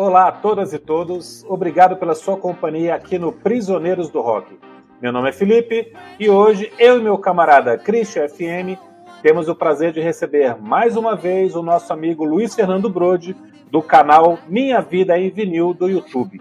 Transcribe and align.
Olá 0.00 0.28
a 0.28 0.32
todas 0.32 0.72
e 0.72 0.78
todos, 0.78 1.44
obrigado 1.48 1.96
pela 1.96 2.14
sua 2.14 2.36
companhia 2.36 2.94
aqui 2.94 3.18
no 3.18 3.32
Prisioneiros 3.32 4.08
do 4.08 4.20
Rock. 4.20 4.56
Meu 5.02 5.10
nome 5.10 5.30
é 5.30 5.32
Felipe 5.32 5.92
e 6.20 6.30
hoje 6.30 6.72
eu 6.78 7.00
e 7.00 7.02
meu 7.02 7.18
camarada 7.18 7.76
Christian 7.76 8.28
FM 8.28 8.78
temos 9.22 9.48
o 9.48 9.56
prazer 9.56 9.92
de 9.92 10.00
receber 10.00 10.54
mais 10.54 10.96
uma 10.96 11.16
vez 11.16 11.56
o 11.56 11.64
nosso 11.64 11.92
amigo 11.92 12.24
Luiz 12.24 12.54
Fernando 12.54 12.88
Brode, 12.88 13.34
do 13.72 13.82
canal 13.82 14.38
Minha 14.46 14.80
Vida 14.80 15.18
em 15.18 15.30
Vinil 15.30 15.74
do 15.74 15.88
YouTube. 15.88 16.40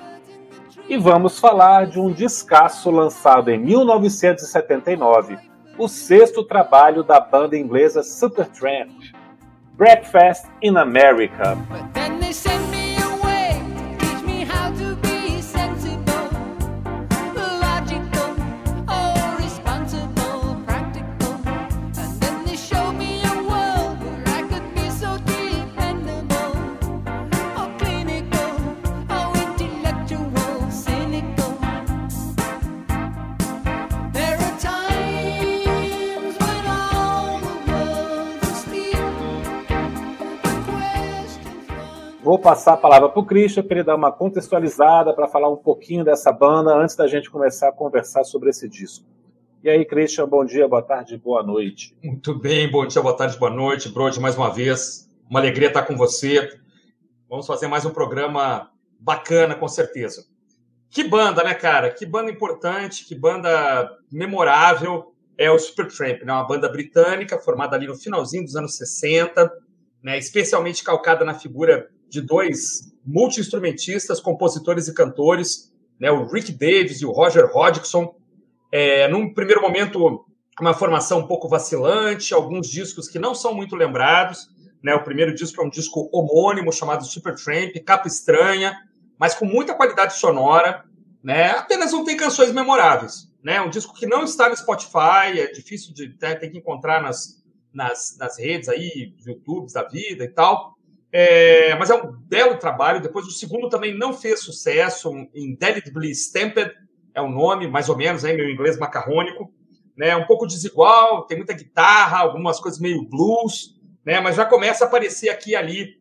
E 0.87 0.95
vamos 0.95 1.39
falar 1.39 1.87
de 1.87 1.99
um 1.99 2.11
descasso 2.11 2.91
lançado 2.91 3.49
em 3.49 3.57
1979, 3.57 5.35
o 5.79 5.87
sexto 5.87 6.43
trabalho 6.43 7.01
da 7.01 7.19
banda 7.19 7.57
inglesa 7.57 8.03
Supertramp, 8.03 8.91
Breakfast 9.75 10.45
in 10.61 10.77
America. 10.77 11.57
Vou 42.27 42.37
passar 42.37 42.73
a 42.73 42.77
palavra 42.77 43.07
para 43.07 43.21
o 43.21 43.25
Christian 43.25 43.63
para 43.63 43.77
ele 43.77 43.85
dar 43.85 43.95
uma 43.95 44.11
contextualizada, 44.11 45.13
para 45.13 45.29
falar 45.29 45.47
um 45.47 45.55
pouquinho 45.55 46.03
dessa 46.03 46.29
banda 46.29 46.75
antes 46.75 46.93
da 46.93 47.07
gente 47.07 47.31
começar 47.31 47.69
a 47.69 47.71
conversar 47.71 48.25
sobre 48.25 48.49
esse 48.49 48.67
disco. 48.67 49.05
E 49.63 49.69
aí, 49.69 49.85
Christian, 49.85 50.27
bom 50.27 50.43
dia, 50.43 50.67
boa 50.67 50.81
tarde, 50.81 51.17
boa 51.17 51.41
noite. 51.41 51.95
Muito 52.03 52.37
bem, 52.37 52.69
bom 52.69 52.85
dia, 52.85 53.01
boa 53.01 53.15
tarde, 53.15 53.39
boa 53.39 53.49
noite. 53.49 53.87
Brode, 53.87 54.19
mais 54.19 54.35
uma 54.35 54.53
vez, 54.53 55.09
uma 55.29 55.39
alegria 55.39 55.69
estar 55.69 55.83
com 55.83 55.95
você. 55.95 56.49
Vamos 57.29 57.47
fazer 57.47 57.67
mais 57.67 57.85
um 57.85 57.91
programa 57.91 58.71
bacana, 58.99 59.55
com 59.55 59.69
certeza. 59.69 60.25
Que 60.89 61.05
banda, 61.05 61.45
né, 61.45 61.53
cara? 61.53 61.91
Que 61.91 62.05
banda 62.05 62.29
importante, 62.29 63.05
que 63.05 63.15
banda 63.15 63.89
memorável 64.11 65.13
é 65.37 65.49
o 65.49 65.57
Supertramp, 65.57 66.23
né? 66.23 66.33
uma 66.33 66.43
banda 66.43 66.67
britânica 66.67 67.39
formada 67.39 67.77
ali 67.77 67.87
no 67.87 67.95
finalzinho 67.95 68.43
dos 68.43 68.57
anos 68.57 68.75
60, 68.75 69.49
né? 70.03 70.17
especialmente 70.17 70.83
calcada 70.83 71.23
na 71.23 71.33
figura 71.33 71.89
de 72.09 72.21
dois 72.21 72.93
multi-instrumentistas, 73.05 74.19
compositores 74.19 74.87
e 74.87 74.93
cantores, 74.93 75.71
né, 75.99 76.11
o 76.11 76.27
Rick 76.27 76.51
Davis 76.51 77.01
e 77.01 77.05
o 77.05 77.11
Roger 77.11 77.45
Hodgson. 77.45 78.15
É, 78.71 79.07
num 79.07 79.33
primeiro 79.33 79.61
momento, 79.61 80.25
uma 80.59 80.73
formação 80.73 81.19
um 81.19 81.27
pouco 81.27 81.47
vacilante, 81.47 82.33
alguns 82.33 82.69
discos 82.69 83.07
que 83.07 83.19
não 83.19 83.33
são 83.33 83.53
muito 83.53 83.75
lembrados. 83.75 84.49
Né, 84.83 84.93
o 84.93 85.03
primeiro 85.03 85.33
disco 85.33 85.61
é 85.61 85.65
um 85.65 85.69
disco 85.69 86.09
homônimo 86.13 86.71
chamado 86.71 87.05
Supertramp, 87.05 87.75
capa 87.85 88.07
estranha, 88.07 88.77
mas 89.17 89.33
com 89.33 89.45
muita 89.45 89.73
qualidade 89.73 90.15
sonora. 90.15 90.83
Né, 91.23 91.49
apenas 91.51 91.91
não 91.91 92.03
tem 92.03 92.15
canções 92.15 92.51
memoráveis. 92.51 93.27
Né, 93.43 93.59
um 93.61 93.69
disco 93.69 93.93
que 93.93 94.05
não 94.05 94.23
está 94.23 94.49
no 94.49 94.57
Spotify, 94.57 95.39
é 95.39 95.51
difícil 95.51 95.93
de 95.93 96.09
ter, 96.09 96.39
né, 96.41 96.47
que 96.47 96.57
encontrar 96.57 97.01
nas, 97.01 97.43
nas, 97.73 98.17
nas 98.19 98.37
redes 98.37 98.69
aí, 98.69 99.13
YouTubes 99.25 99.73
da 99.73 99.83
vida 99.83 100.23
e 100.23 100.29
tal. 100.29 100.76
É, 101.19 101.73
mas 101.79 101.89
é 101.89 101.95
um 101.95 102.11
belo 102.11 102.59
trabalho. 102.59 103.01
Depois 103.01 103.25
o 103.25 103.31
segundo 103.31 103.69
também 103.69 103.97
não 103.97 104.13
fez 104.13 104.41
sucesso. 104.41 105.11
Indelibly 105.33 106.11
Stamped 106.11 106.71
é 107.11 107.19
o 107.19 107.27
nome, 107.27 107.67
mais 107.67 107.89
ou 107.89 107.97
menos, 107.97 108.23
aí, 108.23 108.37
meu 108.37 108.47
inglês 108.47 108.77
macarrônico. 108.77 109.51
Né, 109.97 110.15
um 110.15 110.27
pouco 110.27 110.45
desigual, 110.45 111.25
tem 111.25 111.37
muita 111.37 111.53
guitarra, 111.53 112.19
algumas 112.19 112.59
coisas 112.59 112.79
meio 112.79 113.01
blues, 113.09 113.81
né, 114.05 114.19
mas 114.19 114.35
já 114.35 114.45
começa 114.45 114.83
a 114.83 114.87
aparecer 114.87 115.29
aqui 115.29 115.53
e 115.53 115.55
ali 115.55 115.99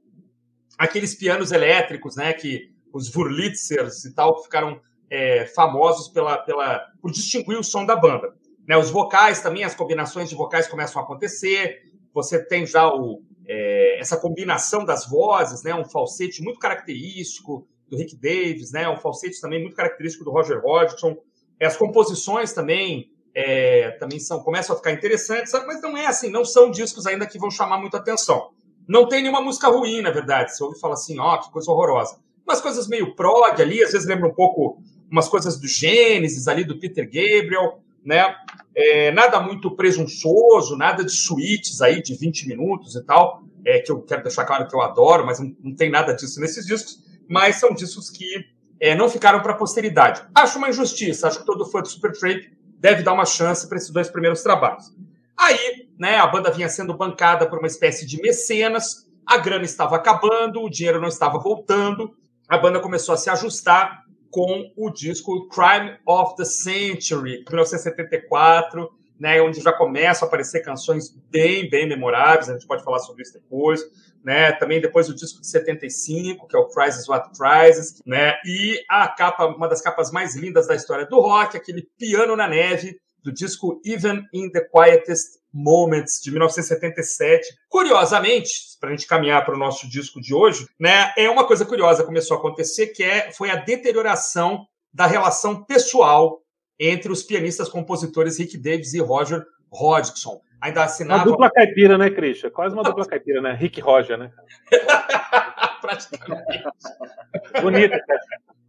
aqueles 0.76 1.14
pianos 1.14 1.50
elétricos, 1.50 2.14
né, 2.14 2.34
que 2.34 2.70
os 2.92 3.08
Wurlitzers 3.16 4.04
e 4.04 4.14
tal, 4.14 4.36
que 4.36 4.42
ficaram 4.42 4.78
é, 5.08 5.46
famosos 5.46 6.08
pela, 6.08 6.36
pela, 6.36 6.86
por 7.00 7.10
distinguir 7.10 7.58
o 7.58 7.64
som 7.64 7.86
da 7.86 7.96
banda. 7.96 8.34
Né, 8.68 8.76
os 8.76 8.91
vocais 8.91 9.41
também, 9.41 9.64
as 9.64 9.74
combinações 9.74 10.28
de 10.28 10.34
vocais 10.34 10.68
começam 10.68 11.00
a 11.00 11.04
acontecer. 11.06 11.78
Você 12.12 12.44
tem 12.44 12.66
já 12.66 12.86
o, 12.86 13.22
é, 13.48 13.98
essa 14.00 14.16
combinação 14.16 14.84
das 14.84 15.08
vozes, 15.08 15.62
né, 15.62 15.74
um 15.74 15.84
falsete 15.84 16.42
muito 16.42 16.58
característico 16.58 17.66
do 17.88 17.96
Rick 17.96 18.16
Davis, 18.16 18.72
né, 18.72 18.88
um 18.88 18.96
falsete 18.96 19.40
também 19.40 19.60
muito 19.60 19.76
característico 19.76 20.24
do 20.24 20.30
Roger 20.30 20.60
Hodgson. 20.64 21.16
As 21.60 21.76
composições 21.76 22.52
também 22.52 23.10
é, 23.34 23.90
também 23.98 24.18
são 24.18 24.40
começam 24.40 24.74
a 24.74 24.78
ficar 24.78 24.92
interessantes, 24.92 25.52
mas 25.66 25.82
não 25.82 25.94
é 25.94 26.06
assim, 26.06 26.30
não 26.30 26.42
são 26.44 26.70
discos 26.70 27.06
ainda 27.06 27.26
que 27.26 27.38
vão 27.38 27.50
chamar 27.50 27.78
muita 27.78 27.98
atenção. 27.98 28.50
Não 28.88 29.06
tem 29.06 29.20
nenhuma 29.20 29.42
música 29.42 29.68
ruim, 29.68 30.00
na 30.00 30.10
verdade. 30.10 30.56
Você 30.56 30.64
ouve 30.64 30.80
falar 30.80 30.94
assim, 30.94 31.18
ó, 31.18 31.34
oh, 31.34 31.40
que 31.40 31.50
coisa 31.50 31.70
horrorosa. 31.70 32.18
Umas 32.46 32.60
coisas 32.60 32.88
meio 32.88 33.14
prog 33.14 33.60
ali, 33.60 33.82
às 33.82 33.92
vezes 33.92 34.06
lembra 34.06 34.28
um 34.28 34.32
pouco 34.32 34.80
umas 35.10 35.28
coisas 35.28 35.60
do 35.60 35.68
Gênesis 35.68 36.48
ali, 36.48 36.64
do 36.64 36.78
Peter 36.78 37.04
Gabriel, 37.04 37.80
né? 38.04 38.34
É, 38.78 39.10
nada 39.10 39.41
muito 39.41 39.75
presunçoso, 39.75 40.76
nada 40.76 41.03
de 41.03 41.10
suítes 41.10 41.81
aí 41.81 42.03
de 42.03 42.14
20 42.14 42.47
minutos 42.47 42.94
e 42.94 43.03
tal, 43.03 43.42
é, 43.64 43.78
que 43.78 43.91
eu 43.91 44.03
quero 44.03 44.22
deixar 44.22 44.44
claro 44.44 44.69
que 44.69 44.76
eu 44.76 44.82
adoro, 44.82 45.25
mas 45.25 45.41
não, 45.41 45.56
não 45.64 45.75
tem 45.75 45.91
nada 45.91 46.12
disso 46.12 46.38
nesses 46.38 46.66
discos, 46.66 47.03
mas 47.26 47.56
são 47.56 47.72
discos 47.72 48.10
que 48.10 48.44
é, 48.78 48.94
não 48.94 49.09
ficaram 49.09 49.41
para 49.41 49.53
a 49.53 49.56
posteridade. 49.56 50.22
Acho 50.34 50.59
uma 50.59 50.69
injustiça, 50.69 51.26
acho 51.26 51.38
que 51.38 51.47
todo 51.47 51.65
fã 51.65 51.81
do 51.81 51.88
Supertramp 51.88 52.44
deve 52.78 53.03
dar 53.03 53.15
uma 53.15 53.25
chance 53.25 53.66
para 53.66 53.78
esses 53.78 53.91
dois 53.91 54.10
primeiros 54.10 54.42
trabalhos. 54.42 54.94
Aí, 55.34 55.88
né, 55.98 56.16
a 56.16 56.26
banda 56.26 56.50
vinha 56.50 56.69
sendo 56.69 56.94
bancada 56.94 57.48
por 57.48 57.59
uma 57.59 57.66
espécie 57.66 58.06
de 58.06 58.20
mecenas, 58.20 59.09
a 59.25 59.38
grana 59.38 59.65
estava 59.65 59.97
acabando, 59.97 60.62
o 60.62 60.69
dinheiro 60.70 61.00
não 61.00 61.09
estava 61.09 61.38
voltando, 61.38 62.15
a 62.47 62.59
banda 62.59 62.78
começou 62.78 63.15
a 63.15 63.19
se 63.19 63.31
ajustar 63.31 64.04
com 64.36 64.70
o 64.76 64.91
disco 64.91 65.48
Crime 65.48 65.97
of 66.06 66.36
the 66.36 66.44
Century, 66.44 67.42
1974, 67.48 68.86
né, 69.19 69.41
onde 69.41 69.62
já 69.62 69.72
começam 69.72 70.26
a 70.26 70.28
aparecer 70.28 70.60
canções 70.60 71.08
bem, 71.30 71.70
bem 71.70 71.88
memoráveis, 71.88 72.50
a 72.50 72.52
gente 72.52 72.66
pode 72.66 72.84
falar 72.84 72.98
sobre 72.98 73.22
isso 73.22 73.32
depois, 73.32 73.80
né, 74.22 74.52
também 74.52 74.78
depois 74.78 75.08
o 75.08 75.14
disco 75.14 75.41
de 75.41 75.47
75, 75.47 76.47
que 76.47 76.54
é 76.54 76.58
o 76.58 76.69
Crisis 76.69 77.08
What 77.08 77.30
Crisis, 77.30 78.02
né, 78.04 78.34
e 78.44 78.78
a 78.91 79.08
capa, 79.08 79.47
uma 79.47 79.69
das 79.69 79.80
capas 79.80 80.10
mais 80.10 80.36
lindas 80.36 80.66
da 80.66 80.74
história 80.74 81.06
do 81.06 81.18
rock, 81.18 81.56
aquele 81.56 81.88
piano 81.98 82.36
na 82.36 82.47
neve, 82.47 83.00
do 83.26 83.32
disco 83.32 83.81
Even 83.84 84.25
in 84.32 84.50
the 84.50 84.60
Quietest 84.60 85.41
Moments, 85.53 86.20
de 86.22 86.31
1977. 86.31 87.44
Curiosamente, 87.69 88.50
para 88.81 88.91
a 88.91 88.92
gente 88.92 89.06
caminhar 89.06 89.44
para 89.44 89.56
o 89.56 89.59
nosso 89.59 89.91
disco 89.91 90.20
de 90.20 90.32
hoje, 90.32 90.64
né, 90.78 91.12
é 91.19 91.28
uma 91.28 91.44
coisa 91.44 91.66
curiosa 91.66 92.03
que 92.03 92.06
começou 92.06 92.36
a 92.36 92.41
acontecer, 92.41 92.88
que 92.88 93.03
é, 93.03 93.32
foi 93.32 93.50
a 93.50 93.56
deterioração 93.56 94.65
da 94.94 95.06
relação 95.06 95.65
pessoal 95.65 96.41
entre 96.78 97.10
os 97.10 97.25
pianistas 97.25 97.69
compositores 97.69 98.38
Rick 98.38 98.56
Davis 98.56 98.94
e 98.94 99.00
Roger 99.00 99.44
Hodgson. 99.72 100.41
Ainda 100.60 100.84
assinava... 100.84 101.25
Uma 101.25 101.32
dupla 101.32 101.50
caipira, 101.50 101.98
né, 101.98 102.10
Christian? 102.10 102.50
Quase 102.50 102.75
uma 102.75 102.84
dupla 102.84 103.06
caipira, 103.06 103.41
né? 103.41 103.54
Rick 103.54 103.81
Roger, 103.81 104.16
né? 104.16 104.31
Praticamente. 105.82 106.62
Bonita. 107.60 108.00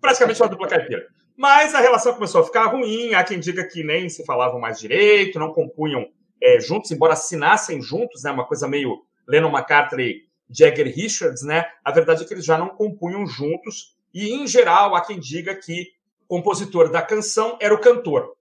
Praticamente 0.01 0.41
uma 0.41 0.49
dupla 0.49 0.67
caipira. 0.67 1.07
Mas 1.37 1.75
a 1.75 1.79
relação 1.79 2.15
começou 2.15 2.41
a 2.41 2.43
ficar 2.43 2.65
ruim. 2.65 3.13
Há 3.13 3.23
quem 3.23 3.39
diga 3.39 3.63
que 3.63 3.83
nem 3.83 4.09
se 4.09 4.25
falavam 4.25 4.59
mais 4.59 4.79
direito, 4.79 5.37
não 5.37 5.53
compunham 5.53 6.09
é, 6.41 6.59
juntos, 6.59 6.89
embora 6.89 7.13
assinassem 7.13 7.79
juntos, 7.79 8.23
né? 8.23 8.31
Uma 8.31 8.47
coisa 8.47 8.67
meio 8.67 9.03
Lennon 9.27 9.51
McCartney, 9.51 10.23
Jagger 10.49 10.87
Richards, 10.87 11.43
né? 11.43 11.65
A 11.85 11.91
verdade 11.91 12.23
é 12.23 12.25
que 12.25 12.33
eles 12.33 12.43
já 12.43 12.57
não 12.57 12.69
compunham 12.69 13.27
juntos. 13.27 13.95
E, 14.11 14.33
em 14.33 14.47
geral, 14.47 14.95
há 14.95 15.01
quem 15.01 15.19
diga 15.19 15.53
que 15.53 15.91
o 16.27 16.37
compositor 16.37 16.89
da 16.89 17.03
canção 17.03 17.55
era 17.61 17.73
o 17.73 17.79
cantor. 17.79 18.35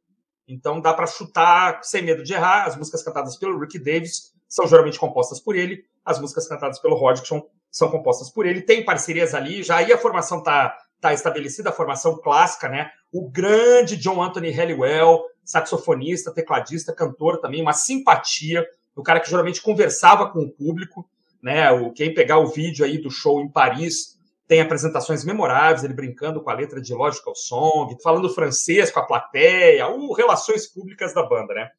Então 0.48 0.80
dá 0.80 0.94
para 0.94 1.06
chutar 1.06 1.80
sem 1.82 2.02
medo 2.02 2.22
de 2.22 2.32
errar. 2.32 2.64
As 2.64 2.76
músicas 2.76 3.02
cantadas 3.02 3.36
pelo 3.36 3.58
Rick 3.58 3.78
Davis 3.78 4.32
são 4.48 4.66
geralmente 4.66 4.98
compostas 4.98 5.38
por 5.38 5.54
ele. 5.54 5.84
As 6.02 6.18
músicas 6.18 6.48
cantadas 6.48 6.78
pelo 6.78 6.96
Hodgson 6.96 7.46
são 7.70 7.90
compostas 7.90 8.30
por 8.30 8.46
ele. 8.46 8.62
Tem 8.62 8.84
parcerias 8.84 9.34
ali, 9.34 9.62
já 9.62 9.76
aí 9.76 9.92
a 9.92 9.98
formação 9.98 10.42
tá 10.42 10.74
está 10.96 11.12
estabelecida 11.12 11.70
a 11.70 11.72
formação 11.72 12.18
clássica, 12.18 12.68
né? 12.68 12.90
O 13.12 13.28
grande 13.28 13.96
John 13.96 14.22
Anthony 14.22 14.50
Halliwell, 14.50 15.24
saxofonista, 15.44 16.32
tecladista, 16.32 16.92
cantor 16.92 17.40
também, 17.40 17.62
uma 17.62 17.72
simpatia, 17.72 18.66
o 18.94 19.02
cara 19.02 19.20
que 19.20 19.30
geralmente 19.30 19.62
conversava 19.62 20.30
com 20.30 20.40
o 20.40 20.50
público, 20.50 21.08
né? 21.42 21.70
O, 21.70 21.92
quem 21.92 22.12
pegar 22.12 22.38
o 22.38 22.48
vídeo 22.48 22.84
aí 22.84 22.98
do 22.98 23.10
show 23.10 23.40
em 23.40 23.48
Paris 23.48 24.16
tem 24.48 24.60
apresentações 24.60 25.24
memoráveis, 25.24 25.84
ele 25.84 25.94
brincando 25.94 26.40
com 26.40 26.50
a 26.50 26.54
letra 26.54 26.80
de 26.80 26.94
Logical 26.94 27.34
Song, 27.34 27.96
falando 28.02 28.32
francês 28.32 28.90
com 28.90 29.00
a 29.00 29.06
plateia, 29.06 29.88
o 29.88 30.12
relações 30.12 30.66
públicas 30.66 31.12
da 31.12 31.22
banda, 31.22 31.52
né? 31.52 31.70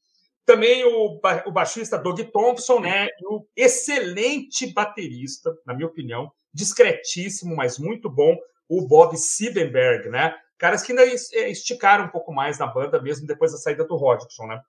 Também 0.46 0.86
o, 0.86 1.20
o 1.46 1.52
baixista 1.52 1.98
Doug 1.98 2.20
Thompson, 2.32 2.80
né? 2.80 3.08
O 3.24 3.46
excelente 3.56 4.72
baterista, 4.74 5.54
na 5.66 5.74
minha 5.74 5.88
opinião, 5.88 6.32
discretíssimo, 6.54 7.56
mas 7.56 7.78
muito 7.78 8.10
bom, 8.10 8.36
o 8.70 8.88
Bob 8.88 9.16
Siebenberg, 9.18 10.10
né? 10.10 10.36
Caras 10.58 10.82
que 10.82 10.92
ainda 10.92 11.04
é, 11.06 11.50
esticaram 11.50 12.06
um 12.06 12.10
pouco 12.10 12.34
mais 12.34 12.58
na 12.58 12.68
banda, 12.68 13.02
mesmo 13.02 13.28
depois 13.28 13.52
da 13.52 13.58
saída 13.58 13.86
do 13.86 13.96
Rodgson, 13.96 14.48
né? 14.48 14.62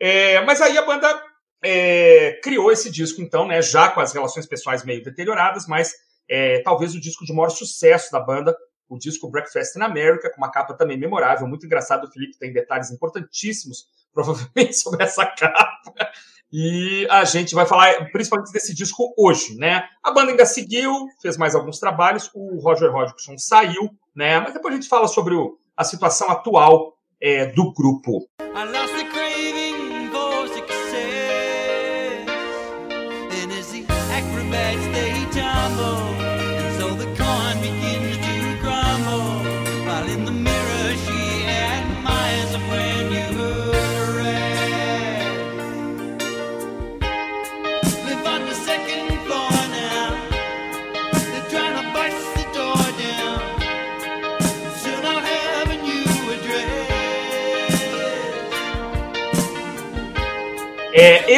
É, 0.00 0.40
mas 0.42 0.60
aí 0.60 0.76
a 0.76 0.84
banda 0.84 1.22
é, 1.64 2.38
criou 2.42 2.70
esse 2.70 2.90
disco, 2.90 3.20
então, 3.20 3.46
né? 3.46 3.62
Já 3.62 3.88
com 3.88 4.00
as 4.00 4.12
relações 4.12 4.46
pessoais 4.46 4.84
meio 4.84 5.02
deterioradas, 5.02 5.66
mas 5.66 5.94
é, 6.28 6.60
talvez 6.62 6.94
o 6.94 7.00
disco 7.00 7.24
de 7.24 7.32
maior 7.32 7.50
sucesso 7.50 8.12
da 8.12 8.20
banda, 8.20 8.56
o 8.88 8.98
disco 8.98 9.30
Breakfast 9.30 9.76
in 9.76 9.82
America, 9.82 10.30
com 10.30 10.38
uma 10.38 10.50
capa 10.50 10.74
também 10.74 10.98
memorável, 10.98 11.46
muito 11.46 11.66
engraçado. 11.66 12.04
O 12.04 12.10
Felipe 12.10 12.38
tem 12.38 12.52
detalhes 12.52 12.90
importantíssimos, 12.90 13.86
provavelmente, 14.12 14.74
sobre 14.74 15.04
essa 15.04 15.26
capa. 15.26 15.92
E 16.52 17.06
a 17.10 17.24
gente 17.24 17.54
vai 17.54 17.66
falar 17.66 18.10
principalmente 18.10 18.52
desse 18.52 18.74
disco 18.74 19.12
hoje, 19.16 19.56
né? 19.56 19.84
A 20.02 20.10
banda 20.10 20.30
ainda 20.30 20.46
seguiu, 20.46 21.06
fez 21.20 21.36
mais 21.36 21.54
alguns 21.54 21.78
trabalhos, 21.78 22.30
o 22.34 22.58
Roger 22.60 22.94
Hodgson 22.94 23.36
saiu, 23.36 23.90
né? 24.14 24.40
Mas 24.40 24.54
depois 24.54 24.72
a 24.72 24.76
gente 24.76 24.88
fala 24.88 25.08
sobre 25.08 25.34
o, 25.34 25.58
a 25.76 25.84
situação 25.84 26.30
atual 26.30 26.96
é, 27.20 27.46
do 27.46 27.72
grupo. 27.72 28.26
É, 28.40 28.87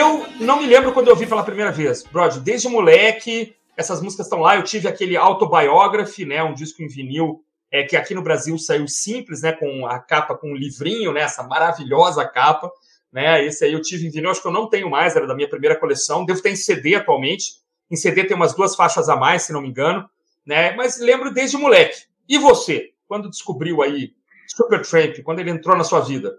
eu 0.01 0.27
não 0.41 0.59
me 0.59 0.67
lembro 0.67 0.93
quando 0.93 1.09
eu 1.09 1.13
ouvi 1.13 1.27
pela 1.27 1.45
primeira 1.45 1.71
vez. 1.71 2.03
Brod, 2.03 2.39
desde 2.39 2.69
moleque, 2.69 3.55
essas 3.77 4.01
músicas 4.01 4.27
estão 4.27 4.41
lá. 4.41 4.57
Eu 4.57 4.65
tive 4.65 4.89
aquele 4.89 5.17
Autobiography, 5.17 6.25
né, 6.25 6.43
um 6.43 6.55
disco 6.55 6.83
em 6.83 6.89
vinil 6.89 7.45
é, 7.71 7.85
que 7.85 7.97
aqui 7.97 8.15
no 8.15 8.23
Brasil 8.23 8.59
saiu 8.59 8.89
simples, 8.89 9.43
né, 9.43 9.53
com 9.53 9.87
a 9.87 9.99
capa 9.99 10.35
com 10.35 10.51
um 10.51 10.57
livrinho, 10.57 11.13
né, 11.13 11.21
essa 11.21 11.43
maravilhosa 11.43 12.25
capa. 12.27 12.71
Né, 13.13 13.45
esse 13.45 13.65
aí 13.65 13.73
eu 13.73 13.83
tive 13.83 14.07
em 14.07 14.11
vinil, 14.11 14.31
acho 14.31 14.41
que 14.41 14.49
eu 14.49 14.53
não 14.53 14.69
tenho 14.69 14.89
mais, 14.89 15.17
era 15.17 15.27
da 15.27 15.35
minha 15.35 15.49
primeira 15.49 15.79
coleção. 15.79 16.25
Devo 16.25 16.43
ter 16.43 16.51
em 16.51 16.57
CD 16.57 16.95
atualmente. 16.95 17.61
Em 17.91 17.97
CD 17.97 18.25
tem 18.25 18.37
umas 18.37 18.55
duas 18.55 18.75
faixas 18.75 19.09
a 19.09 19.17
mais, 19.17 19.43
se 19.43 19.53
não 19.53 19.61
me 19.61 19.69
engano. 19.69 20.09
Né, 20.47 20.75
mas 20.75 20.99
lembro 20.99 21.33
desde 21.33 21.57
moleque. 21.57 22.05
E 22.29 22.39
você, 22.39 22.91
quando 23.07 23.29
descobriu 23.29 23.83
aí 23.83 24.13
Supertramp, 24.49 25.23
quando 25.23 25.41
ele 25.41 25.51
entrou 25.51 25.77
na 25.77 25.85
sua 25.85 26.01
vida? 26.01 26.39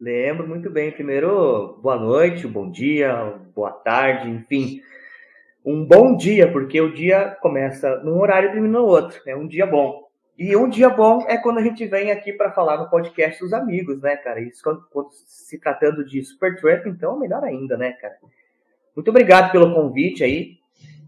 Lembro 0.00 0.46
muito 0.46 0.68
bem. 0.68 0.92
Primeiro, 0.92 1.78
boa 1.82 1.96
noite, 1.98 2.46
bom 2.46 2.70
dia, 2.70 3.34
boa 3.54 3.70
tarde, 3.70 4.28
enfim. 4.28 4.82
Um 5.64 5.86
bom 5.86 6.14
dia, 6.14 6.52
porque 6.52 6.78
o 6.78 6.92
dia 6.92 7.34
começa 7.40 7.96
num 8.00 8.20
horário 8.20 8.50
e 8.50 8.52
termina 8.52 8.78
no 8.78 8.84
outro. 8.84 9.18
É 9.26 9.34
um 9.34 9.48
dia 9.48 9.66
bom. 9.66 10.06
E 10.38 10.54
um 10.54 10.68
dia 10.68 10.90
bom 10.90 11.24
é 11.26 11.38
quando 11.38 11.58
a 11.58 11.62
gente 11.62 11.86
vem 11.86 12.10
aqui 12.10 12.30
para 12.30 12.52
falar 12.52 12.76
no 12.76 12.90
podcast 12.90 13.40
dos 13.40 13.54
amigos, 13.54 14.02
né, 14.02 14.16
cara? 14.16 14.38
Isso 14.38 14.62
quando, 14.62 14.86
quando 14.90 15.08
se 15.12 15.58
tratando 15.58 16.04
de 16.04 16.22
Supertramp, 16.22 16.84
então 16.86 17.18
melhor 17.18 17.42
ainda, 17.42 17.78
né, 17.78 17.92
cara? 17.92 18.16
Muito 18.94 19.08
obrigado 19.08 19.50
pelo 19.50 19.74
convite 19.74 20.22
aí. 20.22 20.58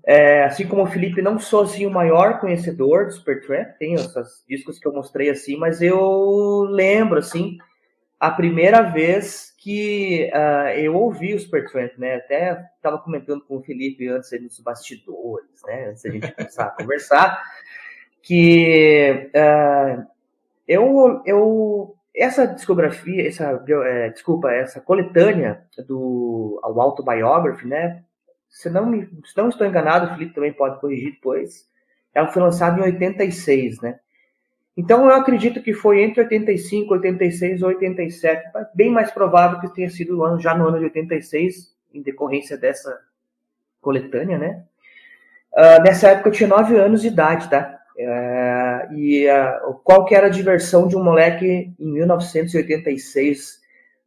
É, 0.03 0.45
assim 0.45 0.67
como 0.67 0.85
o 0.85 0.87
Felipe, 0.87 1.21
não 1.21 1.39
sou 1.39 1.65
assim 1.65 1.85
o 1.85 1.91
maior 1.91 2.41
conhecedor 2.41 3.05
do 3.05 3.13
Supertramp, 3.13 3.77
tenho 3.79 3.97
esses 3.97 4.43
discos 4.49 4.79
que 4.79 4.89
eu 4.89 4.95
mostrei 4.95 5.29
assim, 5.29 5.59
mas 5.59 5.83
eu 5.83 6.67
lembro 6.71 7.19
assim 7.19 7.59
a 8.19 8.31
primeira 8.31 8.83
vez 8.83 9.55
que 9.59 10.31
uh, 10.35 10.71
eu 10.77 10.95
ouvi 10.95 11.35
o 11.35 11.39
Supertramp, 11.39 11.93
né? 11.99 12.17
Até 12.17 12.65
estava 12.77 12.99
comentando 12.99 13.45
com 13.45 13.59
o 13.59 13.63
Felipe 13.63 14.09
antes 14.09 14.31
dos 14.41 14.61
bastidores, 14.61 15.63
né? 15.67 15.91
Antes 15.91 16.03
da 16.03 16.11
gente 16.11 16.33
começar 16.33 16.65
a 16.65 16.71
conversar, 16.83 17.43
que 18.23 19.31
uh, 19.35 20.07
eu, 20.67 21.23
eu 21.25 21.97
essa 22.15 22.47
discografia, 22.47 23.29
essa 23.29 23.65
é, 23.85 24.11
desculpa, 24.11 24.51
essa 24.51 24.81
coletânea 24.81 25.65
do 25.87 26.59
ao 26.63 26.81
Autobiography, 26.81 27.67
né? 27.67 28.03
Se 28.49 28.69
não, 28.69 28.87
me, 28.87 29.07
se 29.25 29.37
não 29.37 29.49
estou 29.49 29.67
enganado, 29.67 30.07
o 30.07 30.15
Felipe 30.15 30.35
também 30.35 30.53
pode 30.53 30.81
corrigir 30.81 31.13
depois. 31.13 31.69
Ela 32.13 32.29
foi 32.29 32.43
lançada 32.43 32.81
em 32.81 32.85
86, 32.85 33.81
né? 33.81 34.01
Então, 34.79 35.07
eu 35.07 35.17
acredito 35.17 35.61
que 35.61 35.75
foi 35.75 36.05
entre 36.05 36.21
85, 36.21 36.95
86 36.95 37.63
ou 37.63 37.69
87, 37.71 38.45
bem 38.73 38.93
mais 38.93 39.11
provável 39.11 39.59
que 39.59 39.75
tenha 39.75 39.91
sido 39.91 40.39
já 40.39 40.57
no 40.57 40.69
ano 40.69 40.79
de 40.79 40.85
86, 40.85 41.75
em 41.93 42.01
decorrência 42.01 42.57
dessa 42.57 42.97
coletânea, 43.81 44.39
né? 44.39 44.63
Uh, 45.53 45.83
nessa 45.83 46.11
época 46.11 46.29
eu 46.29 46.33
tinha 46.33 46.49
9 46.49 46.77
anos 46.77 47.03
de 47.03 47.09
idade, 47.09 47.51
tá? 47.51 47.77
Uh, 47.97 48.95
e 48.95 49.27
uh, 49.29 49.75
qual 49.83 50.05
que 50.05 50.15
era 50.15 50.29
a 50.29 50.31
diversão 50.31 50.87
de 50.87 50.97
um 50.97 51.03
moleque 51.03 51.75
em 51.77 51.93
1986, 51.95 53.59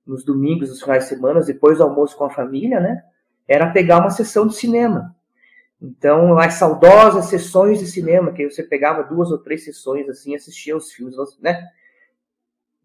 nos 0.07 0.23
domingos, 0.23 0.69
nos 0.69 0.81
finais 0.81 1.03
de 1.03 1.09
semana, 1.09 1.41
depois 1.41 1.79
do 1.79 1.83
almoço 1.83 2.15
com 2.15 2.23
a 2.23 2.29
família, 2.29 2.79
né? 2.79 3.03
Era 3.45 3.69
pegar 3.71 3.99
uma 3.99 4.09
sessão 4.09 4.47
de 4.47 4.55
cinema. 4.55 5.13
Então, 5.81 6.37
as 6.37 6.55
saudosas 6.55 7.25
sessões 7.25 7.79
de 7.79 7.87
cinema, 7.87 8.31
que 8.31 8.47
você 8.47 8.61
pegava 8.61 9.03
duas 9.03 9.31
ou 9.31 9.39
três 9.39 9.63
sessões 9.63 10.07
assim, 10.07 10.35
assistia 10.35 10.77
os 10.77 10.91
filmes, 10.91 11.15
né? 11.39 11.67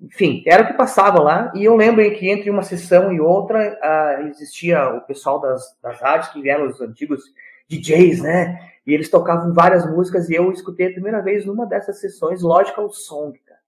Enfim, 0.00 0.43
era 0.46 0.62
o 0.62 0.66
que 0.66 0.72
passava 0.75 1.20
lá. 1.20 1.52
E 1.54 1.64
eu 1.64 1.76
lembro 1.76 2.02
que 2.14 2.28
entre 2.31 2.48
uma 2.48 2.62
sessão 2.62 3.12
e 3.12 3.20
outra 3.20 3.78
existia 4.28 4.88
o 4.94 5.02
pessoal 5.02 5.40
das, 5.40 5.76
das 5.82 6.00
rádios 6.00 6.31
que 6.31 6.40
vieram 6.40 6.66
os 6.69 6.81
antigos 6.81 7.22
DJs, 7.69 8.22
né? 8.22 8.58
E 8.87 8.94
eles 8.94 9.10
tocavam 9.10 9.52
várias 9.52 9.84
músicas 9.90 10.31
e 10.31 10.34
eu 10.34 10.50
escutei 10.50 10.87
a 10.87 10.92
primeira 10.92 11.20
vez 11.20 11.44
numa 11.44 11.66
dessas 11.66 12.00
sessões 12.00 12.40
Logical 12.40 12.88
Song, 12.90 13.38
cara. 13.40 13.60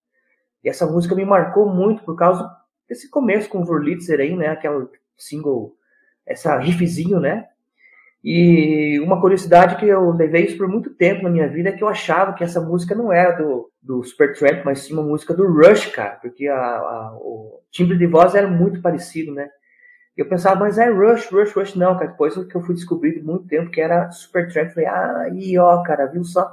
E 0.65 0.71
essa 0.71 0.87
música 0.87 1.15
me 1.15 1.25
marcou 1.25 1.69
muito 1.69 2.03
por 2.03 2.17
causa 2.17 2.51
desse 2.89 3.11
começo 3.11 3.49
com 3.49 3.63
Wurlitzer 3.63 4.21
aí, 4.21 4.35
né? 4.35 4.49
Aquela 4.49 4.89
single, 5.17 5.77
essa 6.25 6.57
riffzinho, 6.57 7.21
né? 7.21 7.49
E 8.23 8.99
uma 9.01 9.21
curiosidade 9.21 9.77
que 9.77 9.87
eu 9.87 10.11
levei 10.11 10.45
isso 10.45 10.59
por 10.59 10.67
muito 10.67 10.91
tempo 10.91 11.23
na 11.23 11.31
minha 11.31 11.49
vida 11.49 11.69
é 11.69 11.73
que 11.73 11.83
eu 11.83 11.89
achava 11.89 12.33
que 12.33 12.43
essa 12.43 12.61
música 12.61 12.95
não 12.95 13.13
era 13.13 13.33
do, 13.33 13.71
do 13.81 14.03
Supertramp, 14.03 14.65
mas 14.65 14.81
sim 14.81 14.93
uma 14.93 15.03
música 15.03 15.33
do 15.33 15.47
Rush, 15.47 15.87
cara, 15.87 16.17
porque 16.21 16.49
a, 16.49 16.57
a, 16.57 17.17
o 17.21 17.61
timbre 17.71 17.97
de 17.97 18.07
voz 18.07 18.35
era 18.35 18.49
muito 18.49 18.83
parecido, 18.83 19.33
né? 19.33 19.49
Eu 20.17 20.27
pensava, 20.29 20.59
mas 20.59 20.79
é 20.79 20.91
Rush, 20.91 21.31
Rush, 21.31 21.53
Rush, 21.53 21.75
não, 21.77 21.97
cara. 21.97 22.11
Depois 22.11 22.35
que 22.35 22.55
eu 22.55 22.61
fui 22.61 22.75
descobrir 22.75 23.23
muito 23.23 23.47
tempo 23.47 23.71
que 23.71 23.81
era 23.81 24.11
Supertramp, 24.11 24.73
falei, 24.73 24.89
ah, 24.89 25.19
aí, 25.27 25.57
ó, 25.57 25.81
cara, 25.85 26.07
viu 26.07 26.25
só? 26.25 26.53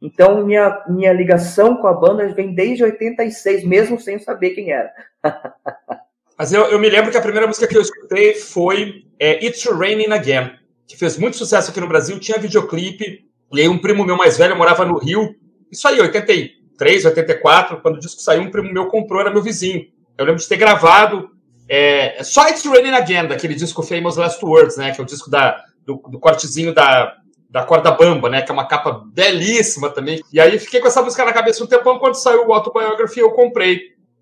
Então, 0.00 0.44
minha, 0.44 0.84
minha 0.88 1.12
ligação 1.12 1.78
com 1.78 1.86
a 1.86 1.94
banda 1.94 2.28
vem 2.34 2.54
desde 2.54 2.84
86, 2.84 3.64
mesmo 3.64 3.98
sem 3.98 4.18
saber 4.18 4.50
quem 4.50 4.72
era. 4.72 4.92
mas 6.36 6.52
eu, 6.52 6.66
eu 6.66 6.78
me 6.78 6.90
lembro 6.90 7.10
que 7.10 7.16
a 7.16 7.22
primeira 7.22 7.46
música 7.46 7.66
que 7.66 7.78
eu 7.78 7.80
escutei 7.80 8.34
foi 8.34 9.06
é, 9.18 9.42
It's 9.44 9.64
Raining 9.64 10.12
Again 10.12 10.57
que 10.88 10.96
fez 10.96 11.18
muito 11.18 11.36
sucesso 11.36 11.70
aqui 11.70 11.80
no 11.80 11.86
Brasil, 11.86 12.18
tinha 12.18 12.38
videoclipe, 12.38 13.26
e 13.52 13.60
aí 13.60 13.68
um 13.68 13.78
primo 13.78 14.04
meu 14.04 14.16
mais 14.16 14.38
velho 14.38 14.56
morava 14.56 14.84
no 14.86 14.98
Rio, 14.98 15.36
isso 15.70 15.86
aí, 15.86 16.00
83, 16.00 17.04
84, 17.04 17.80
quando 17.82 17.96
o 17.96 18.00
disco 18.00 18.22
saiu, 18.22 18.42
um 18.42 18.50
primo 18.50 18.72
meu 18.72 18.86
comprou, 18.86 19.20
era 19.20 19.30
meu 19.30 19.42
vizinho. 19.42 19.86
Eu 20.16 20.24
lembro 20.24 20.40
de 20.40 20.48
ter 20.48 20.56
gravado 20.56 21.30
é, 21.68 22.24
só 22.24 22.48
It's 22.48 22.64
Raining 22.64 22.94
Again, 22.94 23.28
daquele 23.28 23.54
disco 23.54 23.82
Famous 23.82 24.16
Last 24.16 24.42
Words, 24.42 24.78
né, 24.78 24.92
que 24.92 25.00
é 25.00 25.04
o 25.04 25.06
disco 25.06 25.30
da, 25.30 25.62
do, 25.84 25.96
do 26.08 26.18
cortezinho 26.18 26.72
da, 26.72 27.14
da 27.50 27.62
corda 27.64 27.90
bamba, 27.90 28.30
né, 28.30 28.40
que 28.40 28.50
é 28.50 28.54
uma 28.54 28.66
capa 28.66 29.04
belíssima 29.12 29.90
também. 29.90 30.22
E 30.32 30.40
aí 30.40 30.58
fiquei 30.58 30.80
com 30.80 30.88
essa 30.88 31.02
música 31.02 31.24
na 31.24 31.32
cabeça 31.32 31.62
um 31.62 31.66
tempão, 31.66 31.98
quando 31.98 32.14
saiu 32.14 32.46
o 32.46 32.52
Autobiography 32.54 33.20
eu 33.20 33.30
comprei. 33.32 33.80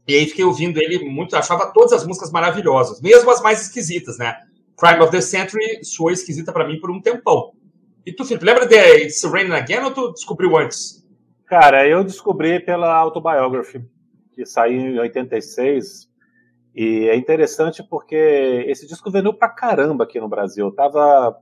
E 0.08 0.14
aí 0.14 0.26
fiquei 0.26 0.44
ouvindo 0.44 0.78
ele 0.78 1.04
muito, 1.08 1.36
achava 1.36 1.72
todas 1.72 1.92
as 1.92 2.06
músicas 2.06 2.32
maravilhosas, 2.32 3.00
mesmo 3.00 3.30
as 3.30 3.40
mais 3.40 3.62
esquisitas, 3.62 4.18
né? 4.18 4.36
Crime 4.76 5.02
of 5.02 5.10
the 5.10 5.20
Century 5.20 5.84
soou 5.84 6.10
esquisita 6.10 6.52
para 6.52 6.66
mim 6.66 6.78
por 6.78 6.90
um 6.90 7.00
tempão. 7.00 7.52
E 8.04 8.12
tu, 8.12 8.24
Felipe, 8.24 8.44
lembra 8.44 8.66
de 8.66 8.76
It's 8.76 9.24
Raining 9.24 9.52
Again 9.52 9.84
ou 9.84 9.90
tu 9.90 10.12
descobriu 10.12 10.56
antes? 10.56 11.04
Cara, 11.46 11.88
eu 11.88 12.04
descobri 12.04 12.60
pela 12.60 12.94
Autobiography, 12.94 13.84
que 14.32 14.44
saiu 14.44 14.80
em 14.80 14.98
86. 14.98 16.08
E 16.74 17.08
é 17.08 17.16
interessante 17.16 17.82
porque 17.82 18.64
esse 18.68 18.86
disco 18.86 19.10
vendeu 19.10 19.32
pra 19.32 19.48
caramba 19.48 20.04
aqui 20.04 20.20
no 20.20 20.28
Brasil. 20.28 20.66
Eu 20.66 20.72
tava 20.72 21.36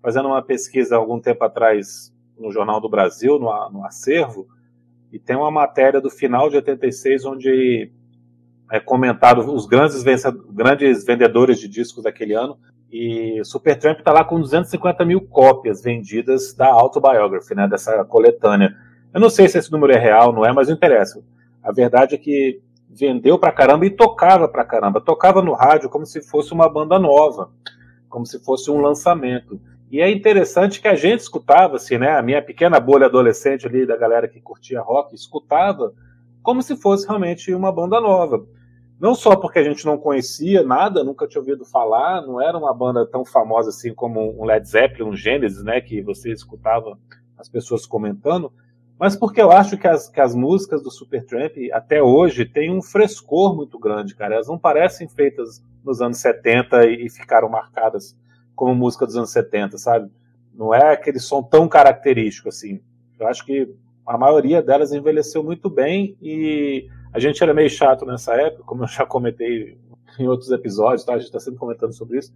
fazendo 0.00 0.28
uma 0.28 0.42
pesquisa 0.42 0.96
algum 0.96 1.20
tempo 1.20 1.42
atrás 1.42 2.14
no 2.38 2.52
Jornal 2.52 2.80
do 2.80 2.88
Brasil, 2.88 3.38
no, 3.38 3.70
no 3.70 3.84
acervo, 3.84 4.46
e 5.10 5.18
tem 5.18 5.34
uma 5.34 5.50
matéria 5.50 6.00
do 6.00 6.10
final 6.10 6.48
de 6.48 6.56
86 6.56 7.24
onde 7.24 7.90
é 8.70 8.78
comentado 8.78 9.38
os 9.52 9.66
grandes, 9.66 10.02
grandes 10.02 11.04
vendedores 11.04 11.58
de 11.58 11.68
discos 11.68 12.04
daquele 12.04 12.34
ano. 12.34 12.58
E 12.90 13.40
Supertramp 13.44 13.98
está 13.98 14.12
lá 14.12 14.24
com 14.24 14.40
250 14.40 15.04
mil 15.04 15.20
cópias 15.20 15.82
vendidas 15.82 16.54
da 16.54 16.68
Autobiography, 16.68 17.54
né, 17.54 17.66
dessa 17.68 18.04
coletânea. 18.04 18.74
Eu 19.12 19.20
não 19.20 19.30
sei 19.30 19.48
se 19.48 19.58
esse 19.58 19.72
número 19.72 19.92
é 19.92 19.98
real, 19.98 20.32
não 20.32 20.44
é, 20.44 20.52
mas 20.52 20.68
não 20.68 20.74
interessa. 20.74 21.22
A 21.62 21.72
verdade 21.72 22.14
é 22.14 22.18
que 22.18 22.60
vendeu 22.88 23.38
pra 23.38 23.52
caramba 23.52 23.84
e 23.84 23.90
tocava 23.90 24.48
pra 24.48 24.64
caramba. 24.64 25.00
Tocava 25.00 25.42
no 25.42 25.52
rádio 25.52 25.90
como 25.90 26.06
se 26.06 26.22
fosse 26.22 26.52
uma 26.52 26.68
banda 26.68 26.98
nova, 26.98 27.50
como 28.08 28.24
se 28.24 28.42
fosse 28.44 28.70
um 28.70 28.80
lançamento. 28.80 29.60
E 29.90 30.00
é 30.00 30.10
interessante 30.10 30.80
que 30.80 30.88
a 30.88 30.94
gente 30.94 31.20
escutava, 31.20 31.76
assim, 31.76 31.98
né? 31.98 32.16
A 32.16 32.22
minha 32.22 32.42
pequena 32.42 32.80
bolha 32.80 33.06
adolescente 33.06 33.66
ali, 33.66 33.86
da 33.86 33.96
galera 33.96 34.28
que 34.28 34.40
curtia 34.40 34.80
rock, 34.80 35.14
escutava 35.14 35.92
como 36.42 36.62
se 36.62 36.76
fosse 36.76 37.06
realmente 37.06 37.52
uma 37.52 37.72
banda 37.72 38.00
nova. 38.00 38.46
Não 38.98 39.14
só 39.14 39.36
porque 39.36 39.58
a 39.58 39.64
gente 39.64 39.84
não 39.84 39.98
conhecia 39.98 40.62
nada, 40.62 41.04
nunca 41.04 41.26
tinha 41.26 41.40
ouvido 41.40 41.64
falar, 41.66 42.22
não 42.22 42.40
era 42.40 42.56
uma 42.56 42.72
banda 42.72 43.06
tão 43.06 43.24
famosa 43.24 43.68
assim 43.68 43.94
como 43.94 44.40
um 44.40 44.44
Led 44.44 44.66
Zeppelin, 44.66 45.10
um 45.10 45.16
Genesis, 45.16 45.62
né? 45.62 45.80
Que 45.80 46.00
você 46.00 46.32
escutava 46.32 46.98
as 47.36 47.48
pessoas 47.48 47.84
comentando, 47.84 48.50
mas 48.98 49.14
porque 49.14 49.40
eu 49.42 49.52
acho 49.52 49.76
que 49.76 49.86
as, 49.86 50.08
que 50.08 50.20
as 50.20 50.34
músicas 50.34 50.82
do 50.82 50.90
Supertramp, 50.90 51.52
até 51.72 52.02
hoje, 52.02 52.46
têm 52.46 52.74
um 52.74 52.80
frescor 52.80 53.54
muito 53.54 53.78
grande, 53.78 54.14
cara. 54.14 54.36
Elas 54.36 54.48
não 54.48 54.58
parecem 54.58 55.06
feitas 55.06 55.62
nos 55.84 56.00
anos 56.00 56.18
70 56.18 56.86
e, 56.86 57.06
e 57.06 57.10
ficaram 57.10 57.48
marcadas 57.50 58.16
como 58.54 58.74
música 58.74 59.04
dos 59.04 59.16
anos 59.16 59.30
70, 59.30 59.76
sabe? 59.76 60.10
Não 60.54 60.72
é 60.72 60.94
aquele 60.94 61.20
som 61.20 61.42
tão 61.42 61.68
característico 61.68 62.48
assim. 62.48 62.80
Eu 63.20 63.28
acho 63.28 63.44
que 63.44 63.70
a 64.06 64.16
maioria 64.16 64.62
delas 64.62 64.92
envelheceu 64.92 65.44
muito 65.44 65.68
bem 65.68 66.16
e 66.22 66.88
a 67.16 67.18
gente 67.18 67.42
era 67.42 67.54
meio 67.54 67.70
chato 67.70 68.04
nessa 68.04 68.34
época, 68.34 68.62
como 68.64 68.84
eu 68.84 68.88
já 68.88 69.06
comentei 69.06 69.78
em 70.18 70.28
outros 70.28 70.50
episódios, 70.50 71.02
tá? 71.02 71.14
A 71.14 71.16
gente 71.16 71.28
está 71.28 71.40
sempre 71.40 71.58
comentando 71.58 71.94
sobre 71.94 72.18
isso. 72.18 72.30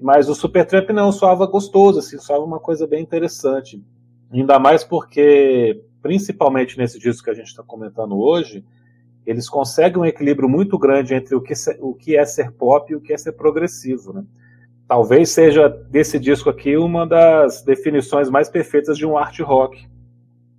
Mas 0.00 0.28
o 0.28 0.34
Supertramp 0.34 0.90
não 0.90 1.10
soava 1.10 1.44
gostoso, 1.44 1.98
assim, 1.98 2.16
soava 2.18 2.44
uma 2.44 2.60
coisa 2.60 2.86
bem 2.86 3.02
interessante. 3.02 3.82
Ainda 4.32 4.60
mais 4.60 4.84
porque, 4.84 5.82
principalmente 6.00 6.78
nesse 6.78 7.00
disco 7.00 7.24
que 7.24 7.30
a 7.30 7.34
gente 7.34 7.48
está 7.48 7.64
comentando 7.64 8.16
hoje, 8.16 8.64
eles 9.26 9.48
conseguem 9.48 10.00
um 10.00 10.06
equilíbrio 10.06 10.48
muito 10.48 10.78
grande 10.78 11.12
entre 11.12 11.34
o 11.34 11.40
que, 11.40 11.54
o 11.80 11.94
que 11.94 12.16
é 12.16 12.24
ser 12.24 12.52
pop 12.52 12.92
e 12.92 12.94
o 12.94 13.00
que 13.00 13.12
é 13.12 13.18
ser 13.18 13.32
progressivo, 13.32 14.12
né? 14.12 14.24
talvez 14.86 15.30
seja 15.30 15.68
desse 15.68 16.18
disco 16.20 16.48
aqui 16.48 16.76
uma 16.76 17.04
das 17.06 17.62
definições 17.62 18.30
mais 18.30 18.48
perfeitas 18.48 18.96
de 18.96 19.04
um 19.04 19.18
art 19.18 19.40
rock, 19.40 19.84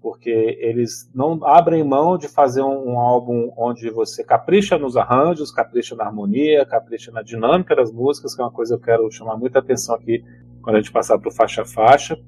porque 0.05 0.59
eles 0.61 1.09
não 1.15 1.43
abrem 1.43 1.83
mão 1.83 2.15
de 2.15 2.27
fazer 2.27 2.61
um, 2.61 2.91
um, 2.91 2.99
álbum 2.99 3.51
onde 3.57 3.89
você 3.89 4.23
capricha 4.23 4.77
nos 4.77 4.95
arranjos, 4.95 5.51
capricha 5.51 5.95
na 5.95 6.03
harmonia, 6.03 6.63
capricha 6.63 7.11
na 7.11 7.23
dinâmica 7.23 7.75
das 7.75 7.91
músicas, 7.91 8.35
que 8.35 8.39
é 8.39 8.43
uma 8.43 8.51
coisa 8.51 8.75
que 8.77 8.83
eu 8.83 8.85
quero 8.85 9.11
chamar 9.11 9.35
muita 9.35 9.57
atenção 9.57 9.95
aqui 9.95 10.23
quando 10.61 10.75
a 10.75 10.79
gente 10.79 10.91
passar 10.91 11.17
para 11.17 11.29
o 11.29 11.31
faixa 11.31 11.63
a 11.63 11.65
faixa. 11.65 12.19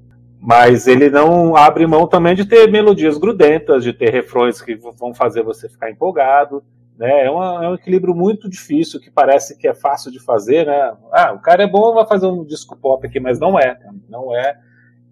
Mas 0.42 0.88
ele 0.88 1.08
não 1.08 1.56
abre 1.56 1.86
mão 1.86 2.08
também 2.08 2.34
de 2.34 2.46
ter 2.46 2.68
melodias 2.68 3.16
grudentas, 3.16 3.84
de 3.84 3.94
ter 3.94 4.10
refrões 4.10 4.60
que 4.60 4.74
vão 4.74 5.14
fazer 5.14 5.44
você 5.44 5.70
ficar 5.70 5.92
empolgado. 5.92 6.64
Né? 6.98 7.26
É, 7.26 7.30
uma, 7.30 7.64
é 7.64 7.70
um 7.70 7.76
equilíbrio 7.76 8.16
muito 8.16 8.50
difícil, 8.50 9.00
que 9.00 9.12
parece 9.12 9.56
que 9.56 9.68
é 9.68 9.76
fácil 9.76 10.12
de 10.12 10.20
fazer, 10.20 10.66
né? 10.66 10.98
Ah, 11.12 11.32
o 11.32 11.40
cara 11.40 11.62
é 11.62 11.68
bom, 11.68 11.94
vai 11.94 12.08
fazer 12.08 12.26
um 12.26 12.44
disco 12.44 12.76
pop 12.76 13.06
aqui, 13.06 13.20
mas 13.20 13.40
não 13.40 13.60
é, 13.60 13.78
não 14.10 14.36
é. 14.36 14.58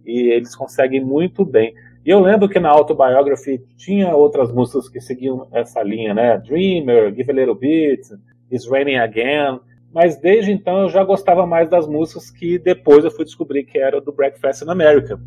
E 0.04 0.32
eles 0.32 0.56
conseguem 0.56 1.00
muito 1.00 1.46
bem. 1.46 1.76
E 2.06 2.10
eu 2.12 2.20
lembro 2.20 2.48
que 2.48 2.60
na 2.60 2.70
Autobiography 2.70 3.58
tinha 3.76 4.16
outras 4.16 4.52
músicas 4.52 4.88
que 4.88 5.02
seguiam 5.02 5.48
essa 5.52 5.82
linha, 5.82 6.14
né? 6.14 6.38
Dreamer, 6.38 7.12
Give 7.16 7.32
a 7.32 7.34
Little 7.34 7.56
Bit, 7.56 8.14
It's 8.52 8.68
Raining 8.70 8.98
Again. 8.98 9.60
Mas 9.92 10.16
desde 10.18 10.52
então 10.52 10.84
eu 10.84 10.90
já 10.90 11.04
gostava 11.04 11.48
mais 11.48 11.68
das 11.68 11.88
músicas 11.88 12.30
que 12.30 12.60
depois 12.60 13.04
eu 13.04 13.10
fui 13.10 13.26
descobrir 13.26 13.64
que 13.64 13.80
era 13.80 14.00
do 14.00 14.12
Breakfast 14.12 14.62
in 14.62 14.70
America. 14.70 15.20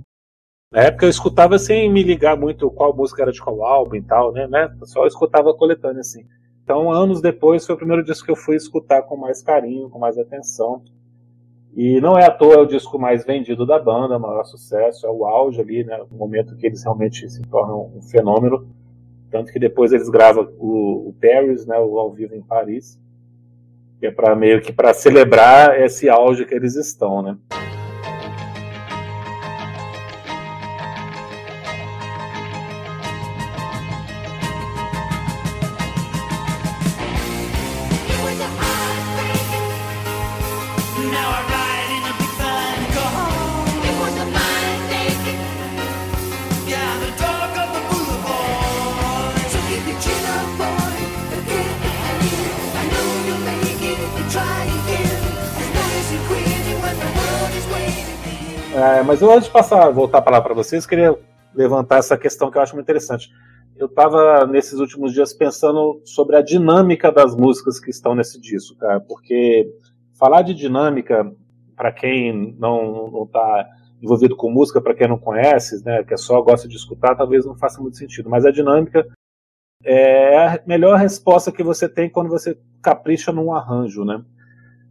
Na 0.70 0.82
época 0.82 1.06
eu 1.06 1.10
escutava 1.10 1.58
sem 1.58 1.90
me 1.90 2.02
ligar 2.02 2.36
muito 2.36 2.70
qual 2.70 2.94
música 2.94 3.22
era 3.22 3.32
de 3.32 3.42
qual 3.42 3.64
álbum 3.64 3.96
e 3.96 4.02
tal, 4.02 4.32
né? 4.32 4.46
né? 4.46 4.70
Só 4.84 5.04
escutava 5.06 5.54
coletânea 5.54 6.00
assim. 6.00 6.26
Então, 6.62 6.92
anos 6.92 7.22
depois, 7.22 7.64
foi 7.64 7.74
o 7.74 7.78
primeiro 7.78 8.04
disco 8.04 8.26
que 8.26 8.30
eu 8.30 8.36
fui 8.36 8.54
escutar 8.54 9.02
com 9.02 9.16
mais 9.16 9.42
carinho, 9.42 9.88
com 9.88 9.98
mais 9.98 10.18
atenção. 10.18 10.84
E 11.76 12.00
não 12.00 12.18
é 12.18 12.24
à 12.24 12.30
toa 12.30 12.54
é 12.54 12.58
o 12.58 12.66
disco 12.66 12.98
mais 12.98 13.24
vendido 13.24 13.64
da 13.64 13.78
banda, 13.78 14.18
maior 14.18 14.44
sucesso, 14.44 15.06
é 15.06 15.10
o 15.10 15.24
auge 15.24 15.60
ali, 15.60 15.84
né? 15.84 16.00
O 16.10 16.14
momento 16.14 16.56
que 16.56 16.66
eles 16.66 16.82
realmente 16.82 17.28
se 17.28 17.42
tornam 17.42 17.92
um 17.94 18.02
fenômeno. 18.02 18.68
Tanto 19.30 19.52
que 19.52 19.58
depois 19.58 19.92
eles 19.92 20.08
gravam 20.08 20.48
o, 20.58 21.08
o 21.08 21.14
Paris, 21.20 21.66
né? 21.66 21.78
O 21.78 21.98
ao 21.98 22.12
vivo 22.12 22.34
em 22.34 22.42
Paris, 22.42 23.00
que 24.00 24.06
é 24.06 24.10
para 24.10 24.34
meio 24.34 24.60
que 24.60 24.72
para 24.72 24.94
celebrar 24.94 25.80
esse 25.80 26.08
auge 26.08 26.44
que 26.44 26.54
eles 26.54 26.74
estão, 26.74 27.22
né? 27.22 27.36
Mas 59.08 59.22
eu, 59.22 59.32
antes 59.32 59.46
de 59.46 59.50
passar, 59.50 59.88
voltar 59.88 60.18
a 60.18 60.22
palavra 60.22 60.48
para 60.48 60.54
vocês, 60.54 60.84
queria 60.84 61.18
levantar 61.54 61.96
essa 61.96 62.18
questão 62.18 62.50
que 62.50 62.58
eu 62.58 62.62
acho 62.62 62.74
muito 62.74 62.84
interessante. 62.84 63.30
Eu 63.74 63.86
estava 63.86 64.46
nesses 64.46 64.80
últimos 64.80 65.14
dias 65.14 65.32
pensando 65.32 66.02
sobre 66.04 66.36
a 66.36 66.42
dinâmica 66.42 67.10
das 67.10 67.34
músicas 67.34 67.80
que 67.80 67.88
estão 67.88 68.14
nesse 68.14 68.38
disco, 68.38 68.76
cara, 68.76 69.00
porque 69.00 69.66
falar 70.18 70.42
de 70.42 70.52
dinâmica, 70.52 71.24
para 71.74 71.90
quem 71.90 72.54
não 72.58 73.24
está 73.24 73.66
envolvido 74.02 74.36
com 74.36 74.50
música, 74.50 74.78
para 74.78 74.94
quem 74.94 75.08
não 75.08 75.18
conhece, 75.18 75.82
né, 75.86 76.04
que 76.04 76.12
é 76.12 76.18
só 76.18 76.42
gosta 76.42 76.68
de 76.68 76.76
escutar, 76.76 77.16
talvez 77.16 77.46
não 77.46 77.56
faça 77.56 77.80
muito 77.80 77.96
sentido, 77.96 78.28
mas 78.28 78.44
a 78.44 78.50
dinâmica 78.50 79.08
é 79.82 80.36
a 80.36 80.60
melhor 80.66 80.98
resposta 80.98 81.50
que 81.50 81.62
você 81.62 81.88
tem 81.88 82.10
quando 82.10 82.28
você 82.28 82.58
capricha 82.82 83.32
num 83.32 83.54
arranjo, 83.54 84.04
né? 84.04 84.22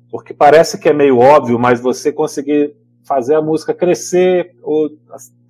Porque 0.10 0.34
parece 0.34 0.80
que 0.80 0.90
é 0.90 0.94
meio 0.94 1.20
óbvio, 1.20 1.60
mas 1.60 1.80
você 1.80 2.12
conseguir 2.12 2.76
fazer 3.08 3.36
a 3.36 3.42
música 3.42 3.74
crescer 3.74 4.56
ou 4.62 4.90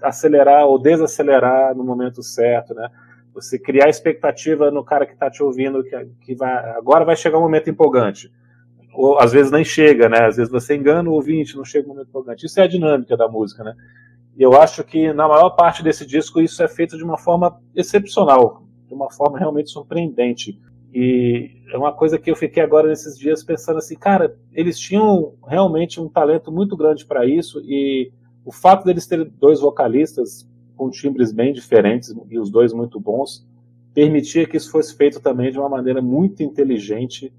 acelerar 0.01 0.65
ou 0.67 0.77
desacelerar 0.77 1.75
no 1.75 1.83
momento 1.83 2.21
certo, 2.21 2.73
né? 2.75 2.89
Você 3.33 3.57
criar 3.57 3.89
expectativa 3.89 4.69
no 4.69 4.83
cara 4.83 5.05
que 5.05 5.13
está 5.13 5.29
te 5.29 5.41
ouvindo 5.41 5.83
que, 5.83 6.05
que 6.21 6.35
vai, 6.35 6.53
agora 6.71 7.03
vai 7.03 7.15
chegar 7.15 7.37
um 7.37 7.41
momento 7.41 7.69
empolgante. 7.69 8.31
Ou 8.93 9.19
às 9.19 9.31
vezes 9.31 9.51
nem 9.51 9.63
chega, 9.63 10.07
né? 10.07 10.25
Às 10.25 10.37
vezes 10.37 10.51
você 10.51 10.75
engana 10.75 11.09
o 11.09 11.13
ouvinte, 11.13 11.57
não 11.57 11.65
chega 11.65 11.87
um 11.87 11.89
momento 11.89 12.09
empolgante. 12.09 12.45
Isso 12.45 12.59
é 12.59 12.63
a 12.63 12.67
dinâmica 12.67 13.17
da 13.17 13.27
música, 13.27 13.63
né? 13.63 13.73
E 14.37 14.43
eu 14.43 14.59
acho 14.59 14.83
que 14.83 15.11
na 15.13 15.27
maior 15.27 15.51
parte 15.51 15.83
desse 15.83 16.05
disco 16.05 16.39
isso 16.39 16.61
é 16.61 16.67
feito 16.67 16.95
de 16.95 17.03
uma 17.03 17.17
forma 17.17 17.59
excepcional, 17.75 18.63
de 18.87 18.93
uma 18.93 19.11
forma 19.11 19.39
realmente 19.39 19.71
surpreendente. 19.71 20.59
E 20.93 21.56
é 21.69 21.77
uma 21.77 21.93
coisa 21.93 22.17
que 22.17 22.31
eu 22.31 22.35
fiquei 22.35 22.63
agora 22.63 22.87
nesses 22.87 23.17
dias 23.17 23.43
pensando 23.43 23.77
assim, 23.77 23.95
cara, 23.95 24.37
eles 24.53 24.79
tinham 24.79 25.33
realmente 25.45 25.99
um 25.99 26.07
talento 26.07 26.51
muito 26.51 26.77
grande 26.77 27.05
para 27.05 27.25
isso 27.25 27.59
e 27.61 28.11
o 28.45 28.51
fato 28.51 28.85
deles 28.85 29.05
terem 29.05 29.31
dois 29.37 29.59
vocalistas 29.59 30.47
com 30.75 30.89
timbres 30.89 31.31
bem 31.31 31.51
diferentes 31.51 32.15
e 32.29 32.39
os 32.39 32.49
dois 32.49 32.71
muito 32.71 32.99
bons 32.99 33.45
permitia 33.93 34.47
que 34.47 34.55
isso 34.55 34.71
fosse 34.71 34.95
feito 34.95 35.19
também 35.19 35.51
de 35.51 35.57
uma 35.57 35.67
maneira 35.67 36.01
muito 36.01 36.43
inteligente 36.43 37.33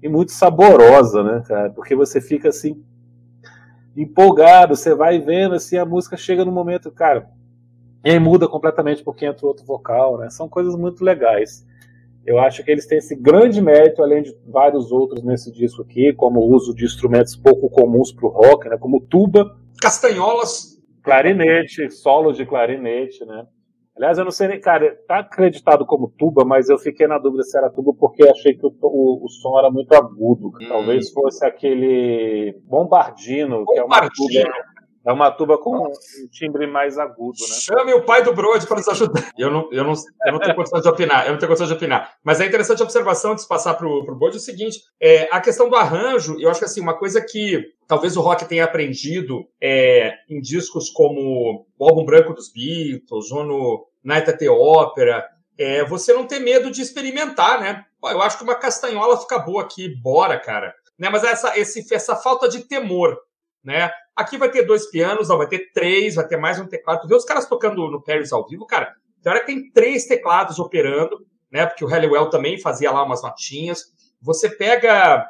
e 0.00 0.08
muito 0.08 0.30
saborosa, 0.30 1.24
né, 1.24 1.42
cara? 1.46 1.70
Porque 1.70 1.96
você 1.96 2.20
fica 2.20 2.50
assim 2.50 2.82
empolgado, 3.96 4.76
você 4.76 4.94
vai 4.94 5.18
vendo 5.18 5.56
assim 5.56 5.76
a 5.76 5.84
música 5.84 6.16
chega 6.16 6.44
no 6.44 6.52
momento, 6.52 6.90
cara, 6.90 7.28
e 8.04 8.10
aí 8.10 8.18
muda 8.18 8.46
completamente 8.46 9.02
porque 9.02 9.26
entra 9.26 9.46
outro 9.46 9.64
vocal, 9.64 10.18
né? 10.18 10.30
São 10.30 10.48
coisas 10.48 10.76
muito 10.76 11.02
legais. 11.02 11.66
Eu 12.26 12.38
acho 12.38 12.64
que 12.64 12.70
eles 12.70 12.86
têm 12.86 12.98
esse 12.98 13.14
grande 13.14 13.60
mérito, 13.60 14.02
além 14.02 14.22
de 14.22 14.34
vários 14.46 14.90
outros 14.90 15.22
nesse 15.22 15.52
disco 15.52 15.82
aqui, 15.82 16.12
como 16.14 16.40
o 16.40 16.54
uso 16.54 16.74
de 16.74 16.84
instrumentos 16.84 17.36
pouco 17.36 17.68
comuns 17.68 18.12
para 18.12 18.26
o 18.26 18.30
rock, 18.30 18.68
né, 18.68 18.78
como 18.78 19.00
tuba, 19.00 19.56
castanholas, 19.80 20.78
clarinete, 21.02 21.90
solo 21.90 22.32
de 22.32 22.46
clarinete, 22.46 23.24
né? 23.24 23.46
Aliás, 23.96 24.18
eu 24.18 24.24
não 24.24 24.32
sei 24.32 24.48
nem, 24.48 24.60
cara, 24.60 24.98
tá 25.06 25.20
acreditado 25.20 25.86
como 25.86 26.12
tuba, 26.18 26.44
mas 26.44 26.68
eu 26.68 26.76
fiquei 26.78 27.06
na 27.06 27.16
dúvida 27.16 27.44
se 27.44 27.56
era 27.56 27.70
tuba 27.70 27.92
porque 27.94 28.28
achei 28.28 28.54
que 28.54 28.66
o, 28.66 28.74
o, 28.82 29.24
o 29.24 29.28
som 29.28 29.56
era 29.56 29.70
muito 29.70 29.94
agudo. 29.94 30.48
Hum. 30.48 30.68
Talvez 30.68 31.12
fosse 31.12 31.46
aquele 31.46 32.58
bombardino, 32.64 33.58
bombardino, 33.58 33.66
que 33.66 33.78
é 33.78 33.84
uma 33.84 34.10
tuba 34.10 34.73
é 35.06 35.12
uma 35.12 35.30
tuba 35.30 35.58
com 35.58 35.86
um 35.86 36.28
timbre 36.30 36.66
mais 36.66 36.98
agudo, 36.98 37.38
né? 37.40 37.54
Chame 37.54 37.92
o 37.92 38.04
pai 38.04 38.22
do 38.22 38.32
Brode 38.32 38.66
para 38.66 38.78
nos 38.78 38.88
ajudar. 38.88 39.30
Eu 39.36 39.50
não, 39.50 39.68
eu, 39.70 39.84
não, 39.84 39.92
eu 40.26 40.32
não 40.32 40.38
tenho 40.38 40.54
condição 40.54 40.80
de 40.80 40.88
opinar, 40.88 41.26
eu 41.26 41.32
não 41.32 41.38
tenho 41.38 41.48
condição 41.48 41.66
de 41.66 41.74
opinar. 41.74 42.14
Mas 42.24 42.40
é 42.40 42.46
interessante 42.46 42.80
a 42.80 42.84
observação 42.84 43.32
antes 43.32 43.44
de 43.44 43.48
passar 43.48 43.74
para 43.74 43.86
o 43.86 44.02
Brode 44.16 44.36
é 44.36 44.38
o 44.38 44.40
seguinte: 44.40 44.80
é, 45.00 45.28
a 45.30 45.40
questão 45.40 45.68
do 45.68 45.76
arranjo, 45.76 46.40
eu 46.40 46.48
acho 46.48 46.60
que 46.60 46.64
assim, 46.64 46.80
uma 46.80 46.96
coisa 46.96 47.20
que 47.20 47.62
talvez 47.86 48.16
o 48.16 48.20
rock 48.20 48.46
tenha 48.46 48.64
aprendido 48.64 49.46
é, 49.60 50.14
em 50.28 50.40
discos 50.40 50.88
como 50.88 51.66
o 51.78 51.84
álbum 51.84 52.04
branco 52.04 52.32
dos 52.32 52.50
Beatles, 52.50 53.30
ou 53.30 53.44
no 53.44 53.86
Night 54.02 54.30
at 54.30 54.38
the 54.38 54.48
Opera, 54.48 55.28
é 55.58 55.84
você 55.84 56.12
não 56.12 56.26
ter 56.26 56.40
medo 56.40 56.70
de 56.70 56.80
experimentar, 56.80 57.60
né? 57.60 57.84
Pô, 58.00 58.10
eu 58.10 58.22
acho 58.22 58.38
que 58.38 58.44
uma 58.44 58.54
castanhola 58.54 59.20
fica 59.20 59.38
boa 59.38 59.62
aqui, 59.62 59.88
bora, 60.02 60.38
cara. 60.38 60.74
Né? 60.98 61.08
Mas 61.10 61.24
essa, 61.24 61.58
esse, 61.58 61.94
essa 61.94 62.16
falta 62.16 62.48
de 62.48 62.60
temor, 62.66 63.16
né? 63.62 63.90
Aqui 64.16 64.38
vai 64.38 64.48
ter 64.48 64.62
dois 64.62 64.86
pianos, 64.86 65.28
vai 65.28 65.48
ter 65.48 65.72
três, 65.72 66.14
vai 66.14 66.26
ter 66.26 66.36
mais 66.36 66.60
um 66.60 66.66
teclado. 66.66 67.00
Tu 67.00 67.08
vê 67.08 67.16
os 67.16 67.24
caras 67.24 67.46
tocando 67.46 67.90
no 67.90 68.00
Paris 68.00 68.32
ao 68.32 68.46
vivo, 68.46 68.64
cara, 68.64 68.94
tem 69.20 69.32
hora 69.32 69.40
que 69.40 69.46
tem 69.46 69.70
três 69.72 70.06
teclados 70.06 70.58
operando, 70.60 71.26
né? 71.50 71.66
Porque 71.66 71.84
o 71.84 71.88
Halliwell 71.88 72.30
também 72.30 72.60
fazia 72.60 72.92
lá 72.92 73.02
umas 73.02 73.22
notinhas. 73.22 73.86
Você 74.22 74.48
pega, 74.48 75.26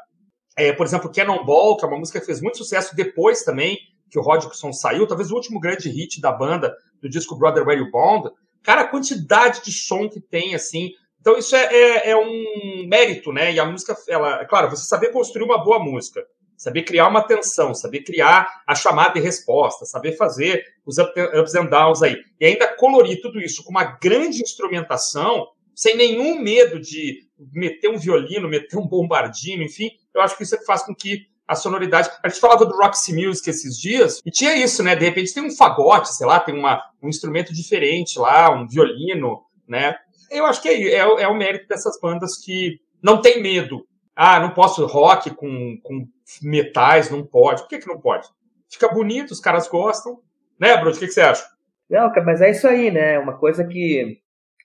é, 0.56 0.72
por 0.72 0.84
exemplo, 0.84 1.10
Cannonball, 1.10 1.78
que 1.78 1.84
é 1.84 1.88
uma 1.88 1.98
música 1.98 2.20
que 2.20 2.26
fez 2.26 2.42
muito 2.42 2.58
sucesso 2.58 2.94
depois 2.94 3.42
também, 3.42 3.78
que 4.10 4.18
o 4.18 4.22
Rodgson 4.22 4.72
saiu, 4.72 5.06
talvez 5.06 5.30
o 5.30 5.34
último 5.34 5.58
grande 5.58 5.88
hit 5.88 6.20
da 6.20 6.30
banda, 6.30 6.76
do 7.00 7.08
disco 7.08 7.36
Brother 7.36 7.66
Where 7.66 7.80
You 7.80 7.90
Bond. 7.90 8.30
Cara, 8.62 8.82
a 8.82 8.88
quantidade 8.88 9.62
de 9.64 9.72
som 9.72 10.10
que 10.10 10.20
tem, 10.20 10.54
assim. 10.54 10.90
Então, 11.20 11.38
isso 11.38 11.56
é, 11.56 11.64
é, 11.64 12.10
é 12.10 12.16
um 12.16 12.86
mérito, 12.86 13.32
né? 13.32 13.50
E 13.52 13.58
a 13.58 13.64
música, 13.64 13.96
ela, 14.08 14.42
é 14.42 14.44
claro, 14.44 14.68
você 14.68 14.84
saber 14.84 15.08
construir 15.08 15.44
uma 15.44 15.62
boa 15.64 15.78
música 15.78 16.22
saber 16.64 16.83
criar 16.83 17.09
uma 17.09 17.23
tensão, 17.23 17.75
saber 17.75 18.00
criar 18.00 18.62
a 18.66 18.75
chamada 18.75 19.18
e 19.18 19.23
resposta, 19.23 19.85
saber 19.85 20.16
fazer 20.16 20.64
os 20.87 20.97
ups 20.97 21.54
and 21.54 21.66
downs 21.66 22.02
aí. 22.02 22.16
E 22.40 22.47
ainda 22.47 22.75
colorir 22.75 23.21
tudo 23.21 23.38
isso 23.38 23.62
com 23.62 23.71
uma 23.71 23.85
grande 23.85 24.40
instrumentação, 24.40 25.49
sem 25.75 25.94
nenhum 25.94 26.40
medo 26.40 26.80
de 26.80 27.28
meter 27.52 27.90
um 27.90 27.99
violino, 27.99 28.49
meter 28.49 28.78
um 28.78 28.87
bombardino, 28.87 29.62
enfim, 29.62 29.90
eu 30.14 30.23
acho 30.23 30.38
que 30.38 30.42
isso 30.42 30.54
é 30.54 30.59
que 30.59 30.64
faz 30.64 30.83
com 30.83 30.94
que 30.94 31.26
a 31.47 31.54
sonoridade. 31.54 32.09
A 32.23 32.30
gente 32.30 32.40
falava 32.40 32.64
do 32.64 32.75
Roxy 32.75 33.12
Music 33.12 33.50
esses 33.50 33.78
dias, 33.78 34.23
e 34.25 34.30
tinha 34.30 34.56
isso, 34.56 34.83
né? 34.83 34.97
De 34.97 35.04
repente 35.04 35.35
tem 35.35 35.44
um 35.44 35.54
fagote, 35.54 36.14
sei 36.14 36.26
lá, 36.26 36.40
tem 36.40 36.59
uma, 36.59 36.83
um 37.02 37.11
instrumento 37.11 37.52
diferente 37.52 38.18
lá, 38.18 38.50
um 38.50 38.66
violino, 38.66 39.42
né? 39.68 39.94
Eu 40.30 40.47
acho 40.47 40.62
que 40.62 40.68
é, 40.71 40.94
é, 40.94 40.99
é 40.99 41.28
o 41.28 41.37
mérito 41.37 41.68
dessas 41.68 42.00
bandas 42.00 42.38
que 42.38 42.80
não 43.02 43.21
tem 43.21 43.42
medo. 43.42 43.87
Ah, 44.16 44.38
não 44.40 44.50
posso 44.50 44.87
rock 44.87 45.30
com, 45.35 45.78
com 45.83 46.06
metais, 46.42 47.11
não 47.11 47.25
pode. 47.25 47.62
Por 47.62 47.68
que, 47.68 47.78
que 47.78 47.88
não 47.88 48.00
pode? 48.00 48.28
Fica 48.71 48.88
bonito, 48.88 49.33
os 49.33 49.40
caras 49.40 49.68
gostam. 49.68 50.21
Né, 50.59 50.76
Bruno? 50.76 50.97
O 50.97 50.99
que, 50.99 51.06
que 51.06 51.12
você 51.12 51.21
acha? 51.21 51.44
Não, 51.90 52.11
mas 52.25 52.40
é 52.40 52.50
isso 52.50 52.66
aí, 52.66 52.90
né? 52.90 53.18
Uma 53.18 53.37
coisa 53.37 53.64
que 53.64 54.21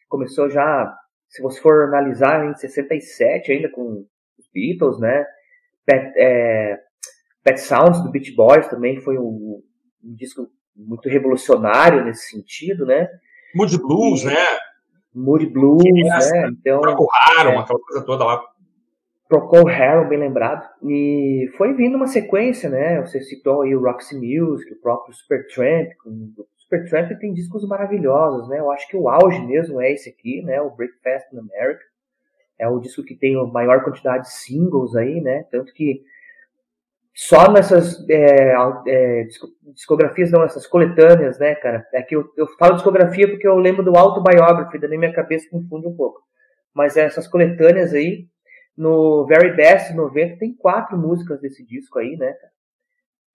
começou 0.08 0.50
já, 0.50 0.96
se 1.27 1.41
você 1.41 1.60
for 1.62 1.86
analisar, 1.86 2.46
em 2.46 2.56
67, 2.56 3.51
ainda 3.51 3.70
com 3.70 4.06
os 4.38 4.50
Beatles, 4.53 5.00
né? 5.00 5.25
Pet, 5.86 6.13
é, 6.18 6.79
Pet 7.44 7.60
Sounds 7.60 8.01
do 8.03 8.12
Beach 8.12 8.32
Boys 8.36 8.68
também 8.68 9.00
foi 9.01 9.18
um, 9.18 9.62
um 10.03 10.15
disco 10.15 10.48
muito 10.75 11.10
revolucionário 11.10 12.06
nesse 12.06 12.29
sentido, 12.29 12.86
né? 12.86 13.10
Mood 13.53 13.77
Blues, 13.79 14.22
e, 14.22 14.25
né? 14.27 14.38
Mood 15.13 15.46
Blues, 15.48 15.84
né? 15.84 16.50
Então, 16.50 16.82
procuraram 16.82 17.51
é, 17.53 17.58
aquela 17.58 17.79
coisa 17.79 18.06
toda 18.06 18.24
lá. 18.24 18.41
Procol 19.29 19.69
Harum, 19.69 20.09
bem 20.09 20.17
lembrado. 20.17 20.67
E 20.83 21.48
foi 21.55 21.75
vindo 21.75 21.95
uma 21.95 22.07
sequência, 22.07 22.67
né? 22.67 23.00
Você 23.01 23.21
citou 23.21 23.62
aí 23.62 23.75
o 23.75 23.83
Roxy 23.83 24.15
Music, 24.15 24.74
o 24.74 24.81
próprio 24.81 25.13
Supertramp. 25.13 25.91
O 26.03 26.45
Supertramp 26.57 27.12
tem 27.19 27.31
discos 27.31 27.65
maravilhosos, 27.67 28.50
né? 28.50 28.59
Eu 28.59 28.71
acho 28.71 28.88
que 28.88 28.98
o 28.98 29.07
auge 29.07 29.39
mesmo 29.45 29.79
é 29.79 29.93
esse 29.93 30.09
aqui, 30.09 30.41
né? 30.41 30.59
O 30.59 30.71
Breakfast 30.71 31.31
in 31.31 31.38
America. 31.38 31.83
É 32.57 32.67
o 32.67 32.79
disco 32.79 33.03
que 33.03 33.15
tem 33.15 33.39
a 33.39 33.43
maior 33.43 33.83
quantidade 33.83 34.24
de 34.24 34.33
singles 34.33 34.95
aí, 34.95 35.21
né? 35.21 35.45
Tanto 35.51 35.71
que 35.74 36.01
só 37.13 37.51
nessas 37.51 38.03
é, 38.09 38.55
é, 38.88 39.27
discografias, 39.75 40.31
não, 40.31 40.43
essas 40.43 40.65
coletâneas, 40.65 41.38
né, 41.38 41.53
cara? 41.53 41.86
É 41.93 42.01
que 42.01 42.15
eu, 42.15 42.25
eu 42.36 42.48
falo 42.57 42.75
discografia 42.75 43.29
porque 43.29 43.48
eu 43.48 43.57
lembro 43.57 43.83
do 43.83 43.95
autobiography, 43.95 44.79
da 44.79 44.88
minha 44.88 45.13
cabeça 45.13 45.48
confunde 45.51 45.88
um 45.88 45.95
pouco. 45.95 46.21
Mas 46.73 46.97
essas 46.97 47.27
coletâneas 47.27 47.93
aí, 47.93 48.27
no 48.80 49.26
Very 49.26 49.58
Best 49.58 49.94
90 49.94 50.38
tem 50.38 50.54
quatro 50.54 50.98
músicas 50.98 51.42
desse 51.42 51.65
disco 51.65 52.00
aí, 52.00 52.15
né? 52.15 52.34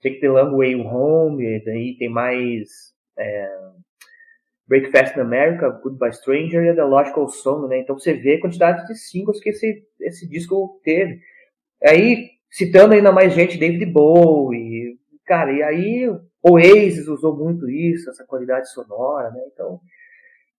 Take 0.02 0.18
the 0.20 0.28
Long 0.30 0.56
Way 0.56 0.74
Home, 0.76 1.62
daí 1.62 1.96
tem 1.98 2.08
mais 2.08 2.94
é, 3.18 3.58
Breakfast 4.66 5.16
in 5.16 5.20
America, 5.20 5.68
Goodbye 5.68 6.14
Stranger 6.14 6.64
e 6.64 6.74
The 6.74 6.84
Logical 6.84 7.28
Song, 7.28 7.68
né? 7.68 7.78
Então 7.78 7.98
você 7.98 8.14
vê 8.14 8.36
a 8.36 8.40
quantidade 8.40 8.86
de 8.86 8.94
singles 8.94 9.38
que 9.38 9.50
esse, 9.50 9.86
esse 10.00 10.26
disco 10.26 10.80
teve. 10.82 11.20
Aí, 11.82 12.30
citando 12.50 12.94
ainda 12.94 13.12
mais 13.12 13.34
gente, 13.34 13.58
David 13.58 13.84
Bowie, 13.84 14.98
cara, 15.26 15.52
e 15.52 15.62
aí 15.62 16.10
Oasis 16.42 17.06
usou 17.06 17.36
muito 17.36 17.68
isso, 17.68 18.08
essa 18.08 18.24
qualidade 18.24 18.72
sonora, 18.72 19.30
né? 19.30 19.42
Então, 19.52 19.78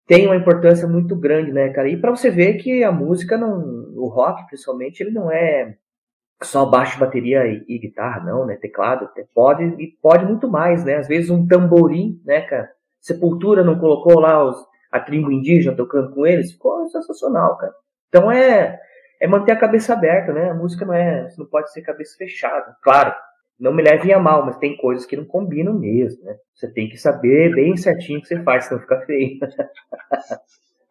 tem 0.08 0.26
uma 0.28 0.36
importância 0.36 0.88
muito 0.88 1.16
grande, 1.16 1.52
né, 1.52 1.70
cara? 1.70 1.90
E 1.90 1.98
para 1.98 2.12
você 2.12 2.30
ver 2.30 2.56
que 2.56 2.84
a 2.84 2.92
música 2.92 3.38
não, 3.38 3.60
o 3.96 4.08
rock 4.08 4.46
principalmente, 4.48 5.02
ele 5.02 5.12
não 5.12 5.32
é 5.32 5.76
só 6.44 6.66
baixo, 6.66 7.00
bateria 7.00 7.48
e, 7.48 7.64
e 7.68 7.80
guitarra, 7.80 8.24
não, 8.24 8.46
né? 8.46 8.56
Teclado, 8.56 9.10
pode 9.34 9.64
e 9.64 9.88
pode 10.02 10.26
muito 10.26 10.50
mais, 10.50 10.84
né? 10.84 10.98
Às 10.98 11.08
vezes 11.08 11.30
um 11.30 11.48
tamborim, 11.48 12.22
né, 12.26 12.42
cara? 12.42 12.70
Sepultura 13.00 13.64
não 13.64 13.80
colocou 13.80 14.20
lá 14.20 14.44
os, 14.44 14.58
a 14.92 15.00
tribo 15.00 15.32
indígena 15.32 15.76
tocando 15.76 16.14
com 16.14 16.26
eles, 16.26 16.52
ficou 16.52 16.88
sensacional, 16.90 17.58
cara. 17.58 17.74
Então 18.10 18.32
é 18.32 18.80
é 19.20 19.28
manter 19.28 19.54
a 19.54 19.60
cabeça 19.60 19.94
aberta, 19.94 20.34
né? 20.34 20.50
A 20.50 20.54
música 20.54 20.86
não 20.86 20.94
é, 20.94 21.28
não 21.38 21.46
pode 21.46 21.72
ser 21.72 21.82
cabeça 21.82 22.16
fechada. 22.18 22.76
Claro, 22.82 23.14
não 23.60 23.74
me 23.74 23.82
levem 23.82 24.14
a 24.14 24.20
mal, 24.20 24.46
mas 24.46 24.58
tem 24.58 24.76
coisas 24.78 25.06
que 25.06 25.16
não 25.16 25.26
combinam 25.26 25.74
mesmo, 25.74 26.24
né? 26.24 26.36
Você 26.54 26.72
tem 26.72 26.90
que 26.90 26.98
saber 26.98 27.54
bem 27.56 27.76
certinho 27.78 28.20
o 28.20 28.22
que 28.22 28.28
você 28.28 28.44
faz, 28.44 28.66
senão 28.66 28.82
fica 28.82 29.02
feio. 29.02 29.40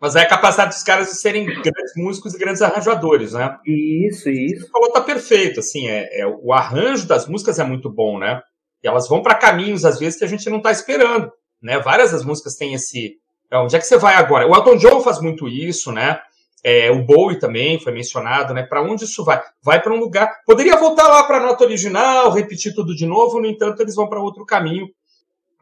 Mas 0.00 0.16
é 0.16 0.20
a 0.20 0.28
capacidade 0.28 0.74
dos 0.74 0.82
caras 0.82 1.06
de 1.06 1.14
serem 1.14 1.46
grandes 1.46 1.94
músicos 1.96 2.34
e 2.34 2.38
grandes 2.38 2.60
arranjadores, 2.60 3.32
né? 3.32 3.56
Isso, 3.66 4.28
isso. 4.28 4.66
Você 4.66 4.70
falou 4.70 4.92
tá 4.92 5.00
perfeito, 5.00 5.60
assim, 5.60 5.88
é, 5.88 6.20
é, 6.20 6.26
o 6.26 6.52
arranjo 6.52 7.06
das 7.06 7.26
músicas 7.26 7.58
é 7.58 7.64
muito 7.64 7.90
bom, 7.90 8.18
né? 8.18 8.42
E 8.82 8.86
elas 8.86 9.08
vão 9.08 9.22
para 9.22 9.34
caminhos, 9.34 9.82
às 9.82 9.98
vezes, 9.98 10.18
que 10.18 10.24
a 10.26 10.28
gente 10.28 10.50
não 10.50 10.60
tá 10.60 10.70
esperando, 10.70 11.32
né? 11.62 11.78
Várias 11.80 12.12
das 12.12 12.22
músicas 12.22 12.54
têm 12.54 12.74
esse... 12.74 13.14
É, 13.50 13.56
onde 13.56 13.74
é 13.74 13.78
que 13.78 13.86
você 13.86 13.96
vai 13.96 14.14
agora? 14.14 14.46
O 14.46 14.54
Elton 14.54 14.76
John 14.76 15.00
faz 15.00 15.22
muito 15.22 15.48
isso, 15.48 15.90
né? 15.90 16.20
É, 16.66 16.90
o 16.90 17.04
Bowie 17.04 17.38
também 17.38 17.78
foi 17.78 17.92
mencionado, 17.92 18.54
né? 18.54 18.62
Para 18.62 18.82
onde 18.82 19.04
isso 19.04 19.22
vai? 19.22 19.42
Vai 19.62 19.82
para 19.82 19.92
um 19.92 19.98
lugar. 19.98 20.32
Poderia 20.46 20.76
voltar 20.76 21.06
lá 21.08 21.22
para 21.24 21.36
a 21.36 21.40
nota 21.40 21.62
original, 21.62 22.30
repetir 22.30 22.74
tudo 22.74 22.96
de 22.96 23.04
novo, 23.06 23.38
no 23.38 23.46
entanto, 23.46 23.82
eles 23.82 23.94
vão 23.94 24.08
para 24.08 24.18
outro 24.18 24.46
caminho. 24.46 24.88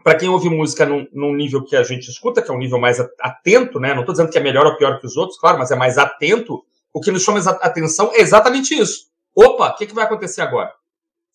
Para 0.05 0.17
quem 0.17 0.29
ouve 0.29 0.49
música 0.49 0.87
num, 0.87 1.07
num, 1.13 1.35
nível 1.35 1.65
que 1.65 1.75
a 1.75 1.83
gente 1.83 2.09
escuta, 2.09 2.41
que 2.41 2.51
é 2.51 2.55
um 2.55 2.59
nível 2.59 2.79
mais 2.79 3.01
atento, 3.21 3.81
né? 3.81 3.93
Não 3.95 4.01
estou 4.01 4.13
dizendo 4.13 4.31
que 4.31 4.39
é 4.39 4.41
melhor 4.41 4.65
ou 4.65 4.77
pior 4.77 5.01
que 5.01 5.07
os 5.07 5.17
outros, 5.17 5.39
claro, 5.39 5.59
mas 5.59 5.73
é 5.73 5.77
mais 5.77 5.99
atento. 5.99 6.63
O 6.93 7.01
que 7.01 7.11
nos 7.11 7.25
chama 7.25 7.41
atenção 7.41 8.13
é 8.15 8.21
exatamente 8.21 8.73
isso. 8.73 9.07
Opa, 9.35 9.71
o 9.71 9.75
que, 9.75 9.87
que 9.87 9.95
vai 9.95 10.05
acontecer 10.05 10.41
agora? 10.41 10.73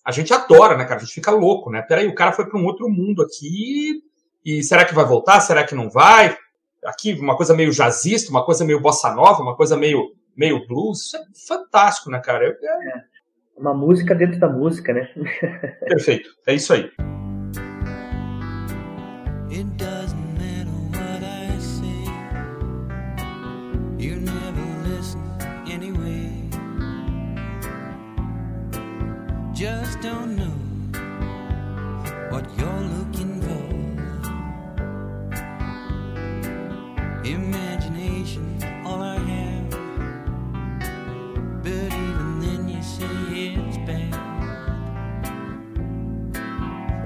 A 0.06 0.12
gente 0.12 0.34
adora, 0.34 0.78
né, 0.78 0.86
cara? 0.86 1.02
A 1.02 1.04
gente 1.04 1.14
fica 1.14 1.32
louco, 1.32 1.70
né? 1.70 1.82
Peraí, 1.82 2.08
o 2.08 2.16
cara 2.16 2.32
foi 2.32 2.46
para 2.46 2.58
um 2.58 2.66
outro 2.66 2.88
mundo 2.88 3.22
aqui. 3.22 4.02
E 4.46 4.64
será 4.64 4.86
que 4.86 4.94
vai 4.94 5.04
voltar? 5.04 5.42
Será 5.42 5.66
que 5.66 5.76
não 5.76 5.90
vai? 5.90 6.38
Aqui 6.86 7.14
uma 7.14 7.36
coisa 7.36 7.54
meio 7.54 7.72
jazzista, 7.72 8.32
uma 8.32 8.44
coisa 8.44 8.66
meio 8.66 8.80
bossa 8.80 9.14
nova, 9.14 9.42
uma 9.42 9.56
coisa 9.56 9.76
meio, 9.76 10.14
meio 10.36 10.66
blues. 10.68 11.00
Isso 11.00 11.18
é 11.18 11.24
fantástico, 11.48 12.10
né, 12.10 12.20
cara? 12.20 12.46
É... 12.46 12.50
é 12.50 13.04
uma 13.58 13.74
música 13.74 14.14
dentro 14.14 14.40
da 14.40 14.50
música, 14.50 14.94
né? 14.94 15.10
Perfeito. 15.88 16.30
É 16.46 16.54
isso 16.54 16.74
aí. 16.74 16.92
Just 29.58 30.02
don't 30.02 30.38
know 30.38 30.47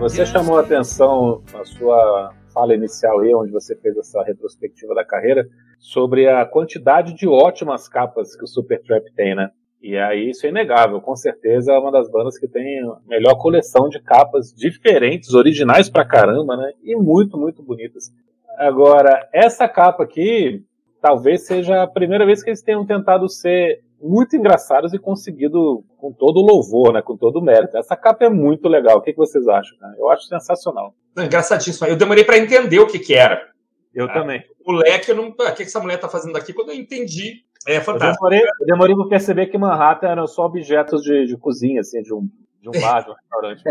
Você 0.02 0.26
chamou 0.26 0.58
a 0.58 0.62
atenção 0.62 1.44
na 1.54 1.64
sua 1.64 2.34
fala 2.52 2.74
inicial 2.74 3.20
aí, 3.20 3.36
onde 3.36 3.52
você 3.52 3.76
fez 3.76 3.96
essa 3.96 4.24
retrospectiva 4.24 4.96
da 4.96 5.06
carreira, 5.06 5.48
sobre 5.78 6.28
a 6.28 6.44
quantidade 6.44 7.14
de 7.14 7.28
ótimas 7.28 7.88
capas 7.88 8.36
que 8.36 8.44
o 8.44 8.48
Supertramp 8.48 9.04
tem, 9.16 9.36
né? 9.36 9.52
E 9.80 9.96
aí 9.96 10.32
isso 10.32 10.48
é 10.48 10.50
inegável, 10.50 11.00
com 11.02 11.16
certeza 11.16 11.74
é 11.74 11.78
uma 11.78 11.92
das 11.92 12.10
bandas 12.10 12.36
que 12.40 12.48
tem 12.48 12.80
a 12.80 12.98
melhor 13.08 13.36
coleção 13.36 13.90
de 13.90 14.02
capas 14.02 14.52
diferentes, 14.52 15.36
originais 15.36 15.88
pra 15.88 16.04
caramba, 16.04 16.58
né? 16.58 16.72
E 16.82 16.96
muito, 16.96 17.38
muito 17.38 17.62
bonitas. 17.62 18.12
Agora, 18.58 19.30
essa 19.32 19.70
capa 19.70 20.02
aqui 20.02 20.64
talvez 21.00 21.46
seja 21.46 21.84
a 21.84 21.88
primeira 21.88 22.26
vez 22.26 22.42
que 22.42 22.50
eles 22.50 22.64
tenham 22.64 22.88
tentado 22.88 23.30
ser 23.30 23.84
muito 24.02 24.36
engraçados 24.36 24.94
e 24.94 25.00
conseguido 25.00 25.84
com 25.98 26.12
todo 26.12 26.38
o 26.38 26.46
louvor, 26.46 26.94
né, 26.94 27.02
com 27.02 27.16
todo 27.16 27.38
o 27.38 27.42
mérito. 27.42 27.78
Essa 27.78 27.96
capa 27.96 28.26
é 28.26 28.30
muito 28.30 28.68
legal. 28.68 28.98
O 28.98 29.02
que, 29.02 29.12
que 29.12 29.18
vocês 29.18 29.48
acham? 29.48 29.78
Né? 29.80 29.96
Eu 29.98 30.10
acho 30.10 30.24
sensacional. 30.26 30.94
Não, 31.16 31.24
engraçadíssimo. 31.26 31.88
Eu 31.88 31.96
demorei 31.96 32.24
para 32.24 32.38
entender 32.38 32.80
o 32.80 32.88
que, 32.88 33.00
que 33.00 33.14
era. 33.14 33.50
Eu 33.94 34.06
Ah, 34.06 34.14
também. 34.14 34.44
O 34.66 34.72
leque, 34.72 35.10
eu 35.12 35.16
não. 35.16 35.28
O 35.30 35.54
que 35.56 35.64
essa 35.64 35.80
mulher 35.80 36.00
tá 36.00 36.08
fazendo 36.08 36.38
aqui? 36.38 36.54
Quando 36.54 36.70
eu 36.70 36.76
entendi, 36.76 37.44
é 37.68 37.78
Eu 37.78 37.82
fantástico. 37.82 38.24
demorei, 38.30 38.42
eu 38.62 38.66
demorei 38.66 38.96
pra 38.96 39.06
perceber 39.08 39.48
que 39.48 39.58
Manhattan 39.58 40.08
eram 40.08 40.28
só 40.28 40.46
objetos 40.46 41.02
de, 41.04 41.26
de 41.26 41.38
cozinha, 41.38 41.82
assim, 41.82 42.02
de 42.02 42.14
um, 42.14 42.28
de 42.62 42.70
um 42.70 42.72
bar, 42.82 43.04
de 43.04 43.12
um 43.12 43.14
restaurante. 43.14 43.64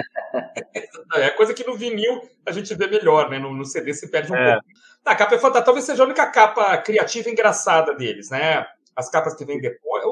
É 1.16 1.30
coisa 1.30 1.54
que 1.54 1.66
no 1.66 1.74
vinil 1.74 2.20
a 2.46 2.52
gente 2.52 2.74
vê 2.74 2.86
melhor, 2.86 3.30
né? 3.30 3.38
No, 3.38 3.52
no 3.54 3.64
CD 3.64 3.94
se 3.94 4.10
perde 4.10 4.30
um 4.32 4.36
É. 4.36 4.52
pouco. 4.52 4.66
Tá, 5.02 5.12
a 5.12 5.16
capa 5.16 5.34
é 5.34 5.38
fantástica. 5.38 5.64
Talvez 5.64 5.86
seja 5.86 6.02
a 6.02 6.06
única 6.06 6.26
capa 6.30 6.76
criativa 6.78 7.28
e 7.28 7.32
engraçada 7.32 7.94
deles, 7.94 8.28
né? 8.30 8.66
As 8.94 9.08
capas 9.10 9.34
que 9.34 9.44
vêm 9.46 9.58
depois. 9.60 10.04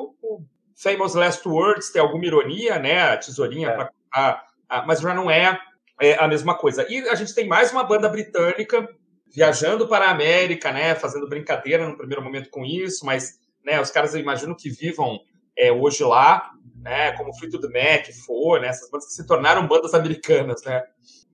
Famous 0.80 1.14
Last 1.14 1.46
Words 1.48 1.90
tem 1.90 2.00
alguma 2.00 2.24
ironia, 2.24 2.78
né? 2.78 3.02
A 3.02 3.16
tesourinha 3.16 3.68
É. 3.68 3.74
pra 3.74 3.86
contar, 3.86 4.46
ah, 4.68 4.84
mas 4.86 5.00
já 5.00 5.12
não 5.12 5.30
é, 5.30 5.58
é 6.00 6.14
a 6.22 6.28
mesma 6.28 6.54
coisa. 6.56 6.86
E 6.88 7.08
a 7.08 7.14
gente 7.14 7.34
tem 7.34 7.48
mais 7.48 7.72
uma 7.72 7.82
banda 7.82 8.08
britânica 8.08 8.88
viajando 9.34 9.88
para 9.88 10.06
a 10.06 10.10
América, 10.10 10.72
né? 10.72 10.94
Fazendo 10.94 11.28
brincadeira 11.28 11.86
no 11.86 11.96
primeiro 11.96 12.22
momento 12.22 12.48
com 12.50 12.64
isso, 12.64 13.04
mas 13.04 13.40
né, 13.64 13.80
os 13.80 13.90
caras 13.90 14.14
eu 14.14 14.20
imagino 14.20 14.56
que 14.56 14.70
vivam 14.70 15.18
é, 15.56 15.72
hoje 15.72 16.04
lá, 16.04 16.50
né? 16.76 17.12
Como 17.12 17.34
Fleetwood 17.34 17.66
Mac, 17.72 18.06
foi, 18.24 18.60
né? 18.60 18.68
Essas 18.68 18.88
bandas 18.88 19.08
que 19.08 19.14
se 19.14 19.26
tornaram 19.26 19.66
bandas 19.66 19.94
americanas, 19.94 20.62
né? 20.64 20.84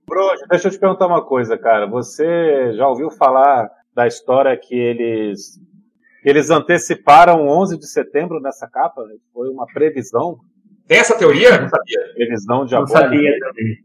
Bro, 0.07 0.35
deixa 0.49 0.67
eu 0.67 0.71
te 0.71 0.79
perguntar 0.79 1.07
uma 1.07 1.23
coisa, 1.23 1.57
cara. 1.57 1.85
Você 1.87 2.73
já 2.73 2.87
ouviu 2.87 3.09
falar 3.11 3.69
da 3.93 4.07
história 4.07 4.55
que 4.57 4.75
eles 4.75 5.59
eles 6.25 6.49
anteciparam 6.49 7.45
o 7.45 7.61
11 7.61 7.77
de 7.77 7.87
setembro 7.87 8.39
nessa 8.41 8.67
capa? 8.67 9.03
Foi 9.33 9.47
uma 9.49 9.65
previsão, 9.67 10.37
Tem 10.87 10.97
essa 10.97 11.17
teoria? 11.17 11.59
Não 11.61 11.69
sabia. 11.69 11.99
previsão 12.15 12.57
Não 12.59 12.65
diabólica. 12.65 12.99
sabia 12.99 13.39
também. 13.39 13.77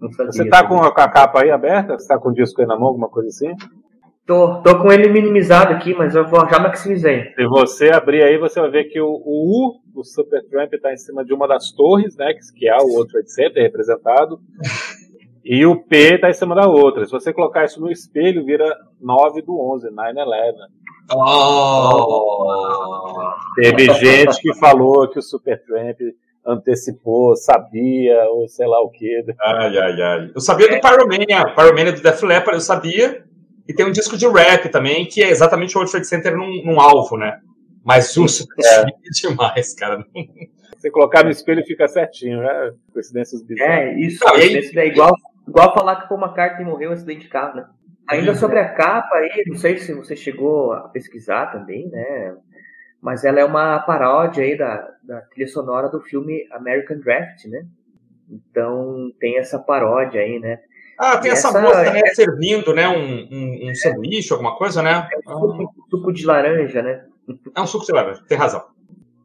Não 0.00 0.12
sabia 0.12 0.32
Você 0.32 0.48
tá 0.48 0.66
com 0.66 0.80
a, 0.80 0.92
capa 0.92 1.42
aí 1.42 1.50
aberta? 1.50 1.98
Você 1.98 2.06
tá 2.08 2.18
com 2.18 2.30
o 2.30 2.32
disco 2.32 2.60
aí 2.60 2.66
na 2.66 2.76
mão, 2.78 2.88
alguma 2.88 3.08
coisa 3.08 3.28
assim? 3.28 3.52
Tô, 4.24 4.60
tô 4.62 4.78
com 4.82 4.92
ele 4.92 5.08
minimizado 5.08 5.72
aqui, 5.72 5.94
mas 5.94 6.14
eu 6.14 6.28
vou 6.28 6.46
já 6.48 6.58
maximizei. 6.58 7.32
Se 7.34 7.46
você 7.46 7.88
abrir 7.90 8.22
aí, 8.22 8.36
você 8.36 8.60
vai 8.60 8.70
ver 8.70 8.84
que 8.84 9.00
o, 9.00 9.06
o 9.08 9.68
U 9.68 9.80
do 9.94 10.04
Supertramp 10.04 10.70
está 10.74 10.92
em 10.92 10.98
cima 10.98 11.24
de 11.24 11.32
uma 11.32 11.48
das 11.48 11.72
torres, 11.72 12.14
né? 12.14 12.34
Que 12.34 12.58
que 12.58 12.68
é 12.68 12.76
o 12.76 12.88
World 12.88 13.10
Trade 13.10 13.32
Center 13.32 13.62
representado. 13.62 14.38
E 15.50 15.64
o 15.64 15.82
P 15.82 16.16
está 16.16 16.28
em 16.28 16.34
cima 16.34 16.54
da 16.54 16.68
outra. 16.68 17.06
Se 17.06 17.10
você 17.10 17.32
colocar 17.32 17.64
isso 17.64 17.80
no 17.80 17.90
espelho, 17.90 18.44
vira 18.44 18.76
9 19.00 19.40
do 19.40 19.58
11, 19.58 19.88
9-11. 19.88 20.52
Oh. 21.16 22.44
Teve 23.54 23.90
gente 23.94 24.38
que 24.42 24.54
falou 24.56 25.08
que 25.08 25.18
o 25.18 25.22
Supertramp 25.22 25.96
antecipou, 26.46 27.34
sabia, 27.34 28.24
ou 28.30 28.46
sei 28.46 28.66
lá 28.66 28.78
o 28.82 28.90
que. 28.90 29.24
Ai, 29.40 29.78
ai, 29.78 30.02
ai. 30.02 30.30
Eu 30.34 30.40
sabia 30.42 30.68
do 30.68 30.78
Pyromania. 30.82 31.46
Pyromania 31.54 31.92
do 31.92 32.02
Def 32.02 32.22
Leppard, 32.22 32.56
eu 32.56 32.60
sabia. 32.60 33.24
E 33.66 33.72
tem 33.72 33.86
um 33.86 33.90
disco 33.90 34.18
de 34.18 34.28
rap 34.28 34.68
também, 34.68 35.06
que 35.06 35.22
é 35.22 35.30
exatamente 35.30 35.74
o 35.74 35.78
World 35.78 35.90
Trade 35.90 36.06
Center 36.06 36.36
num, 36.36 36.62
num 36.62 36.78
alvo, 36.78 37.16
né? 37.16 37.38
Mas 37.82 38.14
o 38.18 38.28
Supertramp 38.28 38.88
é 39.02 39.28
demais, 39.28 39.74
cara. 39.74 40.04
Se 40.12 40.82
você 40.82 40.90
colocar 40.90 41.24
no 41.24 41.30
espelho, 41.30 41.64
fica 41.64 41.88
certinho, 41.88 42.40
né? 42.42 42.72
Coincidências 42.92 43.42
bizarras. 43.42 43.78
É, 43.78 43.94
isso. 43.98 44.22
Não, 44.26 44.36
e 44.36 44.42
aí- 44.42 44.72
daí 44.74 44.88
é 44.88 44.92
igual, 44.92 45.12
igual 45.48 45.74
falar 45.74 45.96
que 45.96 46.04
o 46.06 46.08
Paul 46.08 46.20
McCartney 46.20 46.64
morreu 46.64 46.90
em 46.90 46.94
acidente 46.94 47.22
de 47.22 47.28
carro, 47.28 47.56
né? 47.56 47.66
Ainda 48.08 48.34
sobre 48.34 48.58
a 48.58 48.72
capa 48.72 49.16
aí, 49.16 49.44
não 49.46 49.56
sei 49.56 49.76
se 49.78 49.92
você 49.92 50.16
chegou 50.16 50.72
a 50.72 50.88
pesquisar 50.88 51.46
também, 51.52 51.88
né? 51.88 52.34
Mas 53.00 53.24
ela 53.24 53.38
é 53.40 53.44
uma 53.44 53.78
paródia 53.80 54.42
aí 54.42 54.56
da, 54.56 54.88
da 55.02 55.20
trilha 55.22 55.46
sonora 55.48 55.88
do 55.88 56.00
filme 56.00 56.46
American 56.52 56.98
Draft, 56.98 57.44
né? 57.46 57.64
Então 58.30 59.10
tem 59.20 59.38
essa 59.38 59.58
paródia 59.58 60.20
aí, 60.20 60.38
né? 60.38 60.58
Ah, 60.98 61.16
tem 61.18 61.30
essa, 61.30 61.48
essa- 61.48 61.60
moça, 61.60 61.92
né, 61.92 62.00
servindo, 62.12 62.74
né, 62.74 62.88
um, 62.88 63.28
um, 63.30 63.70
um 63.70 63.74
sanduíche, 63.74 64.32
alguma 64.32 64.56
coisa, 64.56 64.82
né? 64.82 65.08
Suco, 65.24 65.74
suco 65.90 66.12
de 66.12 66.26
laranja, 66.26 66.82
né? 66.82 67.04
É 67.54 67.60
um 67.60 67.66
suco 67.66 67.86
de 67.86 67.92
laranja, 67.92 68.22
tem 68.26 68.36
razão. 68.36 68.64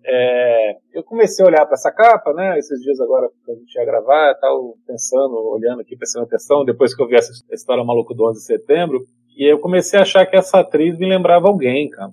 É, 0.05 0.77
eu 0.93 1.03
comecei 1.03 1.43
a 1.43 1.47
olhar 1.47 1.65
para 1.65 1.75
essa 1.75 1.91
capa, 1.91 2.33
né? 2.33 2.57
Esses 2.59 2.81
dias 2.81 2.99
agora 2.99 3.29
que 3.45 3.51
a 3.51 3.55
gente 3.55 3.73
ia 3.75 3.85
gravar, 3.85 4.35
tal, 4.35 4.75
pensando, 4.85 5.35
olhando 5.35 5.81
aqui, 5.81 5.95
prestando 5.95 6.25
atenção, 6.25 6.65
depois 6.65 6.95
que 6.95 7.01
eu 7.01 7.07
vi 7.07 7.15
essa 7.15 7.31
história 7.51 7.83
maluca 7.83 8.13
do 8.13 8.27
11 8.29 8.39
de 8.39 8.45
setembro, 8.45 9.05
e 9.35 9.45
eu 9.45 9.59
comecei 9.59 9.97
a 9.97 10.03
achar 10.03 10.25
que 10.25 10.35
essa 10.35 10.59
atriz 10.59 10.97
me 10.97 11.07
lembrava 11.07 11.47
alguém, 11.47 11.89
cara. 11.89 12.11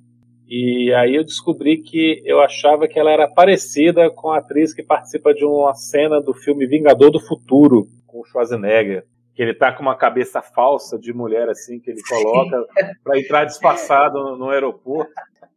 E 0.49 0.93
aí 0.95 1.15
eu 1.15 1.25
descobri 1.25 1.79
que 1.79 2.21
eu 2.25 2.41
achava 2.41 2.89
que 2.89 2.99
ela 2.99 3.13
era 3.13 3.29
parecida 3.29 4.11
com 4.11 4.31
a 4.31 4.39
atriz 4.39 4.75
que 4.75 4.83
participa 4.83 5.33
de 5.33 5.45
uma 5.45 5.75
cena 5.75 6.21
do 6.21 6.35
filme 6.35 6.67
Vingador 6.67 7.11
do 7.11 7.21
Futuro, 7.21 7.87
com 8.05 8.21
o 8.21 8.25
Schwarzenegger. 8.25 9.05
Que 9.33 9.43
ele 9.43 9.55
tá 9.55 9.73
com 9.73 9.83
uma 9.83 9.95
cabeça 9.95 10.43
falsa 10.43 10.99
de 10.99 11.13
mulher, 11.13 11.49
assim, 11.49 11.79
que 11.79 11.91
ele 11.91 12.03
coloca 12.03 12.67
para 13.05 13.19
entrar 13.19 13.45
disfarçado 13.45 14.19
no, 14.19 14.37
no 14.37 14.51
aeroporto. 14.51 15.13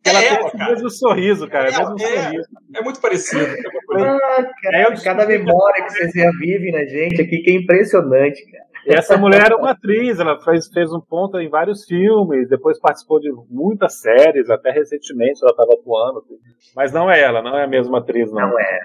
Ela 0.06 0.20
É 0.24 0.30
tem 0.30 0.38
ela, 0.38 0.52
cara. 0.52 0.72
mesmo 0.72 0.90
sorriso, 0.90 1.48
cara. 1.48 1.70
É, 1.70 1.74
É, 1.74 1.80
o 1.80 1.94
mesmo 1.94 2.08
é. 2.08 2.24
sorriso. 2.24 2.48
É 2.76 2.82
muito 2.82 3.00
parecido. 3.02 3.42
é 3.46 3.70
uma 3.70 3.82
coisa- 3.88 4.18
Ah, 4.18 4.44
cara, 4.62 4.78
É, 4.78 5.04
cada 5.04 5.26
memória 5.26 5.84
que 5.86 5.92
vocês 5.92 6.12
já 6.14 6.30
vivem 6.40 6.72
na 6.72 6.86
gente 6.86 7.22
aqui 7.22 7.38
que 7.40 7.52
é 7.52 7.54
impressionante, 7.56 8.44
cara. 8.52 8.64
E 8.86 8.94
essa 8.94 9.16
mulher 9.18 9.46
era 9.46 9.56
uma 9.56 9.72
atriz, 9.72 10.20
ela 10.20 10.38
fez, 10.44 10.68
fez 10.68 10.92
um 10.92 11.00
ponto 11.00 11.40
em 11.40 11.48
vários 11.50 11.86
filmes, 11.86 12.50
depois 12.50 12.78
participou 12.78 13.18
de 13.18 13.32
muitas 13.50 14.02
séries, 14.02 14.50
até 14.50 14.72
recentemente 14.72 15.40
ela 15.42 15.52
estava 15.52 15.72
atuando. 15.72 16.22
Mas 16.76 16.92
não 16.92 17.10
é 17.10 17.22
ela, 17.22 17.42
não 17.42 17.58
é 17.58 17.64
a 17.64 17.68
mesma 17.68 18.00
atriz, 18.00 18.30
não. 18.30 18.50
Não 18.50 18.60
é. 18.60 18.80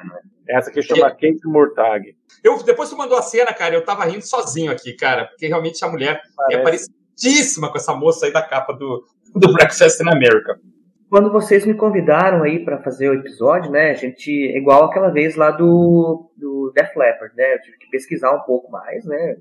Essa 0.49 0.71
aqui 0.71 0.83
chama 0.83 1.11
Kate 1.11 1.41
Murtag. 1.47 2.15
Eu, 2.45 2.63
depois 2.63 2.89
que 2.91 2.97
mandou 2.97 3.19
a 3.19 3.23
cena, 3.23 3.53
cara, 3.53 3.75
eu 3.75 3.85
tava 3.85 4.05
rindo 4.05 4.23
sozinho 4.23 4.71
aqui, 4.71 4.93
cara, 4.93 5.25
porque 5.27 5.49
realmente 5.49 5.85
a 5.85 5.89
mulher 5.89 6.21
é 6.53 6.59
Parece. 6.59 6.89
parecidíssima 7.17 7.69
com 7.71 7.77
essa 7.77 7.93
moça 7.93 8.27
aí 8.27 8.33
da 8.33 8.41
capa 8.41 8.73
do, 8.75 9.03
do 9.35 9.53
Breakfast 9.53 10.01
in 10.01 10.09
America. 10.09 10.61
Quando 11.09 11.33
vocês 11.33 11.65
me 11.65 11.75
convidaram 11.75 12.43
aí 12.43 12.65
pra 12.65 12.83
fazer 12.83 13.09
o 13.09 13.15
episódio, 13.15 13.71
né, 13.71 13.91
a 13.91 13.95
gente, 13.95 14.31
igual 14.31 14.85
aquela 14.85 15.09
vez 15.11 15.37
lá 15.37 15.51
do, 15.51 16.31
do 16.37 16.71
Def 16.75 16.95
Leppard, 16.95 17.35
né, 17.35 17.55
eu 17.55 17.61
tive 17.63 17.79
que 17.79 17.91
pesquisar 17.91 18.33
um 18.33 18.41
pouco 18.41 18.71
mais, 18.71 19.05
né, 19.07 19.37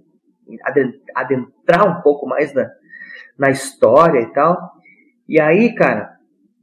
aden- 0.63 0.93
adentrar 1.13 1.85
um 1.87 2.01
pouco 2.01 2.25
mais 2.25 2.53
na, 2.53 2.69
na 3.37 3.49
história 3.49 4.21
e 4.21 4.31
tal. 4.31 4.57
E 5.27 5.41
aí, 5.41 5.75
cara, 5.75 6.17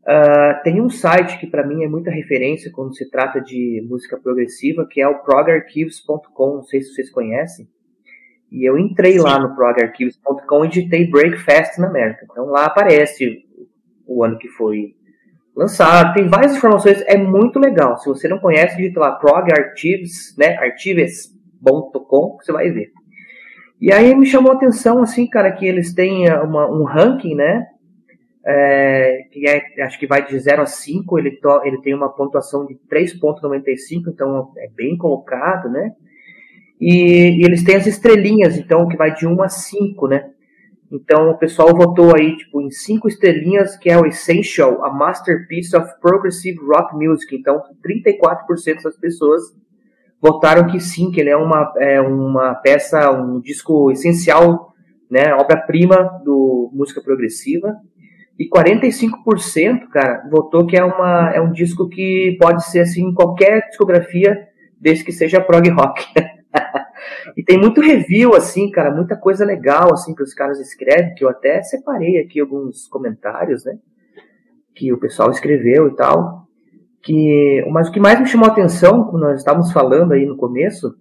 ah, 0.06 0.60
tem 0.62 0.80
um 0.80 0.90
site 0.90 1.38
que 1.38 1.46
pra 1.46 1.66
mim 1.66 1.82
é 1.82 1.88
muita 1.88 2.10
referência 2.10 2.70
quando 2.72 2.94
se 2.94 3.10
trata 3.10 3.40
de 3.40 3.84
música 3.88 4.18
progressiva, 4.18 4.86
que 4.90 5.00
é 5.00 5.08
o 5.08 5.22
progarchives.com, 5.22 6.54
não 6.56 6.62
sei 6.62 6.82
se 6.82 6.94
vocês 6.94 7.10
conhecem. 7.10 7.68
E 8.50 8.68
eu 8.68 8.78
entrei 8.78 9.18
lá 9.18 9.38
no 9.38 9.54
progarchives.com 9.54 10.64
e 10.64 10.68
digitei 10.68 11.10
Breakfast 11.10 11.78
na 11.78 11.88
América. 11.88 12.26
Então 12.30 12.46
lá 12.46 12.66
aparece 12.66 13.43
o 14.06 14.22
ano 14.24 14.38
que 14.38 14.48
foi 14.48 14.94
lançado, 15.56 16.14
tem 16.14 16.26
várias 16.28 16.56
informações, 16.56 17.00
é 17.06 17.16
muito 17.16 17.58
legal. 17.58 17.96
Se 17.98 18.08
você 18.08 18.26
não 18.28 18.38
conhece, 18.38 18.76
digita 18.76 19.00
lá 19.00 19.12
progarchives, 19.12 20.34
né, 20.36 20.56
archives.com, 20.58 22.38
você 22.40 22.52
vai 22.52 22.70
ver. 22.70 22.90
E 23.80 23.92
aí 23.92 24.14
me 24.14 24.26
chamou 24.26 24.52
a 24.52 24.54
atenção, 24.54 25.02
assim, 25.02 25.26
cara, 25.26 25.52
que 25.52 25.66
eles 25.66 25.92
têm 25.94 26.26
eh, 26.26 26.40
uma- 26.40 26.70
um 26.70 26.84
ranking, 26.84 27.34
né, 27.34 27.66
é, 28.46 29.26
que 29.30 29.46
é, 29.48 29.82
acho 29.84 29.98
que 29.98 30.06
vai 30.06 30.26
de 30.26 30.38
0 30.38 30.62
a 30.62 30.66
5, 30.66 31.18
ele, 31.18 31.32
to- 31.32 31.62
ele 31.64 31.80
tem 31.80 31.94
uma 31.94 32.08
pontuação 32.10 32.66
de 32.66 32.74
3.95, 32.88 34.10
então 34.10 34.52
é 34.58 34.68
bem 34.68 34.96
colocado, 34.98 35.68
né, 35.70 35.92
e, 36.80 37.40
e 37.40 37.44
eles 37.44 37.62
têm 37.64 37.76
as 37.76 37.86
estrelinhas, 37.86 38.56
então, 38.58 38.86
que 38.88 38.96
vai 38.96 39.14
de 39.14 39.26
1 39.26 39.42
a 39.42 39.48
5, 39.48 40.06
né, 40.08 40.30
então 40.94 41.30
o 41.30 41.36
pessoal 41.36 41.74
votou 41.74 42.14
aí, 42.14 42.36
tipo, 42.36 42.60
em 42.60 42.70
cinco 42.70 43.08
estrelinhas, 43.08 43.76
que 43.76 43.90
é 43.90 43.98
o 43.98 44.06
Essential, 44.06 44.84
a 44.84 44.92
Masterpiece 44.92 45.76
of 45.76 45.90
Progressive 46.00 46.58
Rock 46.60 46.94
Music. 46.94 47.34
Então, 47.34 47.60
34% 47.84 48.82
das 48.84 48.96
pessoas 48.96 49.42
votaram 50.20 50.68
que 50.68 50.78
sim, 50.78 51.10
que 51.10 51.20
ele 51.20 51.30
é 51.30 51.36
uma, 51.36 51.72
é 51.78 52.00
uma 52.00 52.54
peça, 52.54 53.10
um 53.10 53.40
disco 53.40 53.90
essencial, 53.90 54.72
né, 55.10 55.34
obra-prima 55.34 56.20
do 56.24 56.70
música 56.72 57.02
progressiva. 57.02 57.74
E 58.38 58.48
45%, 58.48 59.88
cara, 59.90 60.22
votou 60.30 60.64
que 60.64 60.76
é, 60.76 60.84
uma, 60.84 61.30
é 61.34 61.40
um 61.40 61.52
disco 61.52 61.88
que 61.88 62.36
pode 62.40 62.64
ser, 62.66 62.80
assim, 62.80 63.12
qualquer 63.12 63.68
discografia, 63.68 64.46
desde 64.80 65.04
que 65.04 65.12
seja 65.12 65.40
prog 65.40 65.68
rock. 65.70 66.04
E 67.36 67.42
tem 67.42 67.58
muito 67.58 67.80
review, 67.80 68.34
assim, 68.34 68.70
cara, 68.70 68.94
muita 68.94 69.16
coisa 69.16 69.44
legal, 69.44 69.92
assim, 69.92 70.14
que 70.14 70.22
os 70.22 70.34
caras 70.34 70.60
escrevem, 70.60 71.14
que 71.14 71.24
eu 71.24 71.28
até 71.28 71.62
separei 71.62 72.18
aqui 72.18 72.40
alguns 72.40 72.86
comentários, 72.86 73.64
né? 73.64 73.78
Que 74.74 74.92
o 74.92 74.98
pessoal 74.98 75.30
escreveu 75.30 75.88
e 75.88 75.96
tal. 75.96 76.44
Que, 77.02 77.64
mas 77.70 77.88
o 77.88 77.92
que 77.92 78.00
mais 78.00 78.18
me 78.20 78.26
chamou 78.26 78.48
a 78.48 78.52
atenção, 78.52 79.04
quando 79.04 79.22
nós 79.22 79.38
estávamos 79.38 79.72
falando 79.72 80.12
aí 80.12 80.24
no 80.24 80.36
começo, 80.36 80.94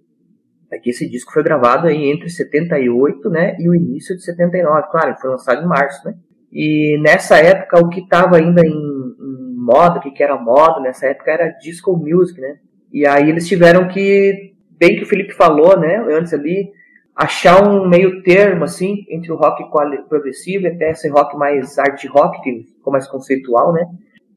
é 0.70 0.78
que 0.78 0.90
esse 0.90 1.08
disco 1.08 1.32
foi 1.32 1.42
gravado 1.42 1.86
aí 1.86 2.10
entre 2.10 2.28
78, 2.28 3.30
né, 3.30 3.56
e 3.58 3.68
o 3.68 3.74
início 3.74 4.14
de 4.16 4.22
79. 4.22 4.88
Claro, 4.90 5.16
foi 5.20 5.30
lançado 5.30 5.62
em 5.62 5.68
março, 5.68 6.06
né? 6.06 6.14
E 6.52 6.98
nessa 7.00 7.36
época, 7.36 7.80
o 7.80 7.88
que 7.88 8.00
estava 8.00 8.36
ainda 8.36 8.64
em, 8.64 8.70
em 8.70 9.56
moda, 9.56 9.98
o 9.98 10.00
que, 10.00 10.10
que 10.10 10.22
era 10.22 10.38
moda 10.38 10.80
nessa 10.80 11.06
época 11.06 11.32
era 11.32 11.48
disco 11.48 11.96
music, 11.96 12.40
né? 12.40 12.58
E 12.92 13.04
aí 13.06 13.28
eles 13.28 13.48
tiveram 13.48 13.88
que 13.88 14.53
bem 14.78 14.96
que 14.96 15.02
o 15.02 15.06
Felipe 15.06 15.32
falou, 15.32 15.78
né, 15.78 16.04
antes 16.10 16.32
ali, 16.32 16.72
achar 17.14 17.66
um 17.66 17.88
meio 17.88 18.22
termo, 18.22 18.64
assim, 18.64 19.04
entre 19.08 19.30
o 19.30 19.36
rock 19.36 19.64
progressivo 20.08 20.64
e 20.64 20.68
até 20.68 20.90
esse 20.90 21.08
rock 21.08 21.36
mais 21.36 21.78
art 21.78 22.04
rock, 22.06 22.42
que 22.42 22.64
ficou 22.76 22.92
mais 22.92 23.06
conceitual, 23.06 23.72
né? 23.72 23.86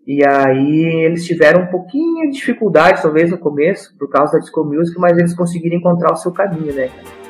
E 0.05 0.23
aí 0.25 1.03
eles 1.03 1.25
tiveram 1.25 1.63
um 1.63 1.67
pouquinho 1.67 2.29
de 2.29 2.37
dificuldade, 2.37 3.01
talvez, 3.01 3.29
no 3.29 3.37
começo, 3.37 3.93
por 3.97 4.09
causa 4.09 4.33
da 4.33 4.39
disco 4.39 4.63
music, 4.63 4.97
mas 4.99 5.17
eles 5.17 5.35
conseguiram 5.35 5.77
encontrar 5.77 6.13
o 6.13 6.15
seu 6.15 6.31
caminho, 6.31 6.73
né? 6.73 6.89
dificuldade 6.89 7.26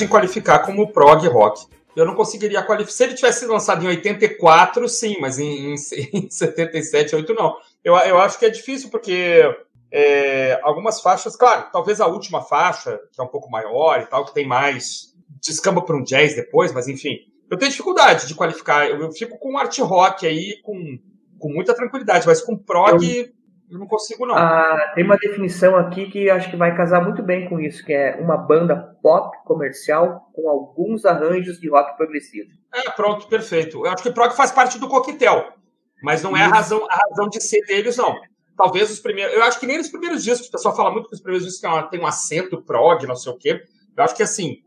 em 0.00 0.08
qualificar 0.08 0.60
como 0.60 0.92
prog 0.92 1.26
rock. 1.28 1.66
Eu 1.94 2.06
não 2.06 2.14
conseguiria 2.14 2.62
qualificar. 2.62 2.96
Se 2.96 3.04
ele 3.04 3.14
tivesse 3.14 3.44
lançado 3.46 3.84
em 3.84 3.88
84, 3.88 4.88
sim, 4.88 5.16
mas 5.20 5.38
em, 5.38 5.74
em, 5.74 5.74
em 6.14 6.30
77, 6.30 7.14
8, 7.14 7.34
não. 7.34 7.54
Eu, 7.84 7.94
eu 7.96 8.18
acho 8.18 8.38
que 8.38 8.46
é 8.46 8.50
difícil 8.50 8.88
porque 8.88 9.42
é, 9.92 10.58
algumas 10.62 11.02
faixas, 11.02 11.36
claro, 11.36 11.66
talvez 11.70 12.00
a 12.00 12.06
última 12.06 12.40
faixa, 12.40 12.98
que 13.12 13.20
é 13.20 13.24
um 13.24 13.28
pouco 13.28 13.50
maior 13.50 14.00
e 14.00 14.06
tal, 14.06 14.24
que 14.24 14.32
tem 14.32 14.46
mais. 14.46 15.14
descamba 15.40 15.82
para 15.82 15.96
um 15.96 16.02
jazz 16.02 16.34
depois, 16.34 16.72
mas 16.72 16.88
enfim. 16.88 17.18
Eu 17.50 17.58
tenho 17.58 17.70
dificuldade 17.70 18.26
de 18.26 18.34
qualificar. 18.34 18.88
Eu, 18.88 18.98
eu 19.02 19.12
fico 19.12 19.38
com 19.38 19.58
art 19.58 19.78
rock 19.80 20.26
aí 20.26 20.58
com, 20.62 20.98
com 21.38 21.52
muita 21.52 21.74
tranquilidade, 21.74 22.26
mas 22.26 22.40
com 22.40 22.56
prog. 22.56 23.04
Eu 23.04 23.41
eu 23.72 23.78
não 23.78 23.86
consigo, 23.86 24.26
não. 24.26 24.36
Ah, 24.36 24.92
tem 24.94 25.02
uma 25.02 25.16
definição 25.16 25.76
aqui 25.76 26.10
que 26.10 26.28
acho 26.28 26.50
que 26.50 26.56
vai 26.56 26.76
casar 26.76 27.02
muito 27.02 27.22
bem 27.22 27.48
com 27.48 27.58
isso, 27.58 27.82
que 27.84 27.92
é 27.92 28.16
uma 28.20 28.36
banda 28.36 28.76
pop 29.02 29.34
comercial 29.44 30.28
com 30.34 30.48
alguns 30.48 31.06
arranjos 31.06 31.58
de 31.58 31.70
rock 31.70 31.96
progressivo. 31.96 32.50
É, 32.74 32.90
pronto, 32.90 33.26
perfeito. 33.28 33.78
Eu 33.86 33.90
acho 33.90 34.02
que 34.02 34.10
o 34.10 34.14
prog 34.14 34.36
faz 34.36 34.52
parte 34.52 34.78
do 34.78 34.88
coquetel, 34.88 35.54
mas 36.02 36.22
não 36.22 36.36
é 36.36 36.42
a 36.42 36.48
razão, 36.48 36.86
a 36.88 36.94
razão 36.94 37.30
de 37.30 37.40
ser 37.40 37.64
deles, 37.64 37.96
não. 37.96 38.14
Talvez 38.56 38.90
os 38.90 39.00
primeiros. 39.00 39.34
Eu 39.34 39.42
acho 39.42 39.58
que 39.58 39.66
nem 39.66 39.78
nos 39.78 39.88
primeiros 39.88 40.22
discos, 40.22 40.48
o 40.48 40.52
pessoal 40.52 40.76
fala 40.76 40.90
muito 40.90 41.08
que 41.08 41.14
os 41.14 41.22
primeiros 41.22 41.46
discos 41.46 41.88
tem 41.90 41.98
um 41.98 42.06
acento 42.06 42.60
prog, 42.62 43.06
não 43.06 43.16
sei 43.16 43.32
o 43.32 43.38
quê. 43.38 43.62
Eu 43.96 44.04
acho 44.04 44.14
que 44.14 44.22
assim, 44.22 44.58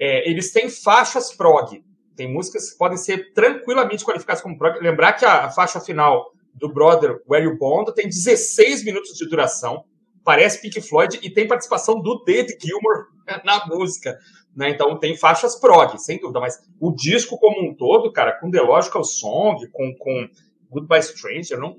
é, 0.00 0.28
eles 0.28 0.52
têm 0.52 0.70
faixas 0.70 1.34
prog. 1.34 1.84
Tem 2.16 2.32
músicas 2.32 2.70
que 2.70 2.78
podem 2.78 2.96
ser 2.96 3.32
tranquilamente 3.34 4.04
qualificadas 4.04 4.40
como 4.40 4.56
prog. 4.56 4.78
Lembrar 4.80 5.12
que 5.12 5.26
a, 5.26 5.44
a 5.44 5.50
faixa 5.50 5.80
final 5.80 6.32
do 6.54 6.72
Brother 6.72 7.20
Where 7.28 7.44
You 7.44 7.58
Bond, 7.58 7.94
tem 7.94 8.06
16 8.06 8.84
minutos 8.84 9.14
de 9.14 9.28
duração, 9.28 9.84
parece 10.24 10.60
Pink 10.60 10.80
Floyd 10.80 11.18
e 11.22 11.30
tem 11.30 11.46
participação 11.46 12.00
do 12.00 12.22
David 12.24 12.56
Gilmour 12.60 13.06
na 13.44 13.66
música. 13.66 14.18
Né? 14.56 14.70
Então 14.70 14.98
tem 14.98 15.16
faixas 15.16 15.56
prog, 15.56 15.98
sem 15.98 16.18
dúvida, 16.20 16.40
mas 16.40 16.58
o 16.80 16.92
disco 16.92 17.38
como 17.38 17.68
um 17.68 17.74
todo, 17.74 18.12
cara, 18.12 18.32
com 18.32 18.50
The 18.50 18.60
Logical 18.60 19.04
Song, 19.04 19.66
com, 19.72 19.94
com 19.96 20.28
Goodbye 20.70 21.02
Stranger, 21.02 21.58
não. 21.58 21.76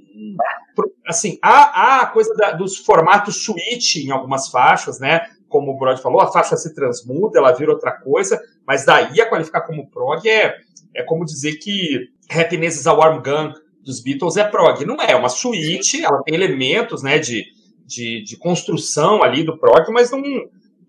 Assim, 1.08 1.38
há, 1.42 2.00
há 2.00 2.02
a 2.02 2.08
coisa 2.08 2.34
da, 2.36 2.52
dos 2.52 2.78
formatos 2.78 3.44
switch 3.44 3.98
em 3.98 4.12
algumas 4.12 4.50
faixas, 4.50 5.00
né? 5.00 5.22
Como 5.48 5.72
o 5.72 5.78
Brod 5.78 6.00
falou, 6.00 6.20
a 6.22 6.32
faixa 6.32 6.58
se 6.58 6.74
transmuda, 6.74 7.40
ela 7.40 7.52
vira 7.52 7.72
outra 7.72 7.92
coisa, 7.92 8.42
mas 8.66 8.86
daí 8.86 9.22
a 9.22 9.30
qualificar 9.30 9.62
como 9.62 9.90
prog 9.90 10.28
é, 10.28 10.56
é 10.94 11.04
como 11.04 11.24
dizer 11.24 11.56
que 11.58 12.10
Happiness 12.30 12.78
is 12.80 12.88
a 12.88 12.94
Warm 12.94 13.22
Gun 13.22 13.54
dos 13.86 14.02
Beatles 14.02 14.36
é 14.36 14.44
prog. 14.44 14.84
Não 14.84 15.00
é, 15.02 15.12
é 15.12 15.16
uma 15.16 15.30
suíte, 15.30 16.04
ela 16.04 16.22
tem 16.24 16.34
elementos 16.34 17.04
né, 17.04 17.20
de, 17.20 17.46
de, 17.86 18.24
de, 18.24 18.38
construção 18.38 19.24
ali 19.24 19.44
do 19.44 19.58
prog, 19.58 19.90
mas 19.92 20.10
não, 20.12 20.20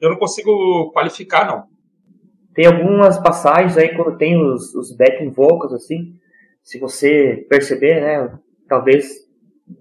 eu 0.00 0.10
não 0.10 0.16
consigo 0.16 0.90
qualificar, 0.92 1.46
não. 1.46 1.64
Tem 2.54 2.66
algumas 2.66 3.18
passagens 3.18 3.76
aí 3.76 3.94
quando 3.94 4.16
tem 4.16 4.40
os, 4.40 4.74
os 4.74 4.96
backing 4.96 5.30
vocals, 5.30 5.74
assim, 5.74 6.14
se 6.62 6.78
você 6.78 7.46
perceber, 7.50 8.00
né, 8.00 8.38
talvez, 8.66 9.06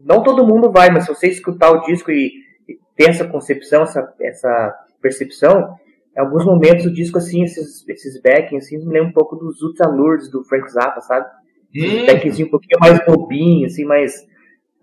não 0.04 0.22
todo 0.22 0.46
mundo 0.46 0.70
vai, 0.70 0.90
mas 0.90 1.06
se 1.06 1.14
você 1.14 1.28
escutar 1.28 1.72
o 1.72 1.82
disco 1.86 2.12
e, 2.12 2.32
e 2.68 2.78
ter 2.98 3.10
essa 3.10 3.26
concepção, 3.26 3.84
essa, 3.84 4.14
essa 4.20 4.76
percepção, 5.02 5.74
em 6.16 6.20
alguns 6.20 6.46
momentos 6.46 6.86
o 6.86 6.94
disco, 6.94 7.18
assim, 7.18 7.44
esses, 7.44 7.88
esses 7.88 8.22
backing, 8.22 8.58
assim, 8.58 8.78
me 8.78 8.92
lembra 8.92 9.10
um 9.10 9.14
pouco 9.14 9.38
dos 9.38 9.62
Ultralures 9.62 10.30
do 10.30 10.44
Frank 10.44 10.70
Zappa, 10.70 11.00
sabe? 11.00 11.28
Hum. 11.76 12.06
Deckzinho 12.06 12.48
um 12.48 12.52
pouquinho 12.52 12.80
mais 12.80 13.06
bobinho, 13.06 13.66
assim, 13.68 13.84
mais. 13.84 14.26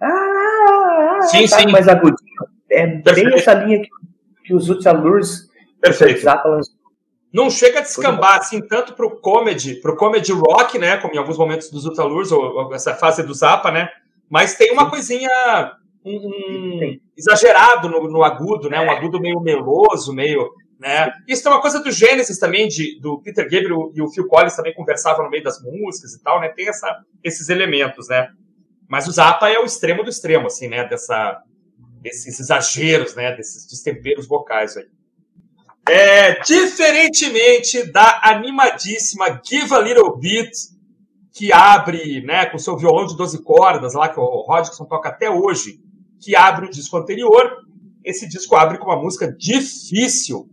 Ah, 0.00 1.18
sim, 1.22 1.46
tá, 1.46 1.61
sim. 1.61 1.70
mais 1.70 1.88
agudinho. 1.88 2.16
É 2.70 2.87
Perfeito. 2.87 3.28
bem 3.28 3.38
essa 3.38 3.55
linha 3.55 3.81
que, 3.81 3.88
que 4.44 4.55
os 4.55 4.68
Ultralures 4.68 5.52
Perfeito. 5.83 6.24
Não 7.33 7.50
chega 7.50 7.81
a 7.81 7.83
descambar 7.83 8.37
assim 8.37 8.61
tanto 8.61 8.94
pro 8.94 9.18
comedy, 9.20 9.81
pro 9.81 9.96
comedy 9.96 10.33
rock, 10.33 10.78
né? 10.78 10.96
Como 10.98 11.14
em 11.14 11.18
alguns 11.18 11.37
momentos 11.37 11.70
dos 11.70 11.85
Ultralures, 11.85 12.31
ou, 12.31 12.40
ou 12.40 12.74
essa 12.74 12.94
fase 12.94 13.22
do 13.26 13.35
Zappa, 13.35 13.72
né? 13.72 13.88
Mas 14.31 14.55
tem 14.55 14.70
uma 14.70 14.88
coisinha 14.88 15.28
um, 16.05 16.14
um 16.14 16.98
exagerado 17.16 17.88
no, 17.88 18.09
no, 18.09 18.22
agudo, 18.22 18.70
né? 18.70 18.81
Um 18.81 18.90
agudo 18.90 19.20
meio 19.20 19.40
meloso, 19.40 20.14
meio 20.14 20.52
né? 20.83 21.12
Isso 21.29 21.47
é 21.47 21.51
uma 21.51 21.61
coisa 21.61 21.79
do 21.81 21.92
Gênesis 21.92 22.38
também, 22.38 22.66
de, 22.66 22.99
do 23.01 23.23
Peter 23.23 23.45
Gabriel 23.45 23.92
e 23.95 24.03
o 24.03 24.09
Phil 24.09 24.27
Collins 24.27 24.57
também 24.57 24.75
conversavam 24.75 25.25
no 25.25 25.31
meio 25.31 25.45
das 25.45 25.62
músicas 25.62 26.12
e 26.12 26.21
tal, 26.21 26.40
né? 26.40 26.49
Tem 26.49 26.68
essa, 26.68 27.05
esses 27.23 27.49
elementos, 27.49 28.09
né? 28.09 28.31
Mas 28.88 29.07
o 29.07 29.12
Zappa 29.12 29.49
é 29.49 29.61
o 29.61 29.64
extremo 29.64 30.03
do 30.03 30.11
extremo, 30.11 30.49
assim, 30.49 30.66
né? 30.66 30.85
Dessa, 30.88 31.40
desses 32.01 32.40
exageros, 32.40 33.14
né? 33.14 33.37
Desses 33.37 33.64
destemperos 33.64 34.27
vocais 34.27 34.77
aí. 34.77 34.87
É, 35.88 36.40
diferentemente 36.40 37.90
da 37.92 38.21
animadíssima 38.25 39.40
Give 39.45 39.75
a 39.75 39.79
Little 39.79 40.16
Bit, 40.18 40.51
que 41.33 41.53
abre, 41.53 42.23
né, 42.23 42.47
com 42.47 42.59
seu 42.59 42.77
violão 42.77 43.07
de 43.07 43.16
12 43.16 43.42
cordas, 43.42 43.95
lá 43.95 44.09
que 44.09 44.18
o 44.18 44.42
Rodgson 44.42 44.85
toca 44.85 45.09
até 45.09 45.31
hoje, 45.31 45.81
que 46.21 46.37
abre 46.37 46.66
o 46.66 46.71
disco 46.71 46.97
anterior, 46.97 47.57
esse 48.05 48.29
disco 48.29 48.55
abre 48.55 48.79
com 48.79 48.87
uma 48.87 49.01
música 49.01 49.33
difícil, 49.33 50.49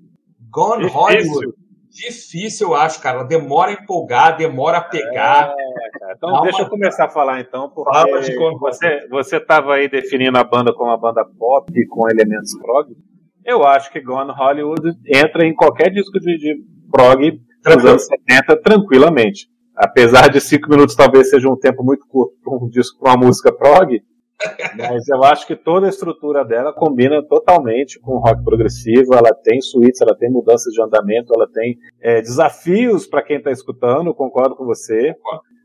Gone 0.49 0.83
Difícil. 0.83 0.99
Hollywood. 0.99 1.53
Difícil, 1.89 2.67
eu 2.67 2.75
acho, 2.75 3.01
cara. 3.01 3.23
Demora 3.23 3.71
a 3.71 3.73
empolgar, 3.73 4.37
demora 4.37 4.77
a 4.77 4.81
pegar. 4.81 5.53
É, 5.57 6.13
então 6.15 6.31
Dá 6.31 6.41
deixa 6.41 6.59
uma... 6.59 6.65
eu 6.65 6.69
começar 6.69 7.05
a 7.05 7.09
falar 7.09 7.41
então, 7.41 7.69
porque 7.69 7.91
Fala 7.91 8.21
de 8.21 8.35
você 8.59 9.07
você 9.09 9.37
estava 9.37 9.73
aí 9.73 9.89
definindo 9.89 10.37
a 10.37 10.43
banda 10.43 10.73
como 10.73 10.89
uma 10.89 10.97
banda 10.97 11.25
pop 11.37 11.71
com 11.87 12.09
elementos 12.09 12.57
prog. 12.59 12.95
Eu 13.43 13.65
acho 13.65 13.91
que 13.91 13.99
Gone 13.99 14.31
Hollywood 14.31 14.97
entra 15.07 15.45
em 15.45 15.55
qualquer 15.55 15.89
disco 15.89 16.19
de, 16.19 16.37
de 16.37 16.55
prog 16.91 17.41
dos 17.63 17.85
anos 17.85 18.05
70 18.05 18.61
tranquilamente. 18.61 19.49
Apesar 19.75 20.29
de 20.29 20.39
cinco 20.39 20.69
minutos 20.69 20.95
talvez 20.95 21.29
seja 21.29 21.49
um 21.49 21.57
tempo 21.57 21.83
muito 21.83 22.05
curto 22.07 22.33
para 22.43 22.53
um 22.53 22.69
disco 22.69 22.99
com 22.99 23.07
uma 23.07 23.17
música 23.17 23.51
prog, 23.51 23.99
mas 24.77 25.07
eu 25.09 25.23
acho 25.23 25.45
que 25.45 25.55
toda 25.55 25.85
a 25.85 25.89
estrutura 25.89 26.45
dela 26.45 26.71
combina 26.73 27.21
totalmente 27.21 27.99
com 27.99 28.19
rock 28.19 28.43
progressivo. 28.43 29.13
Ela 29.13 29.33
tem 29.33 29.59
suítes, 29.61 30.01
ela 30.01 30.15
tem 30.15 30.31
mudanças 30.31 30.73
de 30.73 30.81
andamento, 30.81 31.33
ela 31.35 31.47
tem 31.47 31.77
é, 32.01 32.21
desafios 32.21 33.05
para 33.05 33.21
quem 33.21 33.37
está 33.37 33.51
escutando. 33.51 34.13
Concordo 34.13 34.55
com 34.55 34.65
você. 34.65 35.13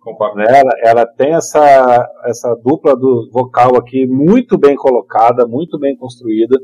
Concordo. 0.01 0.37
Né? 0.37 0.47
Ela, 0.49 0.71
ela, 0.83 1.07
tem 1.07 1.35
essa, 1.35 2.07
essa 2.25 2.55
dupla 2.65 2.97
do 2.97 3.31
vocal 3.33 3.77
aqui 3.77 4.07
muito 4.07 4.59
bem 4.59 4.75
colocada, 4.75 5.47
muito 5.47 5.79
bem 5.79 5.97
construída. 5.97 6.57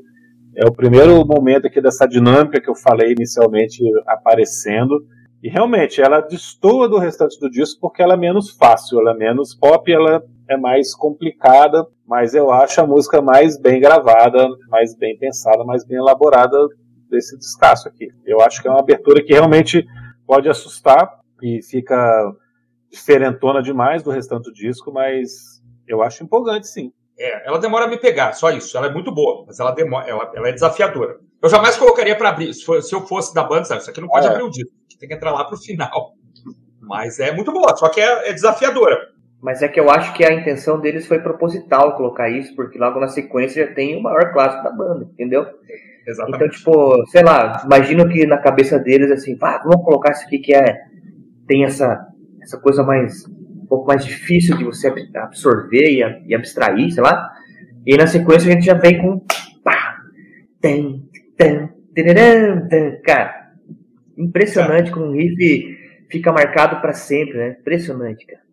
É 0.57 0.67
o 0.67 0.73
primeiro 0.73 1.25
momento 1.25 1.69
aqui 1.69 1.81
dessa 1.81 2.07
dinâmica 2.07 2.61
que 2.61 2.69
eu 2.69 2.75
falei 2.75 3.13
inicialmente 3.13 3.83
aparecendo. 4.07 5.01
E 5.43 5.49
realmente, 5.49 6.03
ela 6.03 6.21
destoa 6.21 6.89
do 6.89 6.99
restante 6.99 7.39
do 7.41 7.49
disco 7.49 7.81
porque 7.81 8.03
ela 8.03 8.15
é 8.15 8.17
menos 8.17 8.51
fácil, 8.51 9.01
ela 9.01 9.13
é 9.13 9.17
menos 9.17 9.55
pop, 9.55 9.91
ela 9.91 10.23
é 10.51 10.57
mais 10.57 10.95
complicada, 10.95 11.87
mas 12.07 12.35
eu 12.35 12.51
acho 12.51 12.81
a 12.81 12.87
música 12.87 13.23
mais 13.23 13.57
bem 13.57 13.81
gravada, 13.81 14.49
mais 14.69 14.97
bem 14.97 15.17
pensada, 15.17 15.65
mais 15.65 15.85
bem 15.85 15.99
elaborada 15.99 16.59
desse 17.09 17.39
descasso 17.39 17.89
aqui. 17.89 18.09
Eu 18.27 18.41
acho 18.41 18.61
que 18.61 18.67
é 18.67 18.71
uma 18.71 18.81
abertura 18.81 19.23
que 19.23 19.33
realmente 19.33 19.87
pode 20.27 20.49
assustar 20.49 21.09
e 21.41 21.63
fica 21.63 22.33
diferentona 22.91 23.63
demais 23.63 24.03
do 24.03 24.11
restante 24.11 24.45
do 24.45 24.53
disco, 24.53 24.93
mas 24.93 25.63
eu 25.87 26.03
acho 26.03 26.25
empolgante 26.25 26.67
sim. 26.67 26.93
É, 27.17 27.47
ela 27.47 27.59
demora 27.59 27.85
a 27.85 27.89
me 27.89 27.97
pegar, 27.97 28.33
só 28.33 28.51
isso. 28.51 28.77
Ela 28.77 28.89
é 28.89 28.93
muito 28.93 29.13
boa, 29.13 29.45
mas 29.47 29.61
ela, 29.61 29.71
demora, 29.71 30.09
ela, 30.09 30.33
ela 30.35 30.49
é 30.49 30.53
desafiadora. 30.53 31.19
Eu 31.41 31.49
jamais 31.49 31.77
colocaria 31.77 32.17
para 32.17 32.31
abrir. 32.31 32.53
Se, 32.53 32.65
for, 32.65 32.83
se, 32.83 32.93
eu 32.93 33.07
fosse 33.07 33.33
da 33.33 33.45
banda, 33.45 33.65
sabe, 33.65 33.83
isso 33.83 33.91
aqui 33.91 34.01
não 34.01 34.09
pode 34.09 34.27
é. 34.27 34.31
abrir 34.31 34.43
o 34.43 34.51
disco. 34.51 34.75
Tem 34.99 35.09
que 35.09 35.15
entrar 35.15 35.31
lá 35.31 35.45
pro 35.45 35.57
final. 35.57 36.15
Mas 36.81 37.21
é 37.21 37.31
muito 37.33 37.53
boa, 37.53 37.77
só 37.77 37.89
que 37.89 38.01
é, 38.01 38.31
é 38.31 38.33
desafiadora. 38.33 38.99
Mas 39.43 39.63
é 39.63 39.69
que 39.69 39.81
eu 39.81 39.91
acho 39.91 40.13
que 40.13 40.25
a 40.25 40.33
intenção 40.33 40.79
deles 40.79 41.07
foi 41.07 41.19
proposital 41.19 41.97
colocar 41.97 42.29
isso, 42.29 42.55
porque 42.55 42.79
logo 42.79 43.01
na 43.01 43.09
sequência 43.09 43.67
já 43.67 43.73
tem 43.73 43.97
o 43.97 44.03
maior 44.03 44.33
clássico 44.33 44.63
da 44.63 44.71
banda, 44.71 45.09
entendeu? 45.13 45.47
Exatamente. 46.07 46.37
Então, 46.37 46.49
tipo, 46.49 47.07
sei 47.07 47.23
lá, 47.23 47.63
imagino 47.65 48.09
que 48.09 48.27
na 48.27 48.37
cabeça 48.39 48.79
deles, 48.79 49.11
assim, 49.11 49.39
ah, 49.41 49.63
vamos 49.65 49.85
colocar 49.85 50.13
isso 50.13 50.27
aqui 50.27 50.39
que 50.39 50.55
é. 50.55 50.83
Tem 51.47 51.65
essa, 51.65 52.07
essa 52.43 52.59
coisa 52.59 52.83
mais. 52.83 53.27
um 53.27 53.67
pouco 53.67 53.87
mais 53.87 54.05
difícil 54.05 54.57
de 54.57 54.65
você 54.65 54.93
absorver 55.15 55.91
e, 55.91 56.29
e 56.29 56.35
abstrair, 56.35 56.91
sei 56.93 57.03
lá. 57.03 57.31
E 57.87 57.97
na 57.97 58.07
sequência 58.07 58.51
a 58.51 58.53
gente 58.53 58.67
já 58.67 58.75
vem 58.75 59.01
com. 59.01 59.25
Pá! 59.65 59.97
Tem, 60.61 61.03
tem, 61.37 61.69
tem, 61.95 62.69
tem, 62.69 63.03
cara. 63.03 63.53
Impressionante 64.19 64.91
como 64.91 65.07
um 65.07 65.13
riff 65.13 65.79
fica 66.11 66.31
marcado 66.31 66.81
para 66.81 66.93
sempre, 66.93 67.39
né? 67.39 67.57
Impressionante, 67.59 68.27
cara. 68.27 68.50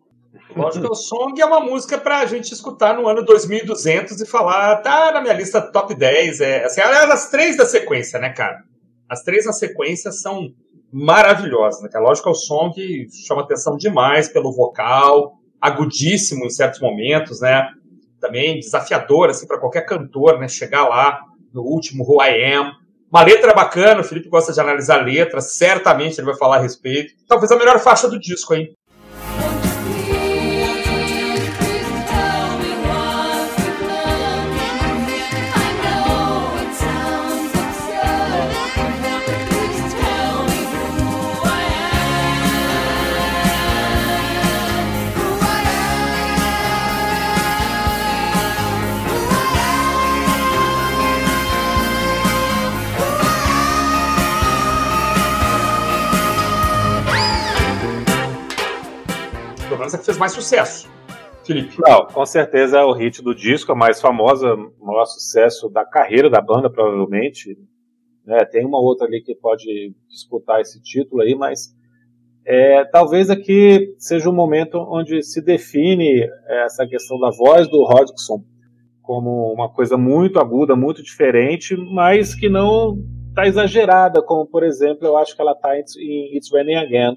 Lógico, 0.62 0.92
o 0.92 0.94
Song 0.94 1.40
é 1.40 1.44
uma 1.44 1.60
música 1.60 1.96
para 1.98 2.18
a 2.18 2.26
gente 2.26 2.52
escutar 2.52 2.94
no 2.94 3.08
ano 3.08 3.24
2200 3.24 4.20
e 4.20 4.26
falar, 4.26 4.76
tá 4.76 5.12
na 5.12 5.20
minha 5.20 5.34
lista 5.34 5.60
top 5.60 5.94
10. 5.94 6.40
É, 6.40 6.64
assim, 6.64 6.80
as 6.80 7.30
três 7.30 7.56
da 7.56 7.64
sequência, 7.64 8.18
né, 8.18 8.30
cara? 8.30 8.62
As 9.08 9.22
três 9.22 9.46
na 9.46 9.52
sequência 9.52 10.12
são 10.12 10.52
maravilhosas, 10.92 11.82
né? 11.82 11.90
Lógico, 11.98 12.30
o 12.30 12.34
Song 12.34 12.74
chama 13.26 13.42
atenção 13.42 13.76
demais 13.76 14.28
pelo 14.28 14.52
vocal, 14.52 15.34
agudíssimo 15.60 16.44
em 16.44 16.50
certos 16.50 16.80
momentos, 16.80 17.40
né? 17.40 17.68
Também 18.20 18.58
desafiador, 18.58 19.30
assim, 19.30 19.46
para 19.46 19.58
qualquer 19.58 19.82
cantor, 19.82 20.38
né? 20.38 20.48
Chegar 20.48 20.88
lá 20.88 21.20
no 21.52 21.62
último 21.62 22.04
Who 22.04 22.22
I 22.22 22.54
Am. 22.54 22.72
Uma 23.10 23.22
letra 23.22 23.54
bacana, 23.54 24.02
o 24.02 24.04
Felipe 24.04 24.28
gosta 24.28 24.52
de 24.52 24.60
analisar 24.60 25.02
letras, 25.02 25.56
certamente 25.56 26.18
ele 26.18 26.26
vai 26.26 26.36
falar 26.36 26.56
a 26.56 26.60
respeito. 26.60 27.14
Talvez 27.26 27.50
a 27.50 27.56
melhor 27.56 27.78
faixa 27.78 28.06
do 28.08 28.18
disco, 28.18 28.54
hein? 28.54 28.74
Fez 60.08 60.16
mais 60.16 60.32
sucesso. 60.32 60.90
Felipe. 61.44 61.76
Não, 61.78 62.06
com 62.06 62.24
certeza 62.24 62.78
é 62.78 62.84
o 62.84 62.92
hit 62.92 63.22
do 63.22 63.34
disco, 63.34 63.72
a 63.72 63.74
mais 63.74 64.00
famosa, 64.00 64.54
o 64.54 64.86
maior 64.86 65.04
sucesso 65.04 65.68
da 65.68 65.84
carreira 65.84 66.30
da 66.30 66.40
banda, 66.40 66.70
provavelmente. 66.70 67.58
É, 68.26 68.44
tem 68.46 68.64
uma 68.64 68.80
outra 68.80 69.06
ali 69.06 69.22
que 69.22 69.34
pode 69.34 69.94
disputar 70.08 70.60
esse 70.60 70.82
título 70.82 71.22
aí, 71.22 71.34
mas 71.34 71.74
é, 72.44 72.84
talvez 72.86 73.28
aqui 73.28 73.94
seja 73.98 74.28
um 74.30 74.34
momento 74.34 74.78
onde 74.78 75.22
se 75.22 75.42
define 75.42 76.22
é, 76.22 76.64
essa 76.64 76.86
questão 76.86 77.18
da 77.18 77.30
voz 77.30 77.68
do 77.68 77.82
Hodgson 77.82 78.42
como 79.02 79.52
uma 79.52 79.70
coisa 79.70 79.96
muito 79.96 80.38
aguda, 80.38 80.76
muito 80.76 81.02
diferente, 81.02 81.74
mas 81.94 82.34
que 82.34 82.48
não 82.48 82.98
está 83.28 83.46
exagerada, 83.46 84.22
como 84.22 84.46
por 84.46 84.62
exemplo, 84.62 85.06
eu 85.06 85.16
acho 85.16 85.34
que 85.34 85.40
ela 85.40 85.52
está 85.52 85.78
em 85.78 86.36
It's 86.36 86.50
Raining 86.52 86.74
Again, 86.74 87.16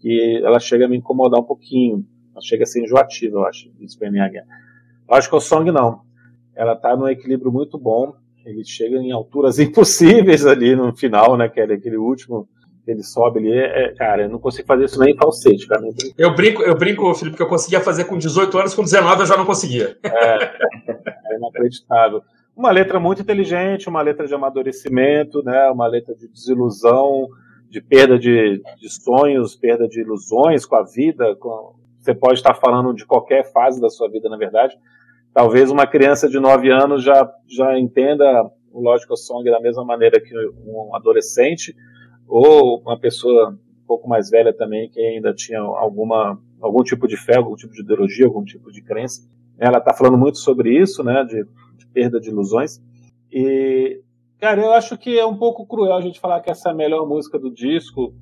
que 0.00 0.40
ela 0.44 0.60
chega 0.60 0.84
a 0.84 0.88
me 0.88 0.96
incomodar 0.96 1.40
um 1.40 1.44
pouquinho. 1.44 2.04
Chega 2.40 2.64
a 2.64 2.66
ser 2.66 2.82
enjoativa, 2.82 3.38
eu 3.38 3.46
acho, 3.46 3.70
isso 3.80 3.98
minha 4.10 4.28
guerra. 4.28 4.46
Eu 5.08 5.14
acho 5.14 5.28
que 5.28 5.36
o 5.36 5.40
Song 5.40 5.70
não. 5.70 6.02
Ela 6.54 6.76
tá 6.76 6.96
num 6.96 7.08
equilíbrio 7.08 7.52
muito 7.52 7.78
bom. 7.78 8.14
Ele 8.44 8.64
chega 8.64 8.96
em 8.96 9.12
alturas 9.12 9.58
impossíveis 9.60 10.46
ali 10.46 10.76
no 10.76 10.94
final, 10.94 11.36
né? 11.36 11.48
Que 11.48 11.60
é 11.60 11.64
aquele 11.64 11.96
último 11.96 12.48
ele 12.86 13.02
sobe 13.02 13.38
ali, 13.38 13.52
é, 13.52 13.84
é, 13.84 13.94
cara, 13.94 14.22
eu 14.22 14.28
não 14.28 14.38
consigo 14.38 14.68
fazer 14.68 14.84
isso 14.84 15.00
nem 15.00 15.14
em 15.14 15.16
falsete, 15.16 15.66
cara. 15.66 15.82
Eu 16.18 16.34
brinco, 16.34 16.62
eu 16.62 16.76
brinco, 16.76 17.14
Felipe, 17.14 17.36
que 17.36 17.42
eu 17.42 17.48
conseguia 17.48 17.80
fazer 17.80 18.04
com 18.04 18.18
18 18.18 18.58
anos, 18.58 18.74
com 18.74 18.82
19 18.82 19.20
eu 19.20 19.26
já 19.26 19.36
não 19.36 19.46
conseguia. 19.46 19.96
É, 20.02 20.36
é 21.32 21.36
inacreditável. 21.36 22.22
Uma 22.54 22.70
letra 22.70 23.00
muito 23.00 23.22
inteligente, 23.22 23.88
uma 23.88 24.02
letra 24.02 24.26
de 24.26 24.34
amadurecimento, 24.34 25.42
né? 25.42 25.68
Uma 25.70 25.86
letra 25.86 26.14
de 26.14 26.28
desilusão, 26.28 27.26
de 27.68 27.80
perda 27.80 28.18
de, 28.18 28.62
de 28.78 28.88
sonhos, 28.90 29.56
perda 29.56 29.88
de 29.88 30.00
ilusões 30.00 30.66
com 30.66 30.76
a 30.76 30.84
vida. 30.84 31.34
Com, 31.36 31.74
você 32.04 32.14
pode 32.14 32.34
estar 32.34 32.54
falando 32.54 32.92
de 32.92 33.06
qualquer 33.06 33.50
fase 33.50 33.80
da 33.80 33.88
sua 33.88 34.10
vida, 34.10 34.28
na 34.28 34.36
verdade. 34.36 34.76
Talvez 35.32 35.70
uma 35.70 35.86
criança 35.86 36.28
de 36.28 36.38
9 36.38 36.70
anos 36.70 37.02
já, 37.02 37.32
já 37.48 37.78
entenda 37.78 38.24
o 38.70 38.80
Logical 38.80 39.16
Song 39.16 39.50
da 39.50 39.58
mesma 39.58 39.84
maneira 39.84 40.20
que 40.20 40.34
um 40.66 40.94
adolescente, 40.94 41.74
ou 42.28 42.80
uma 42.82 42.98
pessoa 42.98 43.50
um 43.50 43.86
pouco 43.86 44.06
mais 44.06 44.28
velha 44.28 44.52
também, 44.52 44.90
que 44.90 45.00
ainda 45.00 45.32
tinha 45.32 45.60
alguma, 45.60 46.38
algum 46.60 46.82
tipo 46.82 47.08
de 47.08 47.16
fé, 47.16 47.36
algum 47.36 47.56
tipo 47.56 47.72
de 47.72 47.80
ideologia, 47.80 48.26
algum 48.26 48.44
tipo 48.44 48.70
de 48.70 48.82
crença. 48.82 49.22
Ela 49.58 49.78
está 49.78 49.94
falando 49.94 50.18
muito 50.18 50.38
sobre 50.38 50.78
isso, 50.78 51.02
né, 51.02 51.24
de, 51.24 51.42
de 51.78 51.86
perda 51.86 52.20
de 52.20 52.28
ilusões. 52.28 52.82
E 53.32 54.02
Cara, 54.38 54.60
eu 54.60 54.72
acho 54.72 54.98
que 54.98 55.18
é 55.18 55.24
um 55.24 55.38
pouco 55.38 55.66
cruel 55.66 55.94
a 55.94 56.02
gente 56.02 56.20
falar 56.20 56.40
que 56.40 56.50
essa 56.50 56.68
é 56.68 56.72
a 56.72 56.74
melhor 56.74 57.08
música 57.08 57.38
do 57.38 57.50
disco, 57.50 58.12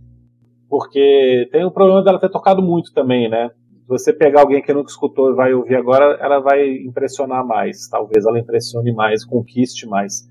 porque 0.68 1.48
tem 1.50 1.64
o 1.64 1.70
problema 1.70 2.00
dela 2.04 2.20
ter 2.20 2.30
tocado 2.30 2.62
muito 2.62 2.92
também, 2.92 3.28
né? 3.28 3.50
Você 3.92 4.10
pegar 4.10 4.40
alguém 4.40 4.62
que 4.62 4.72
nunca 4.72 4.88
escutou 4.90 5.30
e 5.30 5.34
vai 5.34 5.52
ouvir 5.52 5.74
agora, 5.74 6.16
ela 6.18 6.40
vai 6.40 6.66
impressionar 6.78 7.46
mais. 7.46 7.86
Talvez 7.88 8.24
ela 8.24 8.38
impressione 8.38 8.90
mais, 8.90 9.22
conquiste 9.22 9.86
mais. 9.86 10.26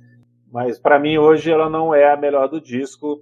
Mas 0.51 0.79
para 0.79 0.97
mim 0.97 1.19
hoje 1.19 1.51
ela 1.51 1.69
não 1.69 1.93
é 1.93 2.11
a 2.11 2.17
melhor 2.17 2.49
do 2.49 2.59
disco. 2.59 3.21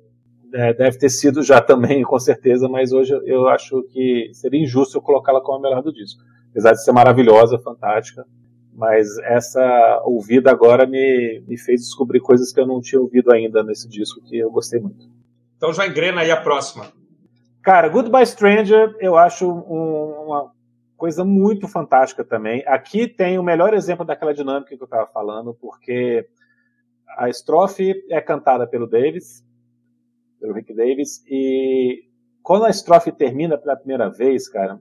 É, 0.54 0.74
deve 0.74 0.98
ter 0.98 1.10
sido 1.10 1.44
já 1.44 1.60
também, 1.62 2.04
com 2.04 2.18
certeza, 2.18 2.70
mas 2.70 2.94
hoje 2.94 3.20
eu 3.26 3.50
acho 3.50 3.84
que 3.92 4.32
seria 4.32 4.64
injusto 4.64 4.98
eu 4.98 5.02
colocá-la 5.02 5.42
como 5.42 5.58
a 5.58 5.62
melhor 5.62 5.84
do 5.84 5.92
disco. 5.92 6.22
Apesar 6.52 6.72
de 6.72 6.86
ser 6.86 6.94
maravilhosa, 6.94 7.60
fantástica, 7.60 8.26
mas 8.74 9.18
essa 9.20 10.02
ouvida 10.06 10.50
agora 10.52 10.88
me, 10.88 11.44
me 11.46 11.58
fez 11.58 11.82
descobrir 11.82 12.22
coisas 12.22 12.54
que 12.54 12.62
eu 12.62 12.66
não 12.66 12.80
tinha 12.80 13.02
ouvido 13.02 13.34
ainda 13.34 13.62
nesse 13.62 13.90
disco, 13.90 14.22
que 14.24 14.38
eu 14.38 14.50
gostei 14.50 14.80
muito. 14.80 15.06
Então 15.58 15.74
já 15.74 15.86
engrena 15.86 16.22
aí 16.22 16.32
a 16.32 16.38
próxima. 16.38 16.86
Cara, 17.62 17.90
Goodbye 17.90 18.26
Stranger 18.26 18.96
eu 19.00 19.18
acho 19.18 19.50
um, 19.50 20.26
uma 20.28 20.52
coisa 20.96 21.24
muito 21.24 21.68
fantástica 21.68 22.24
também. 22.24 22.64
Aqui 22.68 23.08
tem 23.08 23.38
o 23.38 23.44
melhor 23.44 23.74
exemplo 23.74 24.06
daquela 24.06 24.34
dinâmica 24.34 24.76
que 24.76 24.82
eu 24.82 24.86
estava 24.86 25.08
falando, 25.08 25.54
porque 25.54 26.28
a 27.18 27.30
estrofe 27.30 28.04
é 28.10 28.22
cantada 28.22 28.68
pelo 28.68 28.88
Davis, 28.88 29.44
pelo 30.40 30.54
Rick 30.54 30.74
Davis, 30.74 31.24
e 31.28 32.04
quando 32.42 32.66
a 32.66 32.70
estrofe 32.70 33.12
termina 33.12 33.58
pela 33.58 33.76
primeira 33.76 34.10
vez, 34.10 34.48
cara, 34.48 34.80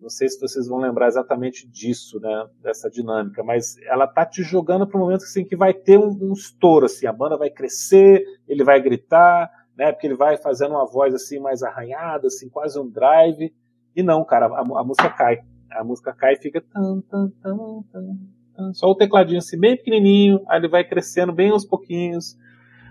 não 0.00 0.08
sei 0.08 0.28
se 0.28 0.40
vocês 0.40 0.68
vão 0.68 0.78
lembrar 0.78 1.08
exatamente 1.08 1.66
disso, 1.66 2.20
né, 2.20 2.48
dessa 2.62 2.88
dinâmica, 2.88 3.42
mas 3.42 3.76
ela 3.82 4.06
tá 4.06 4.24
te 4.24 4.42
jogando 4.42 4.86
para 4.86 4.96
um 4.96 5.02
momento 5.02 5.24
assim, 5.24 5.44
que 5.44 5.56
vai 5.56 5.74
ter 5.74 5.98
um, 5.98 6.16
um, 6.20 6.32
estouro, 6.32 6.86
assim, 6.86 7.06
a 7.06 7.12
banda 7.12 7.36
vai 7.36 7.50
crescer, 7.50 8.24
ele 8.46 8.62
vai 8.62 8.80
gritar, 8.80 9.50
né, 9.78 9.92
porque 9.92 10.08
ele 10.08 10.16
vai 10.16 10.36
fazendo 10.36 10.72
uma 10.72 10.84
voz 10.84 11.14
assim 11.14 11.38
mais 11.38 11.62
arranhada, 11.62 12.26
assim, 12.26 12.48
quase 12.48 12.78
um 12.80 12.90
drive, 12.90 13.54
e 13.94 14.02
não, 14.02 14.24
cara, 14.24 14.46
a, 14.46 14.60
a 14.60 14.84
música 14.84 15.08
cai, 15.08 15.38
a 15.70 15.84
música 15.84 16.12
cai 16.12 16.34
e 16.34 16.38
fica 16.38 16.60
tan, 16.60 17.00
tan, 17.02 17.30
tan, 17.40 17.56
tan, 17.92 18.72
só 18.72 18.88
o 18.88 18.96
tecladinho 18.96 19.38
assim, 19.38 19.58
bem 19.58 19.76
pequenininho, 19.76 20.42
aí 20.48 20.58
ele 20.58 20.68
vai 20.68 20.82
crescendo 20.82 21.32
bem 21.32 21.50
aos 21.50 21.64
pouquinhos, 21.64 22.36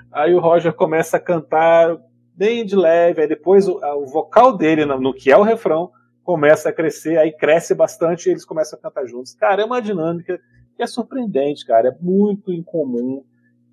aí 0.09 0.33
o 0.33 0.39
Roger 0.39 0.73
começa 0.73 1.17
a 1.17 1.19
cantar 1.19 1.97
bem 2.33 2.65
de 2.65 2.75
leve, 2.75 3.21
aí 3.21 3.27
depois 3.27 3.67
o, 3.67 3.77
o 3.83 4.05
vocal 4.05 4.55
dele 4.55 4.85
no, 4.85 4.97
no 4.97 5.13
que 5.13 5.29
é 5.29 5.35
o 5.35 5.43
refrão 5.43 5.91
começa 6.23 6.69
a 6.69 6.73
crescer, 6.73 7.17
aí 7.17 7.33
cresce 7.33 7.75
bastante 7.75 8.27
e 8.27 8.31
eles 8.31 8.45
começam 8.45 8.77
a 8.77 8.81
cantar 8.81 9.05
juntos. 9.05 9.33
Cara, 9.33 9.61
é 9.61 9.65
uma 9.65 9.81
dinâmica 9.81 10.39
que 10.75 10.83
é 10.83 10.87
surpreendente, 10.87 11.65
cara, 11.65 11.89
é 11.89 11.95
muito 12.01 12.51
incomum, 12.51 13.23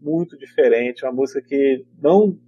muito 0.00 0.36
diferente, 0.38 1.04
é 1.04 1.08
uma 1.08 1.14
música 1.14 1.42
que 1.42 1.84
não 2.00 2.38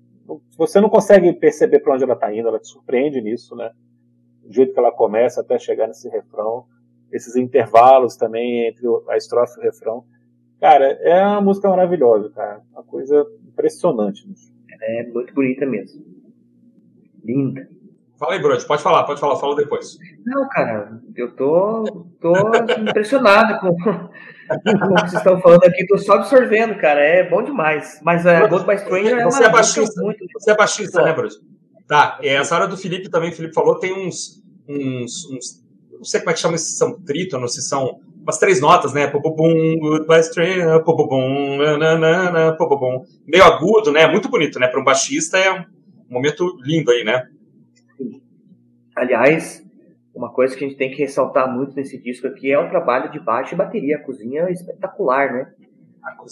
você 0.57 0.81
não 0.81 0.89
consegue 0.89 1.33
perceber 1.33 1.81
para 1.81 1.95
onde 1.95 2.05
ela 2.05 2.14
está 2.14 2.33
indo, 2.33 2.49
ela 2.49 2.59
te 2.59 2.68
surpreende 2.68 3.20
nisso, 3.20 3.55
né? 3.55 3.70
O 4.45 4.53
jeito 4.53 4.72
que 4.72 4.79
ela 4.79 4.93
começa 4.93 5.41
até 5.41 5.59
chegar 5.59 5.87
nesse 5.87 6.09
refrão, 6.09 6.64
esses 7.12 7.37
intervalos 7.37 8.16
também 8.16 8.66
entre 8.68 8.87
a 9.09 9.16
estrofe 9.16 9.59
e 9.59 9.61
o 9.61 9.62
refrão. 9.62 10.05
Cara, 10.61 10.87
é 10.87 11.22
uma 11.22 11.41
música 11.41 11.68
maravilhosa, 11.68 12.31
cara, 12.31 12.62
uma 12.72 12.83
coisa 12.83 13.27
impressionante. 13.47 14.27
É 14.81 15.07
muito 15.09 15.35
bonita 15.35 15.66
mesmo. 15.66 16.05
Linda. 17.24 17.68
Fala 18.19 18.33
aí, 18.33 18.41
Brody, 18.41 18.67
pode 18.67 18.83
falar, 18.83 19.05
pode 19.05 19.21
falar, 19.21 19.37
fala 19.37 19.55
depois. 19.57 19.99
Não, 20.25 20.49
cara, 20.49 21.01
eu 21.14 21.35
tô, 21.37 21.85
tô 22.21 22.35
impressionado 22.81 23.61
com, 23.61 23.77
com 23.77 23.91
o 23.91 24.95
que 24.95 25.01
vocês 25.01 25.12
estão 25.14 25.41
falando 25.41 25.64
aqui, 25.64 25.87
tô 25.87 25.99
só 25.99 26.14
absorvendo, 26.14 26.77
cara, 26.77 27.01
é 27.01 27.29
bom 27.29 27.43
demais. 27.43 28.01
Mas 28.03 28.27
a 28.27 28.45
uh, 28.45 28.49
Ghost 28.49 28.67
by 28.67 28.79
Stranger 28.79 29.19
é 29.19 29.25
você 29.25 29.45
é 29.45 29.49
baixista, 29.51 30.03
muito... 30.03 30.25
Você 30.33 30.51
é 30.51 30.57
baixista, 30.57 31.03
né, 31.03 31.12
Brody? 31.12 31.35
Tá, 31.87 32.19
é, 32.23 32.35
essa 32.35 32.55
hora 32.55 32.67
do 32.67 32.77
Felipe 32.77 33.11
também, 33.11 33.31
o 33.31 33.35
Felipe 33.35 33.55
falou, 33.55 33.79
tem 33.79 33.93
uns, 33.93 34.43
uns, 34.67 35.31
uns 35.31 35.67
não 35.99 36.05
sei 36.05 36.21
como 36.21 36.31
é 36.31 36.35
que 36.35 36.41
chama 36.41 36.59
se 36.59 36.77
são 36.77 36.99
trítonos, 37.01 37.55
se 37.55 37.62
são 37.62 38.01
umas 38.23 38.39
três 38.39 38.61
notas, 38.61 38.93
né? 38.93 39.07
Popobum, 39.07 39.79
goodbye 39.79 40.23
stranger, 40.23 40.83
popobum, 40.83 41.59
nanana, 41.79 42.57
popobum. 42.57 43.05
Meio 43.27 43.45
agudo, 43.45 43.93
né? 43.93 44.07
Muito 44.07 44.29
bonito, 44.29 44.59
né? 44.59 44.67
Para 44.69 44.81
um 44.81 44.85
baixista 44.85 45.39
é 45.39 45.53
um 45.53 45.64
momento 46.11 46.57
lindo 46.62 46.91
aí, 46.91 47.05
né? 47.05 47.23
Aliás, 48.97 49.62
uma 50.14 50.32
coisa 50.32 50.57
que 50.57 50.64
a 50.64 50.68
gente 50.68 50.78
tem 50.78 50.90
que 50.90 51.03
ressaltar 51.03 51.55
muito 51.55 51.76
nesse 51.76 51.99
disco 51.99 52.26
aqui 52.26 52.51
é 52.51 52.59
o 52.59 52.70
trabalho 52.70 53.12
de 53.12 53.20
baixo 53.20 53.55
e 53.55 53.59
bateria. 53.59 53.99
A 53.99 54.03
cozinha 54.03 54.44
é 54.44 54.53
espetacular, 54.53 55.30
né? 55.30 55.53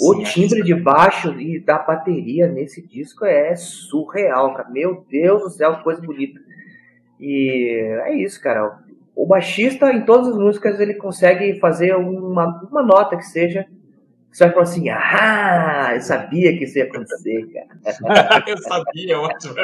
O 0.01 0.21
é 0.21 0.25
timbre 0.25 0.63
de 0.63 0.75
baixo 0.75 1.39
e 1.39 1.61
da 1.61 1.79
bateria 1.79 2.47
nesse 2.49 2.81
disco 2.87 3.27
é 3.27 3.55
surreal, 3.55 4.55
cara. 4.55 4.71
Meu 4.71 5.05
Deus 5.11 5.43
do 5.43 5.51
céu, 5.51 5.77
coisa 5.83 6.01
bonita. 6.01 6.41
E 7.21 8.01
é 8.07 8.17
isso, 8.17 8.41
cara. 8.41 8.79
O 9.15 9.27
baixista, 9.27 9.93
em 9.93 10.05
todas 10.05 10.29
as 10.29 10.39
músicas, 10.39 10.81
ele 10.81 10.95
consegue 10.95 11.59
fazer 11.61 11.95
uma, 11.95 12.67
uma 12.71 12.83
nota 12.83 13.17
que 13.17 13.27
seja. 13.27 13.67
Você 14.35 14.47
vai 14.47 14.53
falar 14.53 14.63
assim, 14.65 14.89
ah, 14.89 15.91
eu 15.95 16.01
sabia 16.01 16.59
que 16.59 16.65
isso 16.65 16.77
ia 16.77 16.85
acontecer, 16.85 17.47
cara. 17.53 18.43
eu 18.49 18.59
sabia, 18.59 19.21
ótimo. 19.21 19.55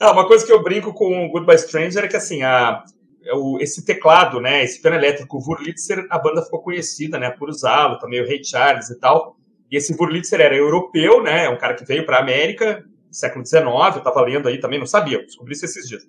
Não, 0.00 0.12
uma 0.12 0.26
coisa 0.26 0.44
que 0.44 0.50
eu 0.50 0.60
brinco 0.60 0.92
com 0.92 1.28
Goodbye 1.28 1.56
Stranger 1.56 2.04
é 2.04 2.08
que, 2.08 2.16
assim, 2.16 2.42
a, 2.42 2.82
o, 3.32 3.58
esse 3.60 3.84
teclado, 3.84 4.40
né, 4.40 4.64
esse 4.64 4.82
piano 4.82 4.96
elétrico, 4.96 5.38
o 5.38 5.40
Wurlitzer, 5.40 6.04
a 6.10 6.18
banda 6.18 6.42
ficou 6.42 6.62
conhecida, 6.62 7.16
né, 7.16 7.30
por 7.30 7.48
usá-lo, 7.48 8.00
também 8.00 8.20
o 8.20 8.26
Ray 8.26 8.42
Charles 8.44 8.90
e 8.90 8.98
tal. 8.98 9.36
E 9.70 9.76
esse 9.76 9.94
Wurlitzer 9.94 10.40
era 10.40 10.56
europeu, 10.56 11.22
né, 11.22 11.44
é 11.44 11.48
um 11.48 11.58
cara 11.58 11.74
que 11.74 11.84
veio 11.84 12.04
para 12.04 12.16
a 12.16 12.22
América, 12.22 12.84
século 13.08 13.46
XIX, 13.46 13.64
eu 13.64 13.98
estava 13.98 14.20
lendo 14.22 14.48
aí 14.48 14.58
também, 14.58 14.80
não 14.80 14.86
sabia, 14.86 15.24
descobri 15.24 15.52
isso 15.52 15.64
esses 15.64 15.88
dias. 15.88 16.02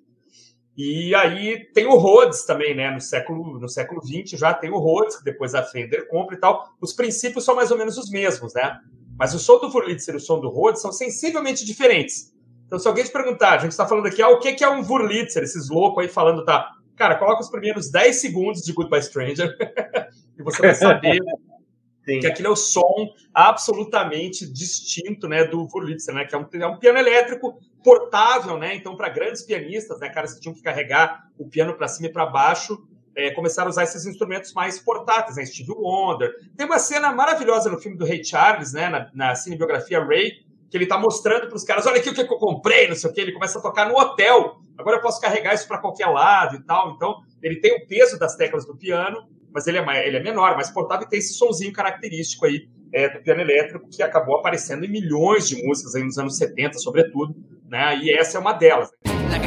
E 0.78 1.16
aí 1.16 1.66
tem 1.74 1.86
o 1.86 1.96
Rhodes 1.96 2.44
também, 2.44 2.76
né, 2.76 2.92
no 2.92 3.00
século, 3.00 3.58
no 3.60 3.70
século 3.70 4.02
XX 4.06 4.38
já 4.38 4.54
tem 4.54 4.70
o 4.70 4.78
Rhodes, 4.78 5.16
que 5.16 5.24
depois 5.24 5.56
a 5.56 5.64
Fender 5.64 6.08
compra 6.10 6.36
e 6.36 6.40
tal. 6.40 6.76
Os 6.82 6.92
princípios 6.92 7.46
são 7.46 7.56
mais 7.56 7.72
ou 7.72 7.78
menos 7.78 7.98
os 7.98 8.10
mesmos, 8.10 8.54
né? 8.54 8.80
Mas 9.18 9.34
o 9.34 9.40
som 9.40 9.58
do 9.60 9.70
Wurlitzer 9.70 10.14
e 10.14 10.18
o 10.18 10.20
som 10.20 10.40
do 10.42 10.50
Rhodes 10.50 10.82
são 10.82 10.92
sensivelmente 10.92 11.66
diferentes. 11.66 12.34
Então, 12.66 12.78
se 12.78 12.88
alguém 12.88 13.06
te 13.06 13.12
perguntar, 13.12 13.54
a 13.54 13.58
gente 13.60 13.72
está 13.72 13.88
falando 13.88 14.08
aqui, 14.08 14.22
ah, 14.22 14.30
o 14.30 14.40
que 14.40 14.62
é 14.62 14.70
um 14.70 14.82
Wurlitzer? 14.82 15.44
Esses 15.44 15.70
loucos 15.70 16.04
aí 16.04 16.10
falando, 16.10 16.44
tá? 16.44 16.70
Cara, 16.98 17.16
coloca 17.16 17.42
os 17.42 17.50
primeiros 17.50 17.90
10 17.90 18.16
segundos 18.16 18.62
de 18.62 18.74
Goodbye 18.74 19.02
Stranger 19.02 19.56
e 20.38 20.44
você 20.44 20.62
vai 20.62 20.76
saber 20.76 21.20
Sim. 22.04 22.20
que 22.20 22.28
aquilo 22.28 22.50
é 22.50 22.52
o 22.52 22.56
som 22.56 23.14
absolutamente 23.34 24.46
distinto 24.52 25.28
né, 25.28 25.46
do 25.46 25.68
Wurlitzer, 25.74 26.14
né? 26.14 26.26
Que 26.26 26.36
é 26.36 26.38
um, 26.38 26.46
é 26.54 26.68
um 26.68 26.78
piano 26.78 27.00
elétrico 27.00 27.58
portável, 27.86 28.58
né? 28.58 28.76
Então, 28.76 28.98
para 28.98 29.10
grandes 29.10 29.44
pianistas, 29.44 30.00
né, 30.00 30.10
caras 30.10 30.34
que 30.34 30.42
tinham 30.42 30.56
que 30.56 30.64
carregar 30.64 31.30
o 31.38 31.48
piano 31.48 31.76
para 31.76 31.88
cima 31.88 32.08
e 32.08 32.12
para 32.12 32.26
baixo, 32.26 32.84
é, 33.16 33.30
começaram 33.30 33.68
a 33.68 33.70
usar 33.70 33.84
esses 33.84 34.08
instrumentos 34.08 34.52
mais 34.54 34.80
portáteis, 34.80 35.38
né? 35.38 35.46
Steve 35.46 35.72
Wonder. 35.72 36.34
Tem 36.58 36.66
uma 36.66 36.80
cena 36.80 37.14
maravilhosa 37.14 37.70
no 37.70 37.78
filme 37.78 37.96
do 37.96 38.04
Ray 38.04 38.26
Charles, 38.26 38.74
né? 38.74 38.90
Na, 38.90 39.12
na 39.14 39.36
cinebiografia 39.36 40.04
Ray, 40.04 40.32
que 40.70 40.76
ele 40.76 40.88
tá 40.88 40.98
mostrando 40.98 41.48
para 41.48 41.56
os 41.56 41.64
caras, 41.64 41.86
olha 41.86 42.00
aqui 42.00 42.10
o 42.10 42.14
que, 42.14 42.22
eu 42.22 42.28
comprei, 42.28 42.88
não 42.88 42.96
sei 42.96 43.10
o 43.10 43.14
que, 43.14 43.22
ele 43.22 43.32
começa 43.32 43.60
a 43.60 43.62
tocar 43.62 43.88
no 43.88 43.96
hotel. 43.96 44.58
Agora 44.78 44.98
eu 44.98 45.02
posso 45.02 45.22
carregar 45.22 45.54
isso 45.54 45.68
para 45.68 45.78
qualquer 45.78 46.08
lado 46.08 46.56
e 46.56 46.64
tal. 46.64 46.92
Então, 46.96 47.22
ele 47.42 47.58
tem 47.58 47.78
o 47.78 47.88
peso 47.88 48.18
das 48.18 48.36
teclas 48.36 48.66
do 48.66 48.76
piano, 48.76 49.30
mas 49.54 49.68
ele 49.68 49.78
é, 49.78 50.08
ele 50.08 50.18
é 50.18 50.24
menor, 50.24 50.56
mais 50.56 50.72
portável 50.72 51.06
e 51.06 51.10
tem 51.10 51.20
esse 51.20 51.36
sonzinho 51.36 51.72
característico 51.72 52.48
aí 52.48 52.68
é, 52.96 53.10
do 53.10 53.22
piano 53.22 53.42
elétrico 53.42 53.90
que 53.92 54.02
acabou 54.02 54.38
aparecendo 54.38 54.86
em 54.86 54.90
milhões 54.90 55.50
de 55.50 55.62
músicas 55.62 55.96
aí 55.96 56.04
nos 56.04 56.18
anos 56.18 56.38
70, 56.38 56.80
sobretudo, 56.80 57.36
né? 57.70 57.98
E 57.98 58.18
essa 58.18 58.38
é 58.38 58.42
uma 58.42 58.54
delas. 58.54 58.90
Like 59.30 59.46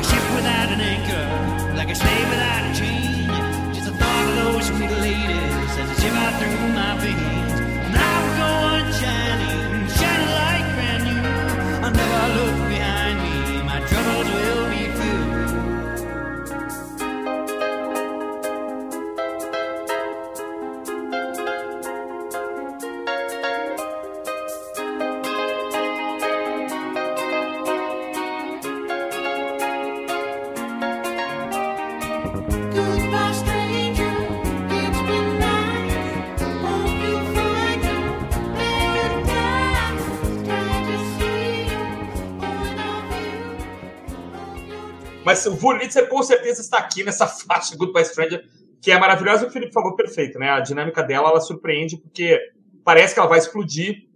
Mas 45.29 45.45
o 45.45 45.53
Wurlitzer 45.63 46.09
com 46.09 46.23
certeza 46.23 46.63
está 46.63 46.79
aqui 46.79 47.05
nessa 47.05 47.27
faixa 47.27 47.77
Goodbye 47.77 48.03
Stranger, 48.03 48.43
que 48.81 48.91
é 48.91 48.99
maravilhosa. 48.99 49.47
O 49.47 49.51
Felipe 49.51 49.75
falou 49.75 49.95
perfeito, 49.95 50.39
né? 50.39 50.49
A 50.49 50.61
dinâmica 50.61 51.03
dela, 51.03 51.29
ela 51.29 51.41
surpreende 51.43 51.99
porque 51.99 52.41
parece 52.83 53.13
que 53.13 53.21
ela 53.21 53.29
vai 53.29 53.39
explodir, 53.39 54.07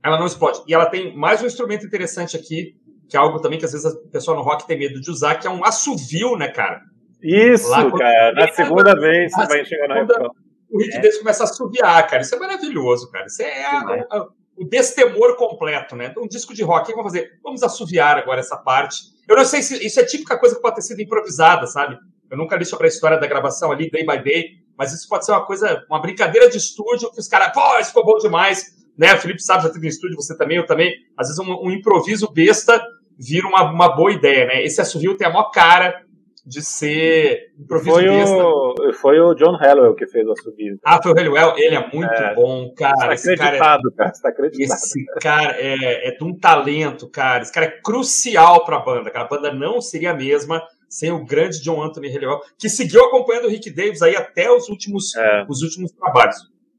ela 0.00 0.16
não 0.16 0.26
explode. 0.26 0.62
E 0.68 0.72
ela 0.72 0.86
tem 0.86 1.16
mais 1.16 1.42
um 1.42 1.46
instrumento 1.46 1.84
interessante 1.84 2.36
aqui, 2.36 2.76
que 3.08 3.16
é 3.16 3.18
algo 3.18 3.40
também 3.40 3.58
que 3.58 3.64
às 3.64 3.72
vezes 3.72 3.84
a 3.84 3.96
pessoa 4.12 4.36
no 4.36 4.44
rock 4.44 4.64
tem 4.64 4.78
medo 4.78 5.00
de 5.00 5.10
usar, 5.10 5.34
que 5.34 5.46
é 5.48 5.50
um 5.50 5.64
assovio, 5.64 6.36
né, 6.36 6.46
cara? 6.46 6.82
Isso, 7.20 7.68
Lá, 7.68 7.90
cara. 7.90 8.32
Na 8.34 8.52
segunda 8.52 8.94
vez 8.94 9.32
você 9.32 9.44
vai 9.44 9.64
chegar 9.64 9.88
na 9.88 9.98
época. 9.98 10.30
O 10.70 10.78
Rick 10.78 11.04
é. 11.04 11.18
começa 11.18 11.42
a 11.42 11.46
assoviar, 11.46 12.06
cara. 12.06 12.22
Isso 12.22 12.36
é 12.36 12.38
maravilhoso, 12.38 13.10
cara. 13.10 13.26
Isso 13.26 13.42
é 13.42 13.64
a, 13.64 13.78
a, 13.80 14.28
o 14.58 14.64
destemor 14.64 15.36
completo, 15.36 15.94
né? 15.96 16.12
Um 16.18 16.26
disco 16.26 16.52
de 16.52 16.62
rock, 16.62 16.82
o 16.82 16.86
que 16.86 16.92
vamos 16.92 17.12
fazer? 17.12 17.38
Vamos 17.42 17.62
assoviar 17.62 18.18
agora 18.18 18.40
essa 18.40 18.56
parte 18.56 19.18
eu 19.28 19.36
não 19.36 19.44
sei 19.44 19.60
se 19.60 19.86
isso 19.86 20.00
é 20.00 20.04
típica 20.04 20.38
coisa 20.38 20.56
que 20.56 20.62
pode 20.62 20.76
ter 20.76 20.82
sido 20.82 21.02
improvisada, 21.02 21.66
sabe? 21.66 21.98
Eu 22.30 22.38
nunca 22.38 22.56
li 22.56 22.64
sobre 22.64 22.86
a 22.86 22.88
história 22.88 23.20
da 23.20 23.26
gravação 23.26 23.70
ali, 23.70 23.90
day 23.90 24.04
by 24.04 24.22
day, 24.22 24.52
mas 24.76 24.94
isso 24.94 25.06
pode 25.06 25.26
ser 25.26 25.32
uma 25.32 25.44
coisa, 25.44 25.84
uma 25.88 26.00
brincadeira 26.00 26.48
de 26.48 26.56
estúdio 26.56 27.12
que 27.12 27.20
os 27.20 27.28
caras, 27.28 27.52
pô, 27.52 27.78
isso 27.78 27.88
ficou 27.88 28.06
bom 28.06 28.16
demais, 28.16 28.74
né? 28.96 29.14
O 29.14 29.18
Felipe 29.18 29.42
sabe, 29.42 29.64
já 29.64 29.68
teve 29.68 29.86
em 29.86 29.90
estúdio, 29.90 30.16
você 30.16 30.34
também, 30.34 30.56
eu 30.56 30.64
também. 30.64 30.94
Às 31.14 31.28
vezes 31.28 31.38
um, 31.38 31.52
um 31.62 31.70
improviso 31.70 32.32
besta 32.32 32.82
vira 33.18 33.46
uma, 33.46 33.70
uma 33.70 33.94
boa 33.94 34.10
ideia, 34.10 34.46
né? 34.46 34.64
Esse 34.64 34.80
assovio 34.80 35.14
tem 35.14 35.26
a 35.26 35.30
maior 35.30 35.50
cara 35.50 36.02
de 36.48 36.62
ser 36.62 37.52
improviso 37.58 37.94
foi 37.94 38.08
O, 38.08 38.92
foi 38.94 39.20
o 39.20 39.34
John 39.34 39.56
Hallowell 39.56 39.94
que 39.94 40.06
fez 40.06 40.26
o 40.26 40.32
assobio. 40.32 40.78
Ah, 40.84 41.00
foi 41.02 41.12
o 41.12 41.14
Hallowell? 41.14 41.54
Ele 41.56 41.74
é 41.74 41.90
muito 41.92 42.12
é, 42.12 42.34
bom, 42.34 42.72
cara. 42.74 43.14
Está 43.14 43.32
acreditado, 43.32 43.92
cara. 43.92 44.10
Está 44.10 44.28
acreditado. 44.30 44.76
Esse 44.76 45.04
cara 45.20 45.56
é, 45.58 46.08
é 46.08 46.16
de 46.16 46.24
um 46.24 46.36
talento, 46.36 47.08
cara. 47.10 47.42
Esse 47.42 47.52
cara 47.52 47.66
é 47.66 47.80
crucial 47.82 48.64
para 48.64 48.76
a 48.76 48.80
banda, 48.80 49.10
cara. 49.10 49.26
A 49.26 49.28
banda 49.28 49.52
não 49.52 49.80
seria 49.80 50.12
a 50.12 50.14
mesma 50.14 50.62
sem 50.88 51.12
o 51.12 51.24
grande 51.24 51.62
John 51.62 51.82
Anthony 51.82 52.08
Hallowell, 52.08 52.40
que 52.58 52.68
seguiu 52.68 53.04
acompanhando 53.04 53.44
o 53.44 53.50
Rick 53.50 53.70
Davis 53.70 54.00
aí 54.00 54.16
até 54.16 54.50
os 54.50 54.70
últimos, 54.70 55.14
é. 55.14 55.44
os 55.46 55.60
últimos 55.60 55.92
trabalhos. 55.92 56.36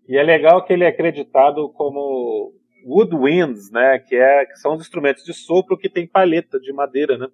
E 0.07 0.17
é 0.17 0.23
legal 0.23 0.65
que 0.65 0.73
ele 0.73 0.83
é 0.83 0.87
acreditado 0.87 1.69
como 1.69 2.51
woodwinds, 2.83 3.69
né, 3.71 3.99
que, 3.99 4.15
é, 4.15 4.45
que 4.45 4.55
são 4.55 4.73
os 4.73 4.81
instrumentos 4.81 5.23
de 5.23 5.33
sopro 5.33 5.77
que 5.77 5.89
tem 5.89 6.07
palheta 6.07 6.59
de 6.59 6.73
madeira, 6.73 7.17
né? 7.17 7.27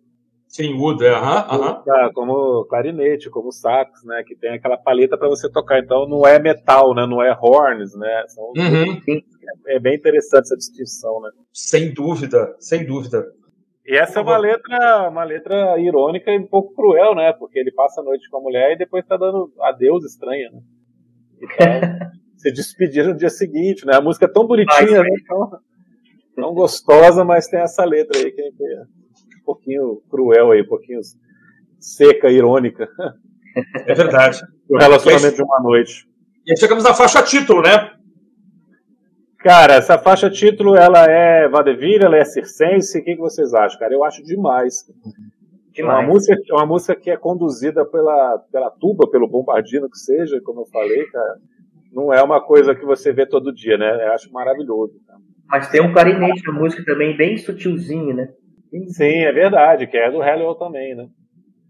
Sim, 0.55 0.73
wood, 0.75 1.03
é, 1.03 1.09
aham, 1.09 1.81
uh 1.83 2.13
Como 2.13 2.63
clarinete, 2.69 3.29
como 3.29 3.51
sax, 3.51 4.05
né? 4.05 4.23
Que 4.25 4.37
tem 4.37 4.51
aquela 4.51 4.77
paleta 4.77 5.17
para 5.17 5.27
você 5.27 5.51
tocar. 5.51 5.79
Então 5.79 6.07
não 6.07 6.25
é 6.25 6.39
metal, 6.39 6.95
né? 6.95 7.05
Não 7.05 7.21
é 7.21 7.37
horns, 7.37 7.93
né? 7.93 8.23
São, 8.29 8.53
uhum. 8.55 9.21
É 9.67 9.77
bem 9.81 9.95
interessante 9.95 10.43
essa 10.43 10.55
distinção, 10.55 11.19
né? 11.19 11.29
Sem 11.51 11.93
dúvida, 11.93 12.55
sem 12.57 12.85
dúvida. 12.85 13.25
E 13.85 13.97
essa 13.97 14.21
é 14.21 14.23
uma 14.23 14.37
letra, 14.37 15.09
uma 15.09 15.25
letra 15.25 15.77
irônica 15.77 16.31
e 16.31 16.39
um 16.39 16.47
pouco 16.47 16.73
cruel, 16.73 17.13
né? 17.13 17.33
Porque 17.33 17.59
ele 17.59 17.73
passa 17.73 17.99
a 17.99 18.03
noite 18.05 18.29
com 18.29 18.37
a 18.37 18.41
mulher 18.41 18.71
e 18.71 18.77
depois 18.77 19.05
tá 19.05 19.17
dando 19.17 19.51
adeus 19.59 20.05
estranha, 20.05 20.51
né? 20.51 20.61
Então, 21.41 21.67
se 22.39 22.49
despedir 22.49 23.05
no 23.05 23.13
dia 23.13 23.29
seguinte, 23.29 23.85
né? 23.85 23.97
A 23.97 24.01
música 24.01 24.23
é 24.23 24.29
tão 24.29 24.47
bonitinha, 24.47 25.03
né? 25.03 25.09
tão, 25.27 25.59
tão 26.33 26.53
gostosa, 26.53 27.25
mas 27.25 27.49
tem 27.49 27.59
essa 27.59 27.83
letra 27.83 28.17
aí 28.17 28.31
que 28.31 28.41
é 28.41 29.04
pouquinho 29.45 30.01
cruel 30.09 30.51
aí, 30.51 30.61
um 30.61 30.67
pouquinho 30.67 30.99
seca, 31.79 32.29
irônica. 32.29 32.89
É 33.85 33.93
verdade. 33.93 34.41
o 34.69 34.77
relacionamento 34.77 35.35
de 35.35 35.43
uma 35.43 35.59
noite. 35.61 36.07
E 36.45 36.51
aí 36.51 36.57
chegamos 36.57 36.83
na 36.83 36.93
faixa 36.93 37.23
título, 37.23 37.61
né? 37.61 37.91
Cara, 39.39 39.75
essa 39.75 39.97
faixa 39.97 40.29
título, 40.29 40.75
ela 40.75 41.05
é 41.05 41.47
Vadeville, 41.47 42.05
ela 42.05 42.17
é 42.17 42.25
circense, 42.25 42.99
o 42.99 43.03
que, 43.03 43.15
que 43.15 43.21
vocês 43.21 43.53
acham, 43.53 43.79
cara? 43.79 43.93
Eu 43.93 44.03
acho 44.03 44.23
demais. 44.23 44.83
demais. 45.71 45.99
Uma, 45.99 46.01
música, 46.01 46.35
uma 46.51 46.65
música 46.65 46.95
que 46.95 47.11
é 47.11 47.17
conduzida 47.17 47.85
pela, 47.85 48.39
pela 48.51 48.71
tuba, 48.71 49.07
pelo 49.07 49.27
bombardino 49.27 49.89
que 49.89 49.99
seja, 49.99 50.41
como 50.41 50.61
eu 50.61 50.65
falei, 50.65 51.05
cara. 51.05 51.35
Não 51.91 52.11
é 52.11 52.21
uma 52.23 52.41
coisa 52.41 52.73
que 52.73 52.83
você 52.83 53.13
vê 53.13 53.25
todo 53.25 53.53
dia, 53.53 53.77
né? 53.77 54.07
Eu 54.07 54.13
acho 54.13 54.33
maravilhoso. 54.33 54.99
Cara. 55.07 55.19
Mas 55.47 55.69
tem 55.69 55.79
um 55.79 55.93
clarinete 55.93 56.43
na 56.45 56.51
música 56.51 56.83
também, 56.83 57.15
bem 57.15 57.37
sutilzinho, 57.37 58.15
né? 58.15 58.33
Sim, 58.87 59.23
é 59.23 59.31
verdade, 59.31 59.87
que 59.87 59.97
é 59.97 60.11
do 60.11 60.19
Hallowell 60.19 60.55
também, 60.55 60.95
né? 60.95 61.07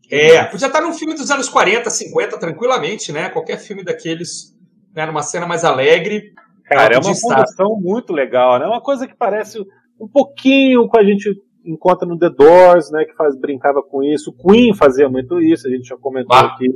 É, 0.10 0.44
podia 0.46 0.68
estar 0.68 0.82
num 0.82 0.94
filme 0.94 1.16
dos 1.16 1.32
anos 1.32 1.50
40, 1.50 1.90
50, 1.90 2.40
tranquilamente, 2.40 3.12
né? 3.12 3.30
Qualquer 3.30 3.58
filme 3.58 3.84
daqueles, 3.84 4.56
né? 4.94 5.06
Numa 5.06 5.24
cena 5.24 5.48
mais 5.48 5.64
alegre. 5.64 6.34
Cara, 6.66 6.96
é 6.96 7.00
uma 7.00 7.16
fundação 7.16 7.80
muito 7.80 8.14
legal, 8.14 8.60
né? 8.60 8.66
Uma 8.66 8.82
coisa 8.82 9.08
que 9.08 9.16
parece 9.16 9.60
um 10.00 10.08
pouquinho 10.08 10.88
com 10.88 10.98
a 10.98 11.04
gente 11.04 11.30
encontra 11.66 12.08
no 12.08 12.18
The 12.18 12.30
Doors, 12.30 12.92
né? 12.92 13.06
Que 13.06 13.16
faz, 13.16 13.36
brincava 13.36 13.82
com 13.82 14.04
isso. 14.04 14.32
O 14.32 14.34
Queen 14.34 14.74
fazia 14.76 15.10
muito 15.10 15.42
isso, 15.42 15.68
a 15.68 15.72
gente 15.72 15.88
já 15.88 15.98
comentou 15.98 16.36
bah. 16.36 16.54
aqui. 16.54 16.70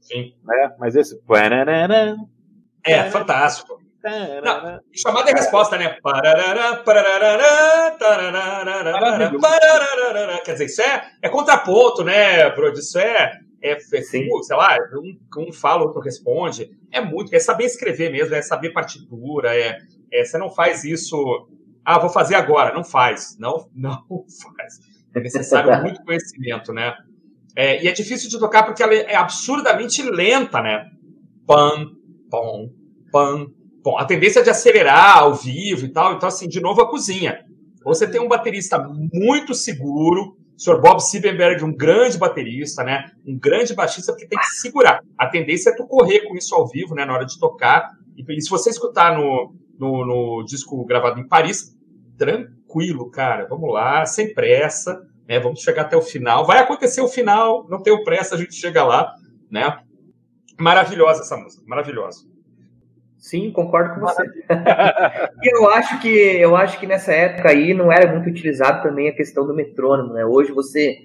Sim. 0.00 0.34
Né? 0.44 0.74
Mas 0.78 0.96
esse. 0.96 1.20
É, 2.84 3.04
fantástico. 3.04 3.78
Não, 4.42 4.80
chamada 4.92 5.30
e 5.30 5.34
resposta, 5.34 5.78
né? 5.78 5.96
Quer 10.44 10.52
dizer, 10.52 10.66
isso 10.66 10.82
é, 10.82 11.10
é 11.22 11.28
contraponto, 11.30 12.04
né, 12.04 12.50
Brody? 12.50 12.80
Isso 12.80 12.98
é, 12.98 13.38
é, 13.62 13.72
é 13.72 14.02
sei 14.02 14.28
lá, 14.50 14.76
um, 14.92 15.18
um 15.48 15.52
fala, 15.52 15.84
outro 15.84 16.02
responde. 16.02 16.70
É 16.92 17.00
muito, 17.00 17.34
é 17.34 17.38
saber 17.38 17.64
escrever 17.64 18.12
mesmo, 18.12 18.34
é 18.34 18.42
saber 18.42 18.74
partitura, 18.74 19.56
é, 19.56 19.78
é, 20.12 20.22
você 20.22 20.36
não 20.36 20.50
faz 20.50 20.84
isso, 20.84 21.48
ah, 21.82 21.98
vou 21.98 22.10
fazer 22.10 22.34
agora. 22.34 22.74
Não 22.74 22.84
faz, 22.84 23.38
não, 23.38 23.68
não 23.74 24.04
faz. 24.54 24.80
É 25.16 25.20
necessário 25.20 25.70
muito 25.80 26.04
conhecimento, 26.04 26.74
né? 26.74 26.94
É, 27.56 27.82
e 27.82 27.88
é 27.88 27.92
difícil 27.92 28.28
de 28.28 28.38
tocar 28.38 28.64
porque 28.64 28.82
ela 28.82 28.94
é 28.94 29.14
absurdamente 29.14 30.02
lenta, 30.02 30.60
né? 30.60 30.90
Pam, 31.46 31.92
pam, 32.30 32.68
pam, 33.10 33.46
Bom, 33.84 33.98
a 33.98 34.06
tendência 34.06 34.40
é 34.40 34.42
de 34.42 34.48
acelerar 34.48 35.18
ao 35.18 35.34
vivo 35.34 35.84
e 35.84 35.90
tal, 35.90 36.14
então, 36.14 36.26
assim, 36.26 36.48
de 36.48 36.58
novo, 36.58 36.80
a 36.80 36.88
cozinha. 36.88 37.44
Você 37.84 38.10
tem 38.10 38.18
um 38.18 38.26
baterista 38.26 38.78
muito 39.12 39.52
seguro, 39.52 40.38
o 40.56 40.58
Sr. 40.58 40.80
Bob 40.80 41.00
Siebenberg, 41.00 41.62
um 41.62 41.76
grande 41.76 42.16
baterista, 42.16 42.82
né? 42.82 43.10
Um 43.26 43.38
grande 43.38 43.74
baixista, 43.74 44.12
porque 44.12 44.26
tem 44.26 44.38
que 44.38 44.46
segurar. 44.46 45.00
A 45.18 45.26
tendência 45.26 45.68
é 45.68 45.76
tu 45.76 45.86
correr 45.86 46.20
com 46.20 46.34
isso 46.34 46.54
ao 46.54 46.66
vivo, 46.66 46.94
né? 46.94 47.04
Na 47.04 47.12
hora 47.12 47.26
de 47.26 47.38
tocar. 47.38 47.90
E, 48.16 48.40
se 48.40 48.48
você 48.48 48.70
escutar 48.70 49.18
no, 49.18 49.54
no, 49.78 50.06
no 50.06 50.44
disco 50.46 50.82
gravado 50.86 51.20
em 51.20 51.28
Paris, 51.28 51.76
tranquilo, 52.16 53.10
cara. 53.10 53.46
Vamos 53.50 53.70
lá, 53.70 54.06
sem 54.06 54.32
pressa, 54.32 54.98
né? 55.28 55.38
Vamos 55.38 55.60
chegar 55.60 55.82
até 55.82 55.96
o 55.96 56.00
final. 56.00 56.46
Vai 56.46 56.60
acontecer 56.60 57.02
o 57.02 57.08
final, 57.08 57.66
não 57.68 57.82
tenho 57.82 58.02
pressa, 58.02 58.34
a 58.34 58.38
gente 58.38 58.54
chega 58.54 58.82
lá, 58.82 59.12
né? 59.50 59.78
Maravilhosa 60.58 61.20
essa 61.20 61.36
música, 61.36 61.62
maravilhosa. 61.66 62.33
Sim, 63.24 63.50
concordo 63.52 63.94
com 63.94 64.00
você. 64.00 64.22
eu 65.42 65.70
acho 65.70 65.98
que 65.98 66.08
eu 66.10 66.54
acho 66.54 66.78
que 66.78 66.86
nessa 66.86 67.10
época 67.10 67.48
aí 67.48 67.72
não 67.72 67.90
era 67.90 68.12
muito 68.12 68.28
utilizado 68.28 68.82
também 68.82 69.08
a 69.08 69.14
questão 69.14 69.46
do 69.46 69.54
metrônomo, 69.54 70.12
né? 70.12 70.26
Hoje 70.26 70.52
você 70.52 70.98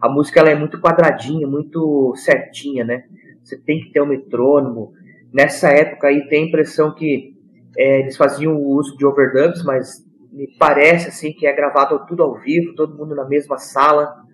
a 0.00 0.08
música 0.08 0.40
ela 0.40 0.48
é 0.48 0.54
muito 0.54 0.80
quadradinha, 0.80 1.46
muito 1.46 2.14
certinha, 2.16 2.82
né? 2.82 3.04
Você 3.44 3.58
tem 3.58 3.78
que 3.78 3.90
ter 3.90 4.00
um 4.00 4.06
metrônomo. 4.06 4.94
Nessa 5.30 5.68
época 5.68 6.06
aí 6.08 6.26
tem 6.28 6.44
a 6.44 6.46
impressão 6.46 6.94
que 6.94 7.36
é, 7.76 8.00
eles 8.00 8.16
faziam 8.16 8.56
o 8.56 8.68
uso 8.70 8.96
de 8.96 9.04
overdubs, 9.04 9.62
mas 9.62 10.02
me 10.32 10.48
parece 10.58 11.10
assim 11.10 11.30
que 11.30 11.46
é 11.46 11.52
gravado 11.52 12.06
tudo 12.06 12.22
ao 12.22 12.38
vivo, 12.40 12.74
todo 12.74 12.96
mundo 12.96 13.14
na 13.14 13.26
mesma 13.26 13.58
sala. 13.58 14.24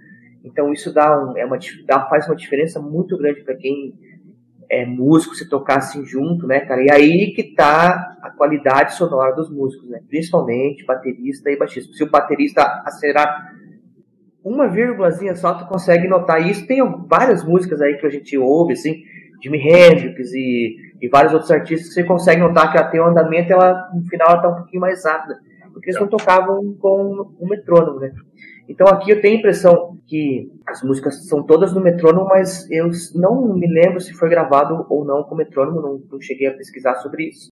Então 0.45 0.73
isso 0.73 0.95
dá, 0.95 1.21
um, 1.21 1.37
é 1.37 1.45
uma, 1.45 1.59
dá 1.87 2.07
faz 2.07 2.29
uma 2.29 2.37
diferença 2.37 2.79
muito 2.79 3.19
grande 3.19 3.43
para 3.43 3.57
quem 3.57 3.95
é, 4.73 4.87
músicos 4.87 5.37
se 5.37 5.47
tocassem 5.51 6.03
junto, 6.07 6.47
né, 6.47 6.61
cara? 6.61 6.83
E 6.83 6.91
aí 6.91 7.33
que 7.37 7.43
tá 7.55 8.17
a 8.23 8.31
qualidade 8.31 8.95
sonora 8.95 9.37
dos 9.37 9.51
músicos, 9.51 9.87
né? 9.91 10.01
Principalmente 10.09 10.87
baterista 10.87 11.51
e 11.51 11.59
baixista. 11.59 11.93
Se 11.93 12.03
o 12.03 12.11
baterista 12.11 12.83
acelerar 12.87 13.53
uma 14.43 14.67
vírgulazinha 14.69 15.37
só, 15.37 15.53
tu 15.53 15.67
consegue 15.67 16.09
notar 16.09 16.49
isso. 16.49 16.67
Tem 16.67 16.81
várias 17.07 17.45
músicas 17.45 17.83
aí 17.83 17.99
que 17.99 18.07
a 18.07 18.09
gente 18.09 18.39
ouve, 18.39 18.73
assim, 18.73 19.03
Jimi 19.43 19.59
Hendrix 19.59 20.33
e, 20.33 20.77
e 21.03 21.09
vários 21.09 21.35
outros 21.35 21.51
artistas 21.51 21.89
que 21.89 21.95
você 21.95 22.05
consegue 22.05 22.41
notar 22.41 22.73
que 22.73 22.79
até 22.79 22.99
o 22.99 23.05
andamento, 23.05 23.53
ela, 23.53 23.91
no 23.95 24.03
final, 24.09 24.31
ela 24.31 24.41
tá 24.41 24.49
um 24.49 24.55
pouquinho 24.55 24.81
mais 24.81 25.05
rápida. 25.05 25.39
Porque 25.71 25.91
eles 25.91 26.01
não 26.01 26.09
tocavam 26.09 26.75
com 26.81 27.35
o 27.39 27.47
metrônomo, 27.47 28.01
né? 28.01 28.11
Então 28.69 28.87
aqui 28.87 29.11
eu 29.11 29.21
tenho 29.21 29.37
a 29.37 29.39
impressão 29.39 29.99
que 30.07 30.51
as 30.67 30.83
músicas 30.83 31.27
são 31.27 31.43
todas 31.43 31.73
no 31.73 31.81
metrônomo, 31.81 32.27
mas 32.27 32.71
eu 32.71 32.91
não 33.15 33.55
me 33.55 33.67
lembro 33.67 34.01
se 34.01 34.13
foi 34.13 34.29
gravado 34.29 34.87
ou 34.89 35.05
não 35.05 35.23
com 35.23 35.35
metrônomo, 35.35 35.81
não, 35.81 36.03
não 36.11 36.21
cheguei 36.21 36.49
a 36.49 36.55
pesquisar 36.55 36.97
sobre 36.97 37.29
isso. 37.29 37.49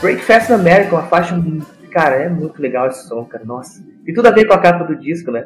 Breakfast 0.00 0.50
America, 0.52 0.94
uma 0.94 1.06
faixa. 1.06 1.34
Cara, 1.90 2.16
é 2.16 2.28
muito 2.28 2.60
legal 2.62 2.86
esse 2.86 3.08
som, 3.08 3.24
cara. 3.24 3.44
Nossa. 3.44 3.84
E 4.06 4.12
tudo 4.12 4.28
a 4.28 4.30
ver 4.30 4.46
com 4.46 4.54
a 4.54 4.58
capa 4.58 4.84
do 4.84 4.96
disco, 4.96 5.30
né? 5.30 5.44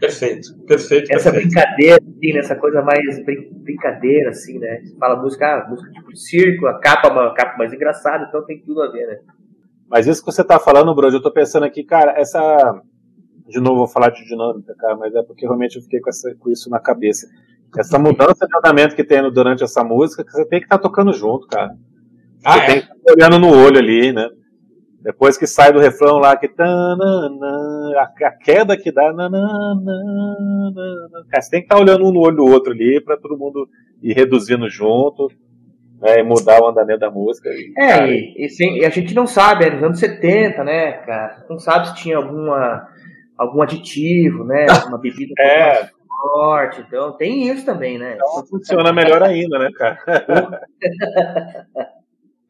Perfeito, 0.00 0.54
perfeito. 0.66 1.12
Essa 1.12 1.30
perfeito. 1.30 1.52
brincadeira, 1.52 2.02
assim, 2.02 2.32
né? 2.32 2.38
essa 2.40 2.56
coisa 2.56 2.82
mais 2.82 3.24
brin 3.24 3.52
brincadeira, 3.52 4.30
assim, 4.30 4.58
né? 4.58 4.80
Você 4.80 4.96
fala 4.96 5.22
música, 5.22 5.46
ah, 5.46 5.68
música 5.68 5.92
tipo 5.92 6.16
circo, 6.16 6.66
a 6.66 6.80
capa, 6.80 7.12
uma 7.12 7.32
capa 7.34 7.56
mais 7.56 7.72
engraçada, 7.72 8.24
então 8.28 8.44
tem 8.44 8.60
tudo 8.60 8.82
a 8.82 8.90
ver, 8.90 9.06
né? 9.06 9.18
Mas 9.88 10.08
isso 10.08 10.24
que 10.24 10.32
você 10.32 10.42
tá 10.42 10.58
falando, 10.58 10.92
Bruno, 10.92 11.14
eu 11.14 11.22
tô 11.22 11.30
pensando 11.30 11.64
aqui, 11.64 11.84
cara, 11.84 12.18
essa. 12.18 12.82
De 13.46 13.60
novo, 13.60 13.76
vou 13.76 13.86
falar 13.86 14.10
de 14.10 14.24
dinâmica, 14.26 14.74
cara, 14.76 14.96
mas 14.96 15.14
é 15.14 15.22
porque 15.22 15.44
realmente 15.44 15.76
eu 15.76 15.82
fiquei 15.82 16.00
com, 16.00 16.08
essa, 16.08 16.34
com 16.34 16.50
isso 16.50 16.70
na 16.70 16.80
cabeça. 16.80 17.28
Essa 17.78 17.98
mudança 17.98 18.46
de 18.46 18.56
andamento 18.56 18.96
que 18.96 19.04
tem 19.04 19.22
durante 19.30 19.62
essa 19.62 19.84
música, 19.84 20.24
que 20.24 20.32
você 20.32 20.44
tem 20.46 20.58
que 20.58 20.66
estar 20.66 20.78
tá 20.78 20.82
tocando 20.82 21.12
junto, 21.12 21.46
cara. 21.46 21.76
Ah, 22.44 22.54
Você 22.54 22.60
é? 22.60 22.66
tem 22.66 22.80
que 22.80 22.92
estar 22.92 23.12
olhando 23.12 23.38
no 23.38 23.56
olho 23.56 23.78
ali, 23.78 24.12
né? 24.12 24.28
Depois 25.02 25.36
que 25.36 25.46
sai 25.48 25.72
do 25.72 25.80
refrão 25.80 26.18
lá, 26.18 26.36
que 26.36 26.48
a, 26.56 28.02
a 28.02 28.30
queda 28.30 28.76
que 28.76 28.92
dá. 28.92 29.12
Cara, 31.28 31.42
você 31.42 31.50
tem 31.50 31.60
que 31.60 31.66
estar 31.66 31.80
olhando 31.80 32.06
um 32.06 32.12
no 32.12 32.20
olho 32.20 32.36
do 32.36 32.44
outro 32.44 32.72
ali 32.72 33.00
para 33.00 33.16
todo 33.16 33.36
mundo 33.36 33.68
ir 34.00 34.14
reduzindo 34.14 34.68
junto. 34.68 35.28
Né, 36.00 36.18
e 36.18 36.22
mudar 36.24 36.60
o 36.60 36.66
andamento 36.66 36.98
da 36.98 37.10
música. 37.12 37.48
E, 37.48 37.72
é, 37.78 37.88
cara, 37.88 38.08
e, 38.08 38.34
e, 38.36 38.48
sim, 38.48 38.78
e, 38.78 38.84
a 38.84 38.90
gente 38.90 39.14
não 39.14 39.24
sabe, 39.24 39.66
é 39.66 39.70
nos 39.70 39.84
anos 39.84 40.00
70, 40.00 40.64
né, 40.64 40.94
cara? 40.94 41.46
Não 41.48 41.60
sabe 41.60 41.90
se 41.90 41.94
tinha 41.94 42.16
alguma, 42.16 42.88
algum 43.38 43.62
aditivo, 43.62 44.42
né? 44.42 44.66
Uma 44.88 44.98
bebida 44.98 45.32
é. 45.38 45.88
forte. 46.20 46.80
Então 46.80 47.12
tem 47.12 47.46
isso 47.46 47.64
também, 47.64 48.00
né? 48.00 48.16
Então 48.16 48.44
funciona 48.46 48.92
melhor 48.92 49.22
ainda, 49.22 49.60
né, 49.60 49.68
cara? 49.72 49.96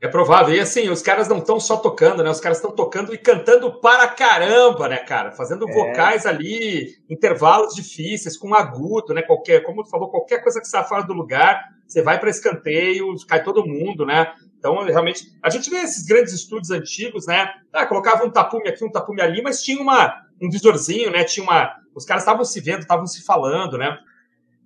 É 0.02 0.08
provável. 0.08 0.52
E 0.52 0.58
assim, 0.58 0.88
os 0.88 1.00
caras 1.00 1.28
não 1.28 1.38
estão 1.38 1.60
só 1.60 1.76
tocando, 1.76 2.24
né? 2.24 2.30
Os 2.30 2.40
caras 2.40 2.58
estão 2.58 2.72
tocando 2.72 3.14
e 3.14 3.18
cantando 3.18 3.80
para 3.80 4.08
caramba, 4.08 4.88
né, 4.88 4.96
cara? 4.96 5.30
Fazendo 5.30 5.68
é. 5.70 5.72
vocais 5.72 6.26
ali, 6.26 6.96
intervalos 7.08 7.72
difíceis, 7.72 8.36
com 8.36 8.52
agudo, 8.52 9.14
né? 9.14 9.22
Qualquer, 9.22 9.62
como 9.62 9.84
tu 9.84 9.88
falou, 9.88 10.10
qualquer 10.10 10.42
coisa 10.42 10.58
que 10.58 10.66
está 10.66 10.82
fora 10.82 11.04
do 11.04 11.12
lugar, 11.12 11.62
você 11.86 12.02
vai 12.02 12.18
para 12.18 12.30
escanteio, 12.30 13.14
cai 13.28 13.44
todo 13.44 13.64
mundo, 13.64 14.04
né? 14.04 14.34
Então, 14.58 14.82
realmente, 14.84 15.22
a 15.40 15.48
gente 15.48 15.70
vê 15.70 15.76
esses 15.76 16.04
grandes 16.04 16.32
estúdios 16.32 16.72
antigos, 16.72 17.28
né? 17.28 17.52
Ah, 17.72 17.86
colocava 17.86 18.24
um 18.24 18.30
tapume 18.30 18.68
aqui, 18.68 18.84
um 18.84 18.90
tapume 18.90 19.22
ali, 19.22 19.40
mas 19.40 19.62
tinha 19.62 19.80
uma, 19.80 20.20
um 20.42 20.50
visorzinho, 20.50 21.12
né? 21.12 21.22
Tinha 21.22 21.44
uma. 21.44 21.76
Os 21.94 22.04
caras 22.04 22.24
estavam 22.24 22.44
se 22.44 22.60
vendo, 22.60 22.80
estavam 22.80 23.06
se 23.06 23.24
falando, 23.24 23.78
né? 23.78 23.96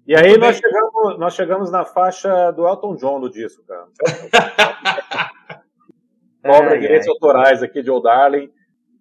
E 0.07 0.17
aí 0.17 0.39
nós 0.39 0.57
chegamos, 0.57 0.86
nós 1.19 1.35
chegamos 1.35 1.71
na 1.71 1.85
faixa 1.85 2.51
do 2.53 2.67
Elton 2.67 2.97
John 2.97 3.21
do 3.21 3.31
disco, 3.31 3.63
cara. 3.67 3.87
Cobra 6.43 6.79
direitos 6.79 7.09
autorais 7.09 7.63
aqui 7.63 7.83
de 7.83 7.91
Old 7.91 8.05
Darling. 8.05 8.51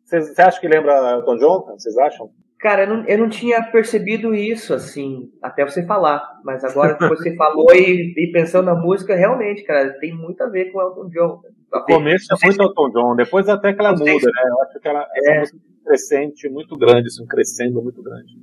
Você 0.04 0.42
acha 0.42 0.60
que 0.60 0.68
lembra 0.68 1.12
Elton 1.12 1.38
John? 1.38 1.66
Vocês 1.78 1.98
acham? 1.98 2.30
Cara, 2.60 2.84
eu 2.84 2.90
não, 2.90 3.06
eu 3.06 3.18
não 3.18 3.30
tinha 3.30 3.62
percebido 3.72 4.34
isso, 4.34 4.74
assim, 4.74 5.30
até 5.42 5.64
você 5.64 5.86
falar. 5.86 6.40
Mas 6.44 6.64
agora 6.64 6.98
que 6.98 7.08
você 7.08 7.36
falou 7.38 7.74
e, 7.74 8.14
e, 8.18 8.32
pensando 8.32 8.66
na 8.66 8.76
música, 8.76 9.16
realmente, 9.16 9.64
cara, 9.64 9.94
tem 10.00 10.14
muito 10.14 10.42
a 10.42 10.48
ver 10.48 10.72
com 10.72 10.82
Elton 10.82 11.10
John. 11.10 11.42
No 11.72 11.84
começo 11.84 12.34
é 12.34 12.46
muito 12.46 12.62
Elton 12.62 12.90
John, 12.90 13.16
depois 13.16 13.48
até 13.50 13.74
que 13.74 13.80
ela 13.80 13.92
muda, 13.92 14.06
né? 14.06 14.42
Eu 14.48 14.62
acho 14.64 14.80
que 14.80 14.88
ela 14.88 15.08
é 15.26 15.42
um 15.42 15.84
crescente 15.86 16.50
muito 16.50 16.76
grande, 16.78 17.08
assim, 17.08 17.24
um 17.24 17.28
crescendo 17.28 17.82
muito 17.82 18.02
grande 18.02 18.34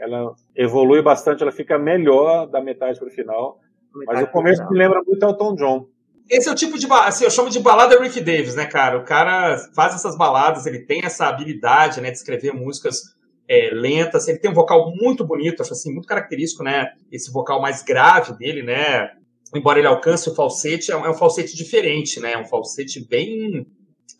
ela 0.00 0.34
evolui 0.54 1.02
bastante, 1.02 1.42
ela 1.42 1.52
fica 1.52 1.78
melhor 1.78 2.46
da 2.46 2.60
metade 2.60 2.98
para 2.98 3.08
o 3.08 3.10
final. 3.10 3.58
Mas 4.06 4.22
o 4.22 4.26
começo 4.28 4.62
me 4.70 4.78
lembra 4.78 5.02
muito 5.06 5.22
Elton 5.24 5.54
John. 5.54 5.86
Esse 6.30 6.48
é 6.48 6.52
o 6.52 6.54
tipo 6.54 6.78
de 6.78 6.86
assim, 6.92 7.24
eu 7.24 7.30
chamo 7.30 7.48
de 7.48 7.58
balada 7.58 7.98
Rick 7.98 8.20
Davis, 8.20 8.54
né, 8.54 8.66
cara? 8.66 8.98
O 8.98 9.04
cara 9.04 9.56
faz 9.74 9.94
essas 9.94 10.16
baladas, 10.16 10.66
ele 10.66 10.80
tem 10.80 11.00
essa 11.02 11.26
habilidade, 11.26 12.00
né, 12.00 12.10
de 12.10 12.18
escrever 12.18 12.52
músicas 12.52 13.16
é, 13.48 13.70
lentas. 13.72 14.28
Ele 14.28 14.38
tem 14.38 14.50
um 14.50 14.54
vocal 14.54 14.92
muito 14.94 15.24
bonito, 15.24 15.62
acho 15.62 15.72
assim, 15.72 15.92
muito 15.92 16.06
característico, 16.06 16.62
né? 16.62 16.92
Esse 17.10 17.32
vocal 17.32 17.60
mais 17.62 17.82
grave 17.82 18.36
dele, 18.36 18.62
né? 18.62 19.10
Embora 19.54 19.78
ele 19.78 19.88
alcance 19.88 20.28
o 20.28 20.34
falsete, 20.34 20.92
é 20.92 20.96
um, 20.96 21.06
é 21.06 21.10
um 21.10 21.14
falsete 21.14 21.56
diferente, 21.56 22.20
né? 22.20 22.32
É 22.32 22.38
um 22.38 22.44
falsete 22.44 23.00
bem. 23.08 23.66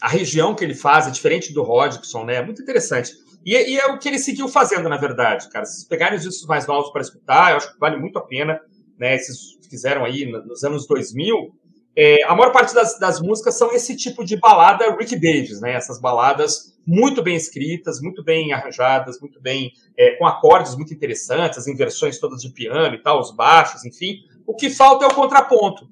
A 0.01 0.09
região 0.09 0.55
que 0.55 0.65
ele 0.65 0.75
faz 0.75 1.07
é 1.07 1.11
diferente 1.11 1.53
do 1.53 1.63
Rodgson, 1.63 2.25
né? 2.25 2.41
Muito 2.41 2.63
interessante. 2.63 3.13
E, 3.45 3.55
e, 3.55 3.79
é 3.79 3.87
o 3.87 3.99
que 3.99 4.09
ele 4.09 4.19
seguiu 4.19 4.49
fazendo, 4.49 4.89
na 4.89 4.97
verdade, 4.97 5.49
cara. 5.49 5.65
Se 5.65 5.77
vocês 5.77 5.89
pegarem 5.89 6.17
os 6.17 6.25
discos 6.25 6.47
mais 6.47 6.67
novos 6.67 6.91
para 6.91 7.03
escutar, 7.03 7.53
eu 7.53 7.57
acho 7.57 7.73
que 7.73 7.79
vale 7.79 7.97
muito 7.97 8.19
a 8.19 8.23
pena, 8.23 8.61
né? 8.99 9.15
Esses 9.15 9.59
fizeram 9.69 10.05
aí 10.05 10.27
nos 10.27 10.65
anos 10.65 10.87
2000, 10.87 11.53
é, 12.01 12.23
a 12.27 12.35
maior 12.37 12.53
parte 12.53 12.73
das, 12.73 12.97
das, 12.97 13.21
músicas 13.21 13.59
são 13.59 13.73
esse 13.73 13.97
tipo 13.97 14.25
de 14.25 14.37
balada 14.37 14.89
Rick 14.97 15.17
Davis, 15.17 15.61
né? 15.61 15.73
Essas 15.73 16.01
baladas 16.01 16.73
muito 16.87 17.23
bem 17.25 17.35
escritas, 17.35 18.01
muito 18.01 18.23
bem 18.23 18.53
arranjadas, 18.53 19.21
muito 19.21 19.41
bem 19.41 19.73
é, 19.97 20.13
com 20.13 20.25
acordes 20.25 20.77
muito 20.77 20.95
interessantes, 20.95 21.59
as 21.59 21.67
inversões 21.67 22.21
todas 22.21 22.41
de 22.41 22.51
piano 22.51 22.95
e 22.95 23.03
tal, 23.03 23.19
os 23.19 23.35
baixos, 23.35 23.85
enfim. 23.85 24.21
O 24.47 24.55
que 24.55 24.71
falta 24.71 25.07
é 25.07 25.09
o 25.09 25.15
contraponto. 25.15 25.89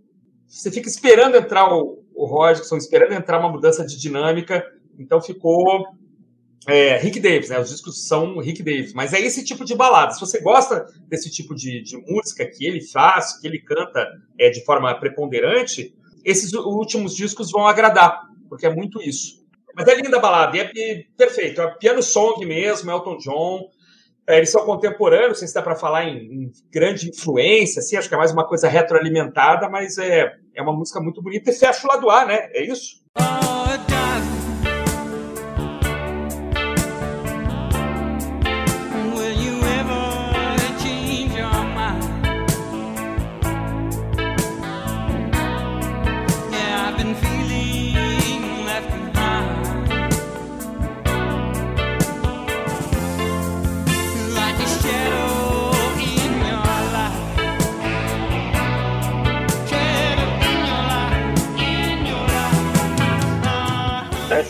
Você 0.47 0.71
fica 0.71 0.89
esperando 0.89 1.37
entrar 1.37 1.75
o, 1.75 2.05
o 2.15 2.25
Rodgson, 2.25 2.77
esperando 2.77 3.13
entrar 3.13 3.41
uma 3.41 3.51
mudança 3.51 3.85
de 3.85 3.99
dinâmica, 3.99 4.65
então 4.97 5.21
ficou 5.21 5.89
é, 6.67 6.97
Rick 6.99 7.21
Davis, 7.21 7.49
né? 7.49 7.61
Os 7.61 7.71
discos 7.71 8.07
são 8.07 8.39
Rick 8.39 8.63
Davis, 8.63 8.93
mas 8.93 9.13
é 9.13 9.21
esse 9.21 9.45
tipo 9.45 9.65
de 9.65 9.75
balada. 9.75 10.13
Se 10.13 10.21
você 10.21 10.41
gosta 10.41 10.87
desse 11.09 11.31
tipo 11.31 11.55
de, 11.55 11.81
de 11.81 11.97
música 11.97 12.45
que 12.45 12.67
ele 12.67 12.81
faz, 12.81 13.39
que 13.39 13.47
ele 13.47 13.61
canta 13.61 14.07
é, 14.39 14.51
de 14.51 14.65
forma 14.65 14.93
preponderante, 14.99 15.95
esses 16.25 16.53
últimos 16.53 17.15
discos 17.15 17.53
vão 17.53 17.69
agradar, 17.69 18.23
porque 18.49 18.67
é 18.67 18.75
muito 18.75 19.01
isso. 19.01 19.47
Mas 19.77 19.87
é 19.87 19.95
linda 19.95 20.17
a 20.17 20.21
balada, 20.21 20.57
e 20.57 20.61
é 20.61 21.05
perfeito. 21.17 21.61
É 21.61 21.71
piano 21.77 22.03
song 22.03 22.45
mesmo, 22.45 22.91
Elton 22.91 23.19
John. 23.19 23.71
É, 24.27 24.39
eles 24.39 24.51
são 24.51 24.65
contemporâneos, 24.65 25.39
sei 25.39 25.47
se 25.47 25.55
dá 25.55 25.63
para 25.63 25.77
falar 25.77 26.05
em, 26.05 26.17
em, 26.17 26.53
grande 26.69 27.09
influência, 27.09 27.79
assim, 27.79 27.97
acho 27.97 28.09
que 28.09 28.15
é 28.15 28.19
mais 28.19 28.33
uma 28.33 28.45
coisa 28.45 28.67
retroalimentada, 28.67 29.69
mas 29.69 29.99
é, 29.99 30.33
é 30.53 30.63
uma 30.63 30.73
música 30.73 31.01
muito 31.01 31.23
bonita 31.23 31.49
e 31.49 31.55
fecha 31.55 31.87
o 31.87 31.89
lado 31.89 32.11
A, 32.11 32.25
né? 32.27 32.49
É 32.53 32.65
isso? 32.65 33.05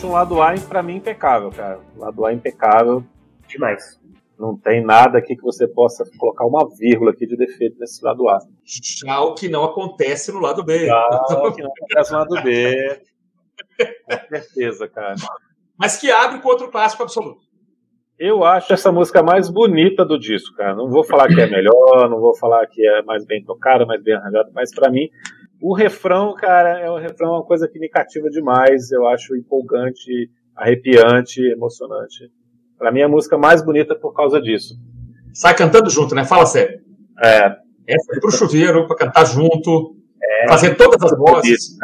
Um 0.07 0.11
lado 0.11 0.41
A 0.41 0.53
para 0.67 0.81
mim 0.81 0.95
impecável, 0.95 1.51
cara. 1.51 1.79
Lado 1.97 2.25
A 2.25 2.33
impecável. 2.33 3.03
Demais. 3.47 3.99
Não 4.39 4.55
tem 4.55 4.83
nada 4.83 5.17
aqui 5.17 5.35
que 5.35 5.41
você 5.41 5.67
possa 5.67 6.03
colocar 6.17 6.45
uma 6.45 6.67
vírgula 6.77 7.11
aqui 7.11 7.25
de 7.25 7.35
defeito 7.35 7.77
nesse 7.79 8.03
lado 8.03 8.29
A. 8.29 8.39
Já 8.63 9.19
o 9.21 9.33
que 9.33 9.49
não 9.49 9.63
acontece 9.63 10.31
no 10.31 10.39
lado 10.39 10.63
B. 10.63 10.85
Já 10.85 11.07
o 11.31 11.51
que 11.51 11.61
não 11.61 11.71
acontece 11.71 12.11
no 12.11 12.17
lado 12.19 12.43
B. 12.43 13.01
Com 14.05 14.27
certeza, 14.29 14.87
cara. 14.87 15.15
Mas 15.77 15.97
que 15.97 16.09
abre 16.09 16.39
com 16.39 16.49
outro 16.49 16.69
clássico 16.69 17.03
absoluto. 17.03 17.45
Eu 18.17 18.43
acho 18.43 18.73
essa 18.73 18.91
música 18.91 19.21
mais 19.21 19.49
bonita 19.49 20.03
do 20.03 20.17
disco, 20.17 20.55
cara. 20.55 20.75
Não 20.75 20.89
vou 20.89 21.03
falar 21.03 21.27
que 21.27 21.39
é 21.39 21.47
melhor, 21.47 22.09
não 22.09 22.19
vou 22.19 22.35
falar 22.35 22.65
que 22.67 22.85
é 22.85 23.03
mais 23.03 23.25
bem 23.25 23.43
tocada, 23.43 23.85
mais 23.85 24.03
bem 24.03 24.15
arranjada, 24.15 24.49
mas 24.53 24.73
para 24.73 24.89
mim 24.89 25.07
o 25.61 25.73
refrão, 25.73 26.33
cara, 26.35 26.79
é 26.79 26.91
um 26.91 26.99
refrão 26.99 27.31
uma 27.31 27.43
coisa 27.43 27.67
que 27.67 27.79
me 27.79 27.89
cativa 27.89 28.29
demais. 28.29 28.91
Eu 28.91 29.07
acho 29.07 29.35
empolgante, 29.35 30.29
arrepiante, 30.55 31.41
emocionante. 31.41 32.31
Para 32.77 32.91
mim 32.91 33.01
é 33.01 33.03
a 33.03 33.09
música 33.09 33.37
mais 33.37 33.63
bonita 33.63 33.95
por 33.95 34.13
causa 34.13 34.39
disso. 34.39 34.75
Sai 35.33 35.55
cantando 35.55 35.89
junto, 35.89 36.13
né? 36.13 36.23
Fala 36.23 36.45
sério. 36.45 36.79
É. 37.23 37.55
Essa 37.87 38.17
é 38.17 38.19
pro 38.19 38.31
chuveiro, 38.31 38.85
para 38.85 38.97
cantar 38.97 39.25
junto, 39.25 39.95
é, 40.21 40.47
fazer 40.49 40.75
todas 40.75 41.01
as 41.01 41.17
vozes. 41.17 41.51
Isso. 41.51 41.77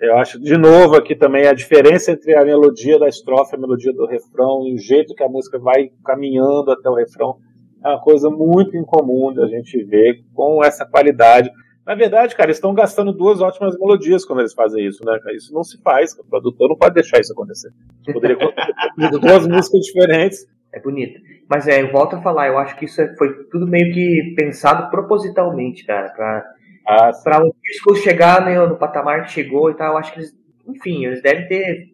Eu 0.00 0.16
acho, 0.16 0.40
de 0.40 0.56
novo, 0.56 0.94
aqui 0.94 1.16
também 1.16 1.48
a 1.48 1.52
diferença 1.52 2.12
entre 2.12 2.34
a 2.36 2.44
melodia 2.44 2.98
da 3.00 3.08
estrofe 3.08 3.56
a 3.56 3.58
melodia 3.58 3.92
do 3.92 4.06
refrão, 4.06 4.64
e 4.66 4.74
o 4.74 4.78
jeito 4.78 5.12
que 5.12 5.24
a 5.24 5.28
música 5.28 5.58
vai 5.58 5.90
caminhando 6.04 6.70
até 6.70 6.88
o 6.88 6.94
refrão, 6.94 7.36
é 7.84 7.88
uma 7.88 8.00
coisa 8.00 8.30
muito 8.30 8.76
incomum 8.76 9.34
da 9.34 9.46
gente 9.48 9.82
ver 9.84 10.20
com 10.32 10.62
essa 10.64 10.86
qualidade. 10.86 11.50
Na 11.88 11.94
verdade, 11.94 12.36
cara, 12.36 12.48
eles 12.48 12.58
estão 12.58 12.74
gastando 12.74 13.14
duas 13.14 13.40
ótimas 13.40 13.74
melodias 13.78 14.22
quando 14.22 14.40
eles 14.40 14.52
fazem 14.52 14.84
isso, 14.84 15.02
né? 15.06 15.18
Isso 15.34 15.54
não 15.54 15.64
se 15.64 15.80
faz, 15.80 16.12
o 16.18 16.22
produtor 16.22 16.68
não 16.68 16.76
pode 16.76 16.92
deixar 16.92 17.18
isso 17.18 17.32
acontecer. 17.32 17.72
Poderia 18.12 18.36
duas 19.18 19.48
músicas 19.48 19.86
diferentes. 19.86 20.46
É 20.70 20.78
bonito. 20.78 21.18
Mas 21.48 21.66
é, 21.66 21.80
eu 21.80 21.90
volto 21.90 22.16
a 22.16 22.20
falar, 22.20 22.48
eu 22.48 22.58
acho 22.58 22.76
que 22.76 22.84
isso 22.84 23.00
é, 23.00 23.16
foi 23.16 23.32
tudo 23.44 23.66
meio 23.66 23.90
que 23.94 24.34
pensado 24.36 24.90
propositalmente, 24.90 25.86
cara, 25.86 26.10
pra, 26.10 26.44
ah, 26.86 27.10
pra 27.24 27.42
um 27.42 27.50
disco 27.64 27.96
chegar 27.96 28.44
né, 28.44 28.58
no 28.66 28.76
patamar 28.76 29.24
que 29.24 29.32
chegou 29.32 29.70
e 29.70 29.74
tal. 29.74 29.92
Eu 29.92 29.96
acho 29.96 30.12
que 30.12 30.18
eles, 30.18 30.36
enfim, 30.66 31.06
eles 31.06 31.22
devem 31.22 31.48
ter 31.48 31.86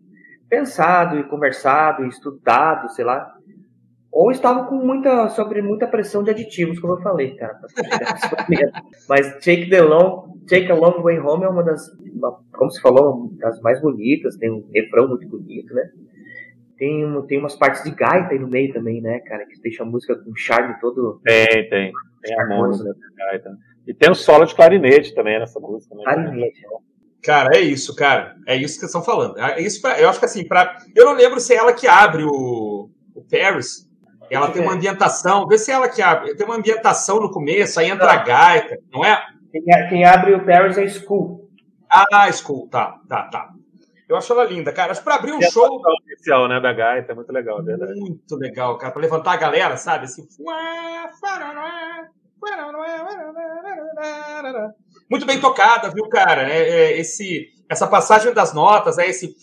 pensado 0.49 1.21
e 1.21 1.23
conversado 1.23 2.05
e 2.05 2.09
estudado, 2.09 2.89
sei 2.91 3.05
lá, 3.05 3.33
ou 4.15 4.31
estava 4.31 4.65
com 4.67 4.77
muita, 4.77 5.29
sobre 5.31 5.61
muita 5.61 5.89
pressão 5.89 6.23
de 6.23 6.31
aditivos, 6.31 6.79
como 6.79 6.93
eu 6.93 7.03
falei, 7.03 7.35
cara. 7.35 7.59
Mas 9.09 9.33
Take 9.45 9.69
the 9.69 9.83
Long, 9.83 10.39
Take 10.49 10.71
a 10.71 10.75
Long 10.77 11.03
Way 11.03 11.19
Home 11.19 11.43
é 11.43 11.49
uma 11.49 11.65
das, 11.65 11.91
como 12.53 12.71
se 12.71 12.81
falou, 12.81 13.13
uma 13.13 13.37
das 13.39 13.61
mais 13.61 13.83
bonitas, 13.83 14.37
tem 14.37 14.53
um 14.53 14.65
refrão 14.73 15.09
muito 15.09 15.27
bonito, 15.27 15.75
né? 15.75 15.91
Tem, 16.79 17.23
tem 17.27 17.41
umas 17.41 17.57
partes 17.57 17.83
de 17.83 17.91
gaita 17.91 18.31
aí 18.31 18.39
no 18.39 18.47
meio 18.47 18.73
também, 18.73 19.01
né, 19.01 19.19
cara, 19.19 19.45
que 19.47 19.61
deixa 19.61 19.83
a 19.83 19.87
música 19.87 20.15
com 20.15 20.33
charme 20.37 20.79
todo. 20.81 21.21
Tem, 21.25 21.69
tem. 21.69 21.93
Tem 22.23 22.41
a 22.41 22.47
música 22.47 22.91
né, 22.91 22.95
gaita. 23.17 23.51
E 23.85 23.93
tem 23.93 24.13
o 24.13 24.15
solo 24.15 24.45
de 24.45 24.55
clarinete 24.55 25.13
também 25.13 25.41
nessa 25.41 25.59
música, 25.59 25.93
né? 25.93 26.05
Clarinete, 26.05 26.63
né? 26.63 26.79
Cara, 27.21 27.57
é 27.57 27.61
isso, 27.61 27.97
cara. 27.97 28.37
É 28.47 28.55
isso 28.55 28.75
que 28.75 28.87
vocês 28.87 28.95
estão 28.95 29.03
falando. 29.03 29.37
É 29.41 29.61
isso 29.61 29.81
pra, 29.83 30.01
eu 30.01 30.09
acho 30.09 30.21
que 30.21 30.27
assim, 30.27 30.47
pra, 30.47 30.77
eu 30.95 31.05
não 31.05 31.15
lembro 31.15 31.41
se 31.41 31.53
é 31.53 31.57
ela 31.57 31.73
que 31.73 31.89
abre 31.89 32.23
o, 32.23 32.89
o 33.15 33.25
Paris, 33.29 33.93
ela 34.31 34.51
tem 34.51 34.63
uma 34.63 34.73
ambientação, 34.73 35.47
vê 35.47 35.59
se 35.59 35.71
ela 35.71 35.89
que 35.89 36.01
abre, 36.03 36.35
tem 36.35 36.47
uma 36.47 36.57
ambientação 36.57 37.21
no 37.21 37.31
começo, 37.31 37.79
aí 37.79 37.89
entra 37.89 38.13
a 38.13 38.17
gaita, 38.17 38.79
não 38.93 39.05
é? 39.05 39.23
Quem, 39.89 40.05
abre 40.05 40.35
o 40.35 40.45
Paris 40.45 40.77
é 40.79 40.89
School. 40.89 41.49
Ah, 41.89 42.31
School, 42.33 42.69
tá, 42.69 42.99
tá, 43.09 43.25
tá. 43.25 43.51
Eu 44.09 44.17
acho 44.17 44.33
ela 44.33 44.45
linda, 44.45 44.73
cara. 44.73 44.93
Acho 44.93 45.01
que 45.01 45.05
pra 45.05 45.15
abrir 45.15 45.33
um 45.33 45.39
e 45.39 45.51
show. 45.51 45.81
oficial, 46.05 46.49
né, 46.49 46.61
da 46.61 46.73
gaita, 46.73 47.13
é 47.13 47.15
muito 47.15 47.33
legal, 47.33 47.61
é 47.61 47.63
verdade. 47.63 47.99
Muito 47.99 48.37
legal, 48.37 48.77
cara, 48.79 48.93
pra 48.93 49.01
levantar 49.01 49.33
a 49.33 49.37
galera, 49.37 49.77
sabe? 49.77 50.05
Assim. 50.05 50.27
Muito 55.09 55.25
bem 55.25 55.41
tocada, 55.41 55.91
viu, 55.91 56.09
cara? 56.09 56.51
É, 56.51 56.59
é, 56.59 56.99
esse, 56.99 57.49
essa 57.69 57.87
passagem 57.87 58.35
das 58.35 58.53
notas, 58.53 58.99
é 58.99 59.09
esse. 59.09 59.35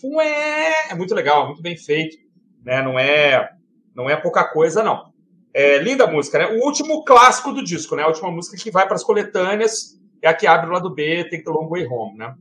É 0.90 0.94
muito 0.94 1.14
legal, 1.14 1.46
muito 1.46 1.62
bem 1.62 1.76
feito. 1.76 2.16
Né? 2.64 2.82
Não 2.82 2.98
é 2.98 3.50
não 3.94 4.08
é 4.08 4.16
pouca 4.16 4.44
coisa, 4.44 4.82
não. 4.82 5.12
É 5.54 5.78
linda 5.78 6.06
música, 6.06 6.38
né? 6.38 6.46
O 6.46 6.64
último 6.64 7.04
clássico 7.04 7.52
do 7.52 7.62
disco, 7.62 7.94
né? 7.94 8.02
A 8.02 8.08
última 8.08 8.30
música 8.30 8.56
que 8.56 8.70
vai 8.70 8.86
para 8.86 8.96
as 8.96 9.04
coletâneas 9.04 9.98
é 10.22 10.28
a 10.28 10.34
que 10.34 10.46
abre 10.46 10.70
o 10.70 10.72
lado 10.72 10.94
B, 10.94 11.24
Take 11.24 11.44
the 11.44 11.50
Long 11.50 11.68
Way 11.68 11.86
Home, 11.86 12.16
né? 12.16 12.34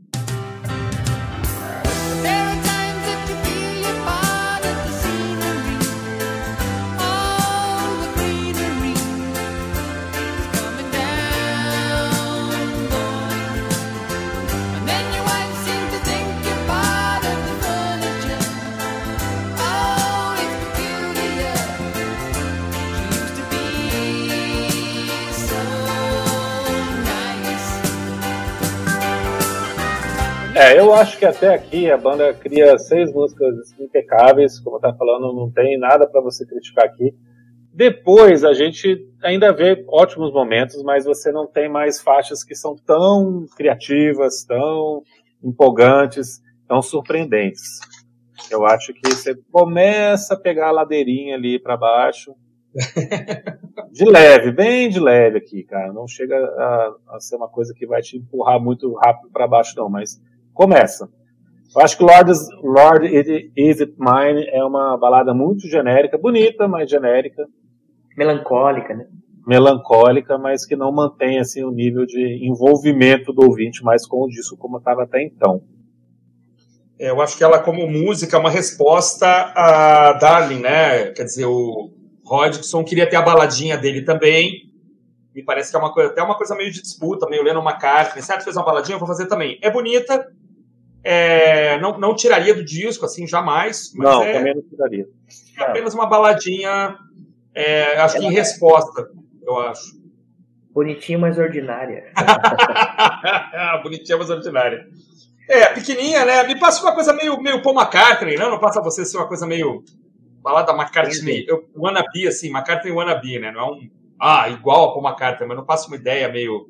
É, 30.61 30.77
eu 30.77 30.93
acho 30.93 31.17
que 31.17 31.25
até 31.25 31.55
aqui 31.55 31.89
a 31.89 31.97
banda 31.97 32.31
cria 32.35 32.77
seis 32.77 33.11
músicas 33.11 33.73
impecáveis, 33.79 34.59
como 34.59 34.79
tá 34.79 34.93
falando, 34.93 35.33
não 35.33 35.49
tem 35.49 35.75
nada 35.75 36.05
para 36.05 36.21
você 36.21 36.45
criticar 36.45 36.85
aqui. 36.85 37.15
Depois 37.73 38.43
a 38.43 38.53
gente 38.53 39.03
ainda 39.23 39.51
vê 39.51 39.83
ótimos 39.87 40.31
momentos, 40.31 40.83
mas 40.83 41.03
você 41.03 41.31
não 41.31 41.47
tem 41.47 41.67
mais 41.67 41.99
faixas 41.99 42.43
que 42.43 42.53
são 42.53 42.75
tão 42.75 43.47
criativas, 43.57 44.43
tão 44.43 45.01
empolgantes, 45.43 46.39
tão 46.67 46.79
surpreendentes. 46.79 47.79
Eu 48.51 48.63
acho 48.63 48.93
que 48.93 49.09
você 49.09 49.33
começa 49.51 50.35
a 50.35 50.39
pegar 50.39 50.67
a 50.67 50.71
ladeirinha 50.71 51.37
ali 51.37 51.57
para 51.57 51.75
baixo. 51.75 52.35
de 53.91 54.05
leve, 54.05 54.51
bem 54.51 54.89
de 54.89 54.99
leve 54.99 55.39
aqui, 55.39 55.63
cara. 55.63 55.91
Não 55.91 56.07
chega 56.07 56.35
a, 56.37 56.95
a 57.15 57.19
ser 57.19 57.37
uma 57.37 57.49
coisa 57.49 57.73
que 57.73 57.87
vai 57.87 58.03
te 58.03 58.15
empurrar 58.15 58.61
muito 58.61 58.93
rápido 58.93 59.31
para 59.31 59.47
baixo, 59.47 59.73
não, 59.75 59.89
mas 59.89 60.21
começa. 60.61 61.09
Eu 61.75 61.81
acho 61.81 61.97
que 61.97 62.03
Lord, 62.03 62.31
Lord 62.61 63.07
Is 63.57 63.81
It 63.81 63.95
Mine 63.97 64.45
é 64.49 64.63
uma 64.63 64.95
balada 64.95 65.33
muito 65.33 65.67
genérica, 65.67 66.19
bonita, 66.19 66.67
mas 66.67 66.87
genérica. 66.87 67.47
Melancólica, 68.15 68.93
né? 68.93 69.07
Melancólica, 69.47 70.37
mas 70.37 70.63
que 70.63 70.75
não 70.75 70.91
mantém 70.91 71.39
assim, 71.39 71.63
o 71.63 71.71
nível 71.71 72.05
de 72.05 72.45
envolvimento 72.45 73.33
do 73.33 73.43
ouvinte 73.43 73.83
mais 73.83 74.05
com 74.05 74.23
o 74.23 74.27
disco 74.27 74.55
como 74.55 74.77
estava 74.77 75.01
até 75.01 75.23
então. 75.23 75.63
É, 76.99 77.09
eu 77.09 77.19
acho 77.19 77.35
que 77.35 77.43
ela, 77.43 77.57
como 77.57 77.87
música, 77.87 78.37
é 78.37 78.39
uma 78.39 78.51
resposta 78.51 79.25
a 79.25 80.13
Darling, 80.13 80.59
né? 80.59 81.05
Quer 81.07 81.23
dizer, 81.23 81.45
o 81.45 81.89
Rodgson 82.23 82.83
queria 82.83 83.09
ter 83.09 83.15
a 83.15 83.23
baladinha 83.23 83.77
dele 83.77 84.03
também. 84.03 84.69
Me 85.33 85.43
parece 85.43 85.71
que 85.71 85.77
é 85.77 85.79
uma 85.79 85.91
coisa, 85.91 86.11
até 86.11 86.21
uma 86.21 86.37
coisa 86.37 86.53
meio 86.53 86.71
de 86.71 86.83
disputa, 86.83 87.27
meio 87.27 87.41
lendo 87.41 87.59
uma 87.59 87.79
carta. 87.79 88.21
Certo, 88.21 88.43
fez 88.43 88.55
uma 88.55 88.65
baladinha, 88.65 88.95
eu 88.95 88.99
vou 88.99 89.07
fazer 89.07 89.25
também. 89.25 89.57
É 89.63 89.71
bonita, 89.71 90.27
é, 91.03 91.79
não, 91.79 91.97
não 91.97 92.15
tiraria 92.15 92.53
do 92.53 92.63
disco, 92.63 93.05
assim, 93.05 93.27
jamais. 93.27 93.91
não, 93.95 94.23
é, 94.23 94.33
também 94.33 94.55
não 94.55 94.61
tiraria. 94.61 95.07
É 95.57 95.63
apenas 95.63 95.93
uma 95.93 96.05
baladinha, 96.07 96.97
é, 97.53 97.97
acho 97.99 98.19
que 98.19 98.25
em 98.25 98.31
resposta, 98.31 99.09
eu 99.43 99.57
acho. 99.59 99.99
Bonitinha, 100.73 101.19
mas 101.19 101.37
ordinária. 101.37 102.11
Bonitinha, 103.83 104.17
mas 104.17 104.29
ordinária. 104.29 104.87
É, 105.49 105.65
pequenininha, 105.73 106.23
né? 106.23 106.43
Me 106.43 106.57
passa 106.57 106.81
uma 106.81 106.93
coisa 106.93 107.11
meio, 107.11 107.41
meio 107.41 107.61
Paul 107.61 107.75
McCartney, 107.75 108.37
não? 108.37 108.49
Não 108.49 108.59
passa 108.59 108.79
a 108.79 108.83
você 108.83 109.03
ser 109.03 109.17
uma 109.17 109.27
coisa 109.27 109.45
meio 109.45 109.83
balada 110.41 110.71
McCartney, 110.71 111.45
eu, 111.47 111.69
wannabe, 111.75 112.27
assim, 112.27 112.49
McCartney 112.49 112.91
wannabe, 112.91 113.39
né? 113.39 113.51
Não 113.51 113.59
é 113.59 113.71
um, 113.71 113.89
ah, 114.19 114.49
igual 114.49 114.89
a 114.89 114.93
Paul 114.93 115.05
McCartney, 115.05 115.47
mas 115.47 115.57
não 115.57 115.65
passa 115.65 115.87
uma 115.87 115.97
ideia 115.97 116.29
meio, 116.29 116.69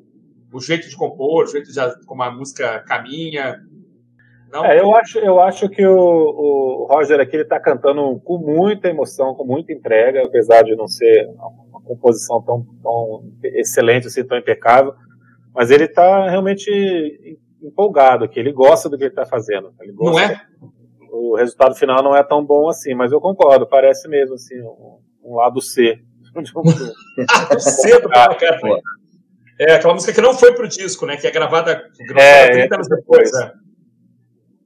o 0.52 0.60
jeito 0.60 0.88
de 0.88 0.96
compor, 0.96 1.44
o 1.44 1.48
jeito 1.48 1.72
de 1.72 2.06
como 2.06 2.22
a 2.22 2.30
música 2.30 2.80
caminha, 2.80 3.60
não? 4.52 4.66
É, 4.66 4.78
eu 4.78 4.94
acho, 4.94 5.18
eu 5.18 5.40
acho 5.40 5.68
que 5.70 5.84
o, 5.84 5.96
o 5.96 6.86
Roger 6.90 7.18
aqui 7.18 7.36
ele 7.36 7.42
está 7.42 7.58
cantando 7.58 8.20
com 8.20 8.36
muita 8.36 8.88
emoção, 8.88 9.34
com 9.34 9.44
muita 9.44 9.72
entrega, 9.72 10.22
apesar 10.22 10.62
de 10.62 10.76
não 10.76 10.86
ser 10.86 11.26
uma 11.70 11.80
composição 11.80 12.42
tão, 12.42 12.62
tão 12.82 13.24
excelente, 13.42 14.08
assim, 14.08 14.22
tão 14.22 14.36
impecável, 14.36 14.94
mas 15.54 15.70
ele 15.70 15.84
está 15.84 16.28
realmente 16.28 16.70
empolgado 17.62 18.24
aqui, 18.24 18.38
ele 18.38 18.52
gosta 18.52 18.90
do 18.90 18.98
que 18.98 19.04
ele 19.04 19.10
está 19.10 19.24
fazendo. 19.24 19.72
Ele 19.80 19.92
não 19.92 20.18
é? 20.18 20.42
O 21.10 21.34
resultado 21.36 21.74
final 21.74 22.02
não 22.02 22.14
é 22.14 22.22
tão 22.22 22.44
bom 22.44 22.68
assim, 22.68 22.94
mas 22.94 23.10
eu 23.10 23.20
concordo, 23.20 23.66
parece 23.66 24.06
mesmo 24.06 24.34
assim 24.34 24.60
um, 24.60 24.98
um 25.24 25.36
lado 25.36 25.62
C. 25.62 25.98
C 27.58 28.00
do 28.00 28.08
É, 29.58 29.74
aquela 29.74 29.94
música 29.94 30.12
que 30.12 30.20
não 30.20 30.34
foi 30.34 30.54
pro 30.54 30.68
disco, 30.68 31.06
né? 31.06 31.16
Que 31.16 31.26
é 31.26 31.30
gravada, 31.30 31.88
gravada 32.06 32.22
é, 32.22 32.50
30 32.50 32.74
anos 32.74 32.88
depois. 32.88 33.30
depois. 33.30 33.50
É. 33.50 33.61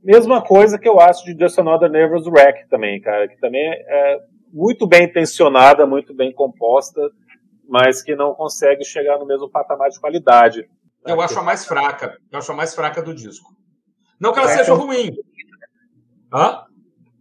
Mesma 0.07 0.41
coisa 0.41 0.79
que 0.79 0.89
eu 0.89 1.01
acho 1.01 1.25
de 1.25 1.37
Just 1.37 1.59
Another 1.59 1.91
Nervous 1.91 2.29
Wreck 2.29 2.69
também, 2.69 3.01
cara, 3.01 3.27
que 3.27 3.37
também 3.41 3.61
é 3.61 4.21
muito 4.53 4.87
bem 4.87 5.03
intencionada, 5.03 5.85
muito 5.85 6.15
bem 6.15 6.33
composta, 6.33 7.11
mas 7.69 8.05
que 8.05 8.15
não 8.15 8.33
consegue 8.33 8.85
chegar 8.85 9.19
no 9.19 9.27
mesmo 9.27 9.51
patamar 9.51 9.91
de 9.91 9.99
qualidade. 9.99 10.65
Eu 11.05 11.21
acho 11.21 11.37
a 11.37 11.43
mais 11.43 11.67
fraca. 11.67 12.17
Eu 12.31 12.39
acho 12.39 12.53
a 12.53 12.55
mais 12.55 12.73
fraca 12.73 13.03
do 13.03 13.13
disco. 13.13 13.51
Não 14.21 14.33
que 14.33 14.39
ela 14.39 14.49
é, 14.49 14.59
seja 14.59 14.75
ruim. 14.75 15.11
Hã? 16.33 16.61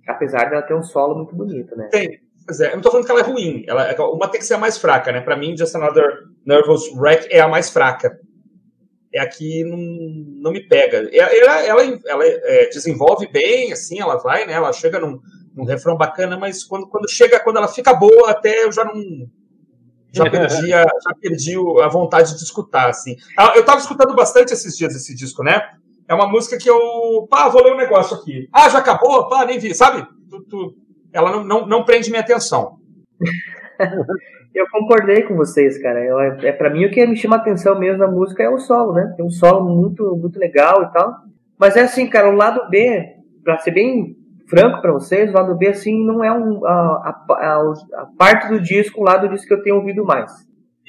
Apesar 0.07 0.51
dela 0.51 0.61
ter 0.61 0.75
um 0.75 0.83
solo 0.83 1.15
muito 1.15 1.35
bonito, 1.35 1.75
né? 1.75 1.87
Tem. 1.91 2.19
Pois 2.45 2.59
é, 2.59 2.69
eu 2.69 2.75
não 2.75 2.83
tô 2.83 2.91
falando 2.91 3.07
que 3.07 3.11
ela 3.11 3.21
é 3.21 3.23
ruim. 3.23 3.65
Ela, 3.67 3.89
é, 3.89 3.99
uma 3.99 4.27
tem 4.27 4.39
que 4.39 4.45
ser 4.45 4.53
a 4.53 4.59
mais 4.59 4.77
fraca, 4.77 5.11
né? 5.11 5.21
Pra 5.21 5.35
mim, 5.35 5.57
Just 5.57 5.73
Another 5.73 6.19
Nervous 6.45 6.95
Wreck 6.95 7.27
é 7.31 7.39
a 7.39 7.47
mais 7.47 7.71
fraca 7.71 8.15
é 9.15 9.21
aqui 9.21 9.63
não, 9.63 9.77
não 10.41 10.51
me 10.51 10.67
pega. 10.67 11.09
Ela, 11.11 11.65
ela, 11.65 11.81
ela 12.05 12.25
é, 12.25 12.67
desenvolve 12.67 13.27
bem, 13.27 13.71
assim, 13.71 13.99
ela 13.99 14.17
vai, 14.17 14.45
né? 14.45 14.53
Ela 14.53 14.73
chega 14.73 14.99
num, 14.99 15.19
num 15.55 15.63
refrão 15.63 15.95
bacana, 15.95 16.37
mas 16.37 16.65
quando, 16.65 16.87
quando 16.87 17.09
chega, 17.09 17.39
quando 17.39 17.57
ela 17.57 17.67
fica 17.69 17.93
boa, 17.93 18.29
até 18.29 18.65
eu 18.65 18.71
já 18.73 18.83
não 18.83 18.93
já 20.11 20.23
perdi, 20.29 20.73
a, 20.73 20.83
já 20.83 21.15
perdi 21.19 21.55
a 21.81 21.87
vontade 21.87 22.35
de 22.35 22.43
escutar, 22.43 22.89
assim. 22.89 23.15
Ah, 23.37 23.53
eu 23.55 23.63
tava 23.63 23.79
escutando 23.79 24.13
bastante 24.13 24.53
esses 24.53 24.75
dias 24.77 24.93
esse 24.93 25.15
disco, 25.15 25.43
né? 25.43 25.61
É 26.09 26.13
uma 26.13 26.27
música 26.27 26.57
que 26.57 26.69
eu, 26.69 27.25
pá, 27.29 27.47
vou 27.47 27.63
ler 27.63 27.73
um 27.73 27.77
negócio 27.77 28.17
aqui. 28.17 28.49
Ah, 28.51 28.67
já 28.67 28.79
acabou? 28.79 29.29
Pá, 29.29 29.45
nem 29.45 29.57
vi, 29.57 29.73
sabe? 29.73 30.05
Tu, 30.29 30.43
tu, 30.43 30.75
ela 31.13 31.31
não, 31.31 31.43
não, 31.43 31.65
não 31.65 31.85
prende 31.85 32.09
minha 32.09 32.21
atenção. 32.21 32.79
Eu 34.55 34.65
concordei 34.71 35.23
com 35.23 35.35
vocês, 35.35 35.77
cara. 35.81 36.01
Eu, 36.01 36.17
é, 36.17 36.47
é 36.47 36.53
para 36.53 36.69
mim 36.69 36.85
o 36.85 36.89
que 36.89 37.05
me 37.05 37.17
chama 37.17 37.35
atenção 37.35 37.77
mesmo 37.77 37.97
na 37.97 38.07
música 38.07 38.41
é 38.41 38.49
o 38.49 38.57
solo, 38.57 38.93
né? 38.93 39.13
Tem 39.17 39.25
um 39.25 39.29
solo 39.29 39.69
muito, 39.69 40.15
muito 40.15 40.39
legal 40.39 40.81
e 40.83 40.93
tal. 40.93 41.13
Mas 41.59 41.75
é 41.75 41.81
assim, 41.81 42.09
cara, 42.09 42.29
o 42.29 42.35
lado 42.35 42.69
B, 42.69 43.17
para 43.43 43.57
ser 43.57 43.71
bem 43.71 44.15
franco 44.47 44.81
para 44.81 44.93
vocês, 44.93 45.29
o 45.29 45.33
lado 45.33 45.57
B 45.57 45.67
assim 45.67 46.05
não 46.05 46.23
é 46.23 46.31
um, 46.31 46.65
a, 46.65 47.25
a, 47.29 47.73
a, 47.95 48.05
parte 48.17 48.47
do 48.47 48.61
disco, 48.61 49.01
o 49.01 49.03
lado 49.03 49.27
disco 49.27 49.47
que 49.47 49.53
eu 49.53 49.61
tenho 49.61 49.75
ouvido 49.75 50.05
mais. 50.05 50.31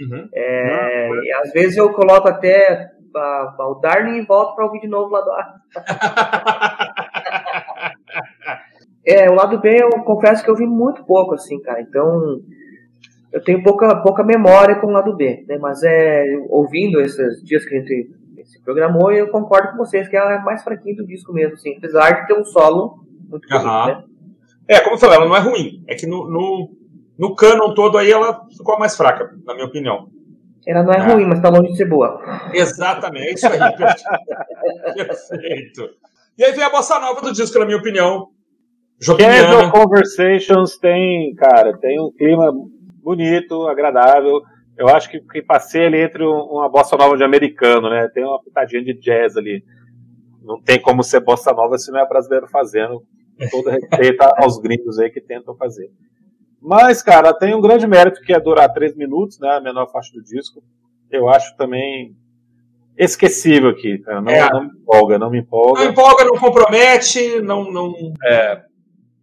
Uhum. 0.00 0.28
É, 0.32 1.10
e 1.24 1.32
às 1.32 1.50
vezes 1.52 1.76
eu 1.76 1.92
coloco 1.92 2.28
até 2.28 2.92
a, 3.16 3.56
o 3.68 3.80
Darling 3.80 4.18
e 4.18 4.26
volto 4.26 4.54
para 4.54 4.66
ouvir 4.66 4.78
de 4.80 4.86
novo 4.86 5.08
o 5.08 5.12
lado 5.12 5.32
A. 5.32 5.54
é, 9.04 9.28
o 9.28 9.34
lado 9.34 9.58
B 9.58 9.76
eu 9.82 9.90
confesso 10.04 10.44
que 10.44 10.50
eu 10.50 10.54
vi 10.54 10.66
muito 10.66 11.04
pouco, 11.04 11.34
assim, 11.34 11.60
cara. 11.62 11.80
Então 11.80 12.38
eu 13.32 13.42
tenho 13.42 13.62
pouca, 13.62 13.96
pouca 14.02 14.24
memória 14.24 14.76
com 14.76 14.86
o 14.86 14.92
lado 14.92 15.14
B, 15.14 15.44
né? 15.48 15.58
Mas 15.58 15.82
é 15.82 16.24
ouvindo 16.48 17.00
esses 17.00 17.42
dias 17.42 17.64
que 17.64 17.74
a 17.74 17.78
gente 17.78 18.10
se 18.44 18.62
programou, 18.62 19.12
eu 19.12 19.28
concordo 19.28 19.72
com 19.72 19.78
vocês 19.78 20.08
que 20.08 20.16
ela 20.16 20.34
é 20.34 20.38
mais 20.38 20.62
fraquinha 20.62 20.96
do 20.96 21.06
disco 21.06 21.32
mesmo, 21.32 21.54
assim, 21.54 21.76
apesar 21.76 22.10
de 22.12 22.26
ter 22.28 22.34
um 22.34 22.44
solo 22.44 23.04
muito 23.28 23.48
bonito, 23.48 23.68
uhum. 23.68 23.86
né? 23.86 24.04
É, 24.68 24.80
como 24.80 24.94
eu 24.94 24.98
falei, 24.98 25.16
ela 25.16 25.26
não 25.26 25.36
é 25.36 25.40
ruim. 25.40 25.84
É 25.86 25.94
que 25.94 26.06
no, 26.06 26.28
no, 26.28 26.70
no 27.18 27.34
canon 27.34 27.74
todo 27.74 27.98
aí 27.98 28.10
ela 28.10 28.46
ficou 28.56 28.78
mais 28.78 28.96
fraca, 28.96 29.30
na 29.44 29.54
minha 29.54 29.66
opinião. 29.66 30.08
Ela 30.66 30.82
não 30.82 30.92
é, 30.92 30.98
é. 30.98 31.12
ruim, 31.12 31.24
mas 31.24 31.40
tá 31.40 31.48
longe 31.48 31.70
de 31.70 31.76
ser 31.76 31.88
boa. 31.88 32.20
Exatamente, 32.52 33.28
é 33.28 33.32
isso 33.32 33.46
aí. 33.46 33.58
Perfeito. 35.06 35.90
E 36.36 36.44
aí 36.44 36.52
vem 36.52 36.64
a 36.64 36.70
bossa 36.70 36.98
nova 36.98 37.20
do 37.20 37.32
disco, 37.32 37.58
na 37.58 37.64
minha 37.64 37.78
opinião. 37.78 38.28
Casual 38.98 39.70
Conversations 39.70 40.78
tem, 40.78 41.34
cara, 41.34 41.76
tem 41.78 42.00
um 42.00 42.10
clima 42.10 42.52
bonito, 43.06 43.68
agradável. 43.68 44.42
Eu 44.76 44.88
acho 44.88 45.08
que, 45.08 45.20
que 45.20 45.40
passei 45.40 45.86
ali 45.86 46.00
entre 46.00 46.24
uma 46.24 46.68
bossa 46.68 46.96
nova 46.96 47.16
de 47.16 47.22
americano, 47.22 47.88
né? 47.88 48.08
Tem 48.12 48.24
uma 48.24 48.42
pitadinha 48.42 48.82
de 48.82 48.94
jazz 48.94 49.36
ali. 49.36 49.64
Não 50.42 50.60
tem 50.60 50.80
como 50.80 51.04
ser 51.04 51.20
bossa 51.20 51.52
nova 51.52 51.78
se 51.78 51.92
não 51.92 52.00
é 52.00 52.08
brasileiro 52.08 52.48
fazendo. 52.48 53.02
Todo 53.50 53.70
respeito 53.70 54.22
aos 54.36 54.58
gringos 54.58 54.98
aí 54.98 55.08
que 55.08 55.20
tentam 55.20 55.54
fazer. 55.54 55.88
Mas, 56.60 57.00
cara, 57.00 57.32
tem 57.32 57.54
um 57.54 57.60
grande 57.60 57.86
mérito 57.86 58.20
que 58.22 58.32
é 58.32 58.40
durar 58.40 58.72
três 58.72 58.96
minutos, 58.96 59.38
né? 59.38 59.50
A 59.50 59.60
menor 59.60 59.86
faixa 59.90 60.10
do 60.12 60.22
disco. 60.22 60.60
Eu 61.08 61.28
acho 61.28 61.56
também 61.56 62.16
esquecível 62.98 63.70
aqui, 63.70 63.98
cara. 63.98 64.20
Não, 64.20 64.32
é. 64.32 64.50
não 64.50 64.62
me 64.64 64.70
empolga, 64.74 65.18
não 65.18 65.30
me 65.30 65.38
empolga. 65.38 65.84
Não 65.84 65.90
empolga, 65.90 66.24
não 66.24 66.36
compromete, 66.38 67.40
não. 67.40 67.70
não... 67.70 67.94
É, 68.24 68.62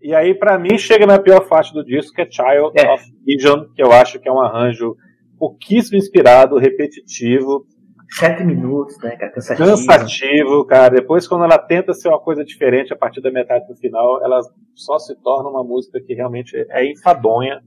e 0.03 0.13
aí, 0.13 0.35
para 0.35 0.59
mim, 0.59 0.77
chega 0.77 1.05
na 1.05 1.17
pior 1.17 1.47
faixa 1.47 1.73
do 1.73 1.83
disco, 1.83 2.13
que 2.13 2.21
é 2.21 2.27
Child 2.29 2.73
é. 2.75 2.93
of 2.93 3.03
Vision, 3.25 3.65
que 3.73 3.81
eu 3.81 3.89
acho 3.93 4.19
que 4.19 4.27
é 4.27 4.31
um 4.31 4.41
arranjo 4.41 4.97
pouquíssimo 5.39 5.97
inspirado, 5.97 6.57
repetitivo. 6.57 7.65
Sete 8.09 8.43
minutos, 8.43 8.97
né, 9.01 9.15
cara? 9.15 9.31
Cansativo. 9.31 9.69
Cansativo, 9.69 10.65
cara. 10.65 10.95
Depois, 10.95 11.25
quando 11.25 11.45
ela 11.45 11.57
tenta 11.57 11.93
ser 11.93 12.09
uma 12.09 12.19
coisa 12.19 12.43
diferente 12.43 12.91
a 12.91 12.97
partir 12.97 13.21
da 13.21 13.31
metade 13.31 13.65
do 13.65 13.75
final, 13.75 14.21
ela 14.21 14.41
só 14.75 14.99
se 14.99 15.15
torna 15.15 15.49
uma 15.49 15.63
música 15.63 16.01
que 16.01 16.13
realmente 16.13 16.53
é 16.69 16.85
enfadonha. 16.85 17.61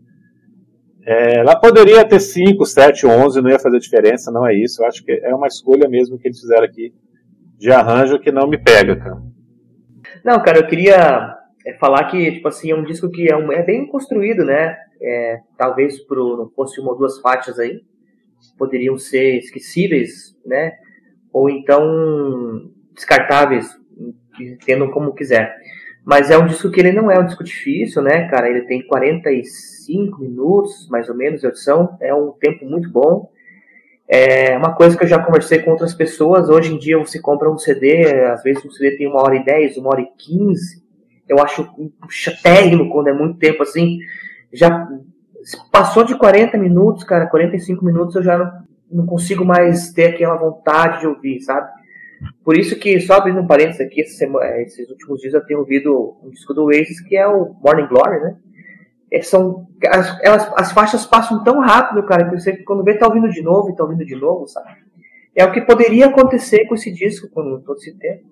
É, 1.06 1.38
ela 1.38 1.56
poderia 1.56 2.04
ter 2.04 2.20
5, 2.20 2.66
7, 2.66 3.06
11, 3.06 3.40
não 3.40 3.50
ia 3.50 3.58
fazer 3.58 3.78
diferença, 3.78 4.30
não 4.30 4.46
é 4.46 4.54
isso. 4.54 4.82
Eu 4.82 4.88
acho 4.88 5.02
que 5.02 5.12
é 5.12 5.34
uma 5.34 5.46
escolha 5.46 5.88
mesmo 5.88 6.18
que 6.18 6.28
eles 6.28 6.38
fizeram 6.38 6.64
aqui 6.64 6.92
de 7.56 7.72
arranjo 7.72 8.18
que 8.18 8.30
não 8.30 8.46
me 8.46 8.58
pega, 8.58 8.94
cara. 8.94 9.22
Não, 10.22 10.42
cara, 10.42 10.58
eu 10.58 10.66
queria 10.66 11.35
é 11.66 11.74
falar 11.74 12.04
que, 12.04 12.30
tipo 12.30 12.46
assim, 12.46 12.70
é 12.70 12.76
um 12.76 12.84
disco 12.84 13.10
que 13.10 13.28
é, 13.28 13.36
um, 13.36 13.50
é 13.50 13.60
bem 13.60 13.88
construído, 13.88 14.44
né? 14.44 14.78
É, 15.02 15.40
talvez 15.58 16.00
pro, 16.04 16.36
não 16.36 16.48
fosse 16.50 16.80
uma 16.80 16.92
ou 16.92 16.96
duas 16.96 17.18
faixas 17.20 17.58
aí, 17.58 17.82
poderiam 18.56 18.96
ser 18.96 19.38
esquecíveis, 19.38 20.36
né? 20.46 20.74
Ou 21.32 21.50
então 21.50 22.70
descartáveis, 22.94 23.76
entendam 24.40 24.92
como 24.92 25.12
quiser. 25.12 25.56
Mas 26.04 26.30
é 26.30 26.38
um 26.38 26.46
disco 26.46 26.70
que 26.70 26.78
ele 26.78 26.92
não 26.92 27.10
é 27.10 27.18
um 27.18 27.26
disco 27.26 27.42
difícil, 27.42 28.00
né, 28.00 28.28
cara? 28.28 28.48
Ele 28.48 28.62
tem 28.62 28.86
45 28.86 30.20
minutos, 30.20 30.88
mais 30.88 31.08
ou 31.08 31.16
menos, 31.16 31.40
de 31.40 31.46
audição. 31.46 31.98
É 32.00 32.14
um 32.14 32.30
tempo 32.30 32.64
muito 32.64 32.88
bom. 32.88 33.28
É 34.08 34.56
uma 34.56 34.72
coisa 34.76 34.96
que 34.96 35.02
eu 35.02 35.08
já 35.08 35.18
conversei 35.18 35.58
com 35.58 35.72
outras 35.72 35.92
pessoas. 35.92 36.48
Hoje 36.48 36.72
em 36.72 36.78
dia 36.78 36.96
você 36.96 37.20
compra 37.20 37.50
um 37.50 37.58
CD, 37.58 38.04
às 38.26 38.44
vezes 38.44 38.64
um 38.64 38.70
CD 38.70 38.96
tem 38.96 39.08
uma 39.08 39.20
hora 39.20 39.34
e 39.34 39.44
dez, 39.44 39.76
uma 39.76 39.88
hora 39.88 40.02
e 40.02 40.08
quinze 40.16 40.85
eu 41.28 41.38
acho 41.38 41.68
chatérrimo 42.08 42.90
quando 42.90 43.08
é 43.08 43.12
muito 43.12 43.38
tempo 43.38 43.62
assim. 43.62 43.98
Já 44.52 44.88
passou 45.70 46.04
de 46.04 46.16
40 46.16 46.56
minutos, 46.58 47.04
cara, 47.04 47.26
45 47.26 47.84
minutos 47.84 48.16
eu 48.16 48.22
já 48.22 48.38
não, 48.38 48.52
não 48.90 49.06
consigo 49.06 49.44
mais 49.44 49.92
ter 49.92 50.06
aquela 50.06 50.36
vontade 50.36 51.00
de 51.00 51.06
ouvir, 51.06 51.40
sabe? 51.40 51.68
Por 52.42 52.56
isso 52.56 52.78
que, 52.78 52.98
só 53.00 53.14
abrindo 53.14 53.40
um 53.40 53.46
parênteses 53.46 53.80
aqui, 53.80 54.04
semana, 54.04 54.62
esses 54.62 54.88
últimos 54.88 55.20
dias 55.20 55.34
eu 55.34 55.44
tenho 55.44 55.60
ouvido 55.60 56.16
um 56.22 56.30
disco 56.30 56.54
do 56.54 56.64
Oasis 56.64 57.00
que 57.00 57.16
é 57.16 57.26
o 57.26 57.54
Morning 57.62 57.86
Glory, 57.88 58.20
né? 58.20 58.36
É, 59.12 59.22
são, 59.22 59.68
as, 59.88 60.18
elas, 60.22 60.52
as 60.56 60.72
faixas 60.72 61.06
passam 61.06 61.44
tão 61.44 61.60
rápido, 61.60 62.04
cara, 62.04 62.28
que 62.28 62.40
você 62.40 62.56
quando 62.56 62.82
vê 62.82 62.94
tá 62.94 63.06
ouvindo 63.06 63.28
de 63.28 63.42
novo 63.42 63.70
e 63.70 63.76
tá 63.76 63.84
ouvindo 63.84 64.04
de 64.04 64.16
novo, 64.16 64.46
sabe? 64.48 64.70
É 65.34 65.44
o 65.44 65.52
que 65.52 65.60
poderia 65.60 66.06
acontecer 66.06 66.66
com 66.66 66.74
esse 66.74 66.90
disco 66.90 67.28
com 67.28 67.60
todo 67.60 67.76
esse 67.76 67.92
tempo. 67.98 68.24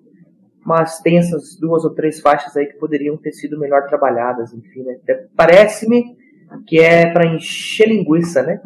Mas 0.65 0.99
tem 0.99 1.19
essas 1.19 1.55
duas 1.55 1.85
ou 1.85 1.91
três 1.91 2.19
faixas 2.19 2.57
aí 2.57 2.65
que 2.65 2.79
poderiam 2.79 3.15
ter 3.15 3.31
sido 3.31 3.59
melhor 3.59 3.85
trabalhadas, 3.85 4.51
enfim, 4.51 4.81
né? 4.81 4.97
Parece-me 5.35 6.17
que 6.67 6.79
é 6.79 7.11
para 7.11 7.27
encher 7.27 7.87
linguiça, 7.87 8.41
né? 8.41 8.59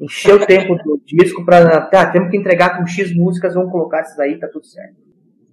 Encher 0.00 0.34
o 0.34 0.40
tempo 0.46 0.76
do 0.76 1.00
disco 1.04 1.44
para 1.44 1.86
tá, 1.86 2.10
temos 2.10 2.30
que 2.30 2.36
entregar 2.36 2.78
com 2.78 2.86
X 2.86 3.14
músicas, 3.14 3.54
vamos 3.54 3.72
colocar 3.72 4.00
essas 4.00 4.18
aí, 4.20 4.38
tá 4.38 4.46
tudo 4.46 4.64
certo. 4.64 4.94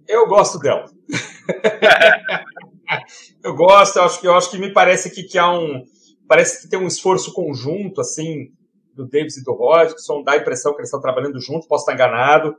Eu 0.07 0.27
gosto 0.27 0.59
dela. 0.59 0.85
eu 3.43 3.55
gosto, 3.55 3.97
eu 3.97 4.03
acho 4.03 4.21
que 4.21 4.27
eu 4.27 4.35
acho 4.35 4.51
que 4.51 4.59
me 4.59 4.71
parece 4.71 5.09
que, 5.09 5.23
que 5.23 5.37
há 5.37 5.51
um 5.51 5.83
parece 6.27 6.61
que 6.61 6.69
tem 6.69 6.79
um 6.79 6.87
esforço 6.87 7.33
conjunto 7.33 8.01
assim 8.01 8.51
do 8.93 9.07
Davis 9.07 9.37
e 9.37 9.43
do 9.43 9.53
Hodgson, 9.53 10.23
dá 10.23 10.33
a 10.33 10.37
impressão 10.37 10.73
que 10.73 10.79
eles 10.79 10.89
estão 10.89 11.01
trabalhando 11.01 11.39
juntos, 11.39 11.67
posso 11.67 11.83
estar 11.83 11.93
enganado, 11.93 12.55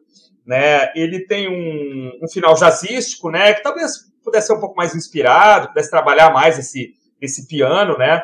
né? 0.49 0.91
Ele 0.95 1.27
tem 1.27 1.47
um, 1.47 2.25
um 2.25 2.29
final 2.29 2.55
jazzístico, 2.55 3.31
né? 3.31 3.53
Que 3.53 3.63
talvez 3.63 4.11
pudesse 4.25 4.47
ser 4.47 4.55
um 4.55 4.61
pouco 4.61 4.75
mais 4.75 4.95
inspirado, 4.95 5.69
pudesse 5.69 5.91
trabalhar 5.91 6.33
mais 6.33 6.59
esse, 6.59 6.95
esse 7.21 7.47
piano, 7.47 7.99
né? 7.99 8.23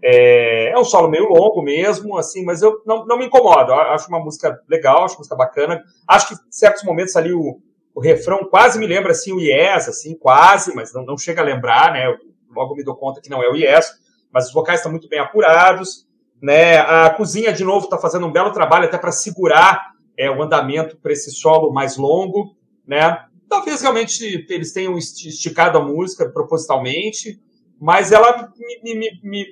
É, 0.00 0.70
é, 0.70 0.78
um 0.78 0.84
solo 0.84 1.08
meio 1.08 1.24
longo 1.24 1.62
mesmo, 1.62 2.16
assim, 2.16 2.44
mas 2.44 2.62
eu 2.62 2.80
não, 2.86 3.04
não 3.04 3.18
me 3.18 3.26
incomodo. 3.26 3.72
Eu 3.72 3.80
acho 3.80 4.08
uma 4.08 4.20
música 4.20 4.56
legal, 4.68 5.04
acho 5.04 5.14
uma 5.14 5.18
música 5.18 5.34
bacana. 5.34 5.82
Acho 6.06 6.28
que 6.28 6.34
em 6.34 6.38
certos 6.48 6.84
momentos 6.84 7.16
ali 7.16 7.32
o, 7.32 7.58
o 7.92 8.00
refrão 8.00 8.44
quase 8.48 8.78
me 8.78 8.86
lembra 8.86 9.10
assim 9.10 9.32
o 9.32 9.40
Yes, 9.40 9.88
assim, 9.88 10.16
quase, 10.16 10.72
mas 10.76 10.94
não, 10.94 11.04
não 11.04 11.18
chega 11.18 11.42
a 11.42 11.44
lembrar, 11.44 11.92
né? 11.92 12.06
Eu 12.06 12.14
logo 12.54 12.76
me 12.76 12.84
dou 12.84 12.94
conta 12.94 13.20
que 13.20 13.30
não 13.30 13.42
é 13.42 13.48
o 13.48 13.56
Yes, 13.56 13.94
mas 14.32 14.46
os 14.46 14.52
vocais 14.52 14.78
estão 14.78 14.92
muito 14.92 15.08
bem 15.08 15.18
apurados. 15.18 16.06
Né? 16.40 16.78
A 16.78 17.10
cozinha, 17.10 17.52
de 17.52 17.64
novo, 17.64 17.86
está 17.86 17.98
fazendo 17.98 18.26
um 18.26 18.32
belo 18.32 18.52
trabalho 18.52 18.84
até 18.84 18.96
para 18.96 19.10
segurar 19.10 19.93
é, 20.16 20.30
o 20.30 20.42
andamento 20.42 20.96
para 20.96 21.12
esse 21.12 21.30
solo 21.30 21.72
mais 21.72 21.96
longo. 21.96 22.56
Né? 22.86 23.18
Talvez 23.48 23.80
realmente 23.82 24.46
eles 24.48 24.72
tenham 24.72 24.96
esticado 24.96 25.78
a 25.78 25.82
música 25.82 26.28
propositalmente, 26.28 27.40
mas 27.80 28.12
ela, 28.12 28.52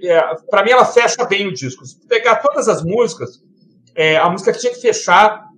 é, 0.05 0.35
para 0.49 0.65
mim, 0.65 0.71
ela 0.71 0.85
fecha 0.85 1.25
bem 1.25 1.47
o 1.47 1.53
disco. 1.53 1.85
Se 1.85 1.99
pegar 2.07 2.37
todas 2.37 2.69
as 2.69 2.83
músicas, 2.83 3.43
é, 3.95 4.17
a 4.17 4.29
música 4.31 4.53
que 4.53 4.59
tinha 4.59 4.73
que 4.73 4.81
fechar 4.81 5.49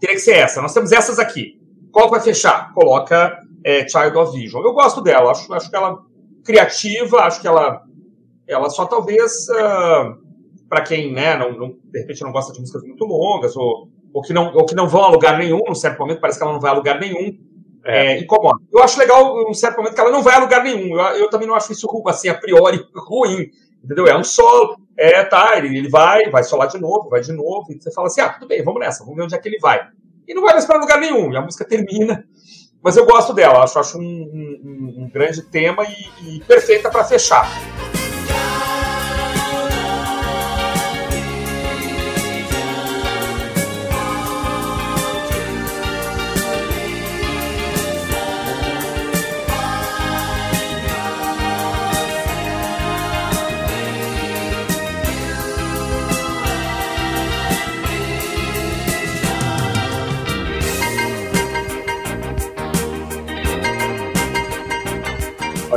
teria 0.00 0.16
que 0.16 0.22
ser 0.22 0.36
essa. 0.36 0.60
Nós 0.60 0.74
temos 0.74 0.92
essas 0.92 1.18
aqui. 1.18 1.60
Qual 1.90 2.10
vai 2.10 2.20
fechar? 2.20 2.72
Coloca 2.72 3.38
é, 3.64 3.88
Child 3.88 4.16
of 4.18 4.36
Vision. 4.36 4.62
Eu 4.62 4.72
gosto 4.72 5.00
dela, 5.00 5.30
acho, 5.30 5.52
acho 5.54 5.70
que 5.70 5.76
ela 5.76 6.02
criativa, 6.44 7.20
acho 7.20 7.40
que 7.40 7.46
ela, 7.46 7.82
ela 8.46 8.68
só 8.68 8.84
talvez. 8.84 9.48
Uh, 9.48 10.24
para 10.68 10.82
quem, 10.82 11.12
né, 11.12 11.36
não, 11.36 11.52
não, 11.52 11.78
de 11.84 12.00
repente 12.00 12.22
não 12.22 12.32
gosta 12.32 12.52
de 12.52 12.58
músicas 12.58 12.82
muito 12.82 13.04
longas, 13.04 13.56
ou, 13.56 13.88
ou, 14.14 14.22
que 14.22 14.32
não, 14.32 14.54
ou 14.54 14.64
que 14.64 14.76
não 14.76 14.88
vão 14.88 15.02
a 15.02 15.08
lugar 15.08 15.36
nenhum, 15.36 15.58
num 15.66 15.74
certo 15.74 15.98
momento 15.98 16.20
parece 16.20 16.38
que 16.38 16.44
ela 16.44 16.52
não 16.52 16.60
vai 16.60 16.70
a 16.70 16.74
lugar 16.74 17.00
nenhum, 17.00 17.36
é. 17.84 18.14
É, 18.14 18.20
incomoda. 18.20 18.60
Eu 18.72 18.82
acho 18.82 18.98
legal, 18.98 19.44
num 19.44 19.52
certo 19.52 19.76
momento, 19.76 19.94
que 19.94 20.00
ela 20.00 20.10
não 20.10 20.22
vai 20.22 20.36
a 20.36 20.38
lugar 20.38 20.62
nenhum. 20.62 20.98
Eu, 20.98 21.16
eu 21.16 21.28
também 21.28 21.48
não 21.48 21.54
acho 21.54 21.72
isso, 21.72 21.88
assim, 22.06 22.28
a 22.28 22.34
priori, 22.34 22.80
ruim. 22.94 23.50
Entendeu? 23.82 24.06
É 24.06 24.16
um 24.16 24.24
solo, 24.24 24.78
é, 24.96 25.22
tá, 25.24 25.58
ele, 25.58 25.76
ele 25.76 25.90
vai, 25.90 26.30
vai 26.30 26.42
solar 26.42 26.68
de 26.68 26.80
novo, 26.80 27.10
vai 27.10 27.20
de 27.20 27.32
novo, 27.32 27.66
e 27.70 27.78
você 27.78 27.92
fala 27.92 28.06
assim, 28.06 28.22
ah, 28.22 28.30
tudo 28.30 28.48
bem, 28.48 28.62
vamos 28.62 28.80
nessa, 28.80 29.04
vamos 29.04 29.16
ver 29.16 29.24
onde 29.24 29.34
é 29.34 29.38
que 29.38 29.48
ele 29.48 29.58
vai. 29.58 29.88
E 30.26 30.32
não 30.32 30.40
vai 30.40 30.54
mais 30.54 30.64
para 30.64 30.78
lugar 30.78 30.98
nenhum, 30.98 31.30
e 31.30 31.36
a 31.36 31.42
música 31.42 31.66
termina. 31.66 32.24
Mas 32.82 32.96
eu 32.96 33.04
gosto 33.04 33.34
dela, 33.34 33.62
acho, 33.62 33.78
acho 33.78 33.98
um, 33.98 34.02
um, 34.02 35.04
um 35.04 35.10
grande 35.12 35.42
tema 35.42 35.84
e, 35.84 36.36
e 36.36 36.40
perfeita 36.44 36.90
para 36.90 37.04
fechar. 37.04 37.46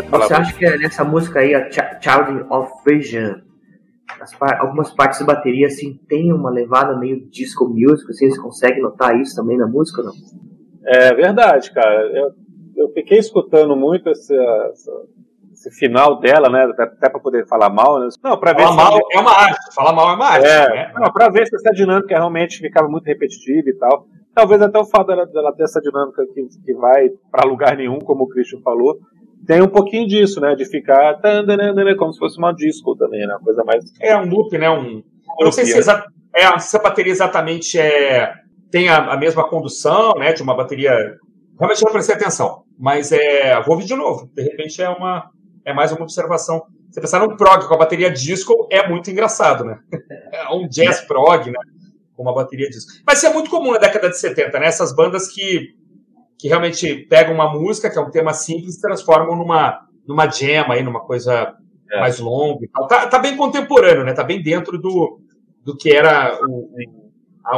Você 0.03 0.33
acha 0.33 0.53
que 0.53 0.65
é 0.65 0.77
nessa 0.77 1.03
música 1.03 1.39
aí, 1.39 1.55
a 1.55 1.69
Child 1.71 2.45
of 2.49 2.71
Vision, 2.85 3.35
par 4.39 4.59
algumas 4.61 4.93
partes 4.93 5.19
de 5.19 5.25
bateria 5.25 5.67
assim 5.67 5.99
tem 6.07 6.31
uma 6.31 6.49
levada 6.49 6.97
meio 6.97 7.27
disco 7.29 7.67
music, 7.67 8.09
assim, 8.09 8.29
você 8.29 8.41
consegue 8.41 8.81
notar 8.81 9.19
isso 9.19 9.35
também 9.35 9.57
na 9.57 9.67
música 9.67 10.01
não? 10.01 10.13
É 10.85 11.13
verdade, 11.13 11.71
cara. 11.71 12.09
Eu, 12.17 12.31
eu 12.77 12.89
fiquei 12.93 13.17
escutando 13.17 13.75
muito 13.75 14.09
esse, 14.09 14.33
esse 15.51 15.69
final 15.71 16.19
dela, 16.19 16.49
né? 16.49 16.63
Até 16.77 17.09
para 17.09 17.19
poder 17.19 17.45
falar 17.45 17.69
mal, 17.69 17.99
né? 17.99 18.07
Não, 18.23 18.39
para 18.39 18.53
ver 18.53 18.63
falar 18.63 18.75
mal 18.75 18.99
é 19.11 19.19
uma 19.19 19.31
arte. 19.31 19.75
Falar 19.75 19.93
mal 19.93 20.09
é 20.11 20.15
uma 20.15 20.25
arte. 20.25 20.47
É, 20.47 20.69
né? 20.69 20.93
não, 20.95 21.11
para 21.11 21.29
ver 21.29 21.45
se 21.45 21.55
essa 21.55 21.71
dinâmica 21.73 22.15
realmente 22.15 22.59
ficava 22.59 22.87
muito 22.87 23.05
repetitiva 23.05 23.69
e 23.69 23.73
tal. 23.73 24.07
Talvez 24.33 24.61
até 24.61 24.79
o 24.79 24.85
fato 24.85 25.07
dela, 25.07 25.25
dela 25.25 25.51
ter 25.51 25.63
essa 25.63 25.81
dinâmica 25.81 26.25
que, 26.33 26.47
que 26.63 26.73
vai 26.75 27.09
para 27.29 27.49
lugar 27.49 27.75
nenhum, 27.75 27.99
como 27.99 28.23
o 28.23 28.29
Christian 28.29 28.61
falou, 28.61 28.97
tem 29.47 29.61
um 29.61 29.67
pouquinho 29.67 30.05
disso, 30.05 30.41
né? 30.41 30.53
De 30.55 30.65
ficar 30.65 31.19
como 31.97 32.11
se 32.11 32.19
fosse 32.19 32.37
uma 32.37 32.51
disco 32.51 32.95
também, 32.97 33.25
né? 33.25 33.33
Uma 33.33 33.39
coisa 33.39 33.63
mais. 33.63 33.85
É 34.01 34.15
um 34.17 34.25
loop, 34.25 34.55
né? 34.57 34.69
Um. 34.69 35.01
Eu 35.39 35.45
não 35.45 35.51
sei 35.53 35.65
se, 35.65 35.77
exa... 35.77 36.05
é, 36.35 36.59
se 36.59 36.75
a 36.75 36.81
bateria 36.81 37.11
exatamente 37.11 37.79
é, 37.79 38.33
tem 38.69 38.89
a, 38.89 39.13
a, 39.13 39.17
mesma 39.17 39.47
condução, 39.47 40.11
né? 40.17 40.33
De 40.33 40.43
uma 40.43 40.53
bateria. 40.53 40.91
Realmente 41.57 41.83
não 41.83 41.91
prestei 41.93 42.15
atenção. 42.15 42.63
Mas 42.77 43.13
é. 43.13 43.59
Vou 43.61 43.75
ouvir 43.75 43.85
de 43.85 43.95
novo. 43.95 44.29
De 44.35 44.43
repente 44.43 44.81
é 44.81 44.89
uma. 44.89 45.31
É 45.65 45.73
mais 45.73 45.93
uma 45.93 46.03
observação. 46.03 46.63
Você 46.91 46.99
pensar 46.99 47.19
num 47.19 47.37
prog 47.37 47.67
com 47.67 47.73
a 47.73 47.77
bateria 47.77 48.11
disco 48.11 48.67
é 48.69 48.87
muito 48.87 49.09
engraçado, 49.09 49.63
né? 49.63 49.79
É 50.33 50.53
um 50.53 50.67
jazz 50.67 51.01
prog, 51.01 51.49
né? 51.49 51.59
Com 52.15 52.23
uma 52.23 52.33
bateria 52.33 52.69
disco. 52.69 52.91
Mas 53.05 53.19
isso 53.19 53.27
é 53.27 53.33
muito 53.33 53.49
comum 53.49 53.71
na 53.71 53.77
década 53.77 54.09
de 54.09 54.19
70, 54.19 54.59
né? 54.59 54.67
Essas 54.67 54.93
bandas 54.93 55.29
que 55.29 55.73
que 56.37 56.47
realmente 56.47 57.05
pegam 57.09 57.33
uma 57.33 57.51
música, 57.51 57.89
que 57.89 57.97
é 57.97 58.01
um 58.01 58.11
tema 58.11 58.33
simples, 58.33 58.75
e 58.75 58.81
transformam 58.81 59.35
numa, 59.35 59.81
numa 60.07 60.29
jam 60.29 60.71
aí, 60.71 60.83
numa 60.83 60.99
coisa 60.99 61.55
é. 61.91 61.99
mais 61.99 62.19
longa 62.19 62.63
e 62.63 62.67
tal. 62.67 62.87
Tá, 62.87 63.07
tá, 63.07 63.19
bem 63.19 63.35
contemporâneo, 63.35 64.03
né? 64.03 64.13
Tá 64.13 64.23
bem 64.23 64.41
dentro 64.41 64.77
do, 64.77 65.19
do 65.63 65.75
que 65.75 65.89
era 65.91 66.39
o, 66.47 66.69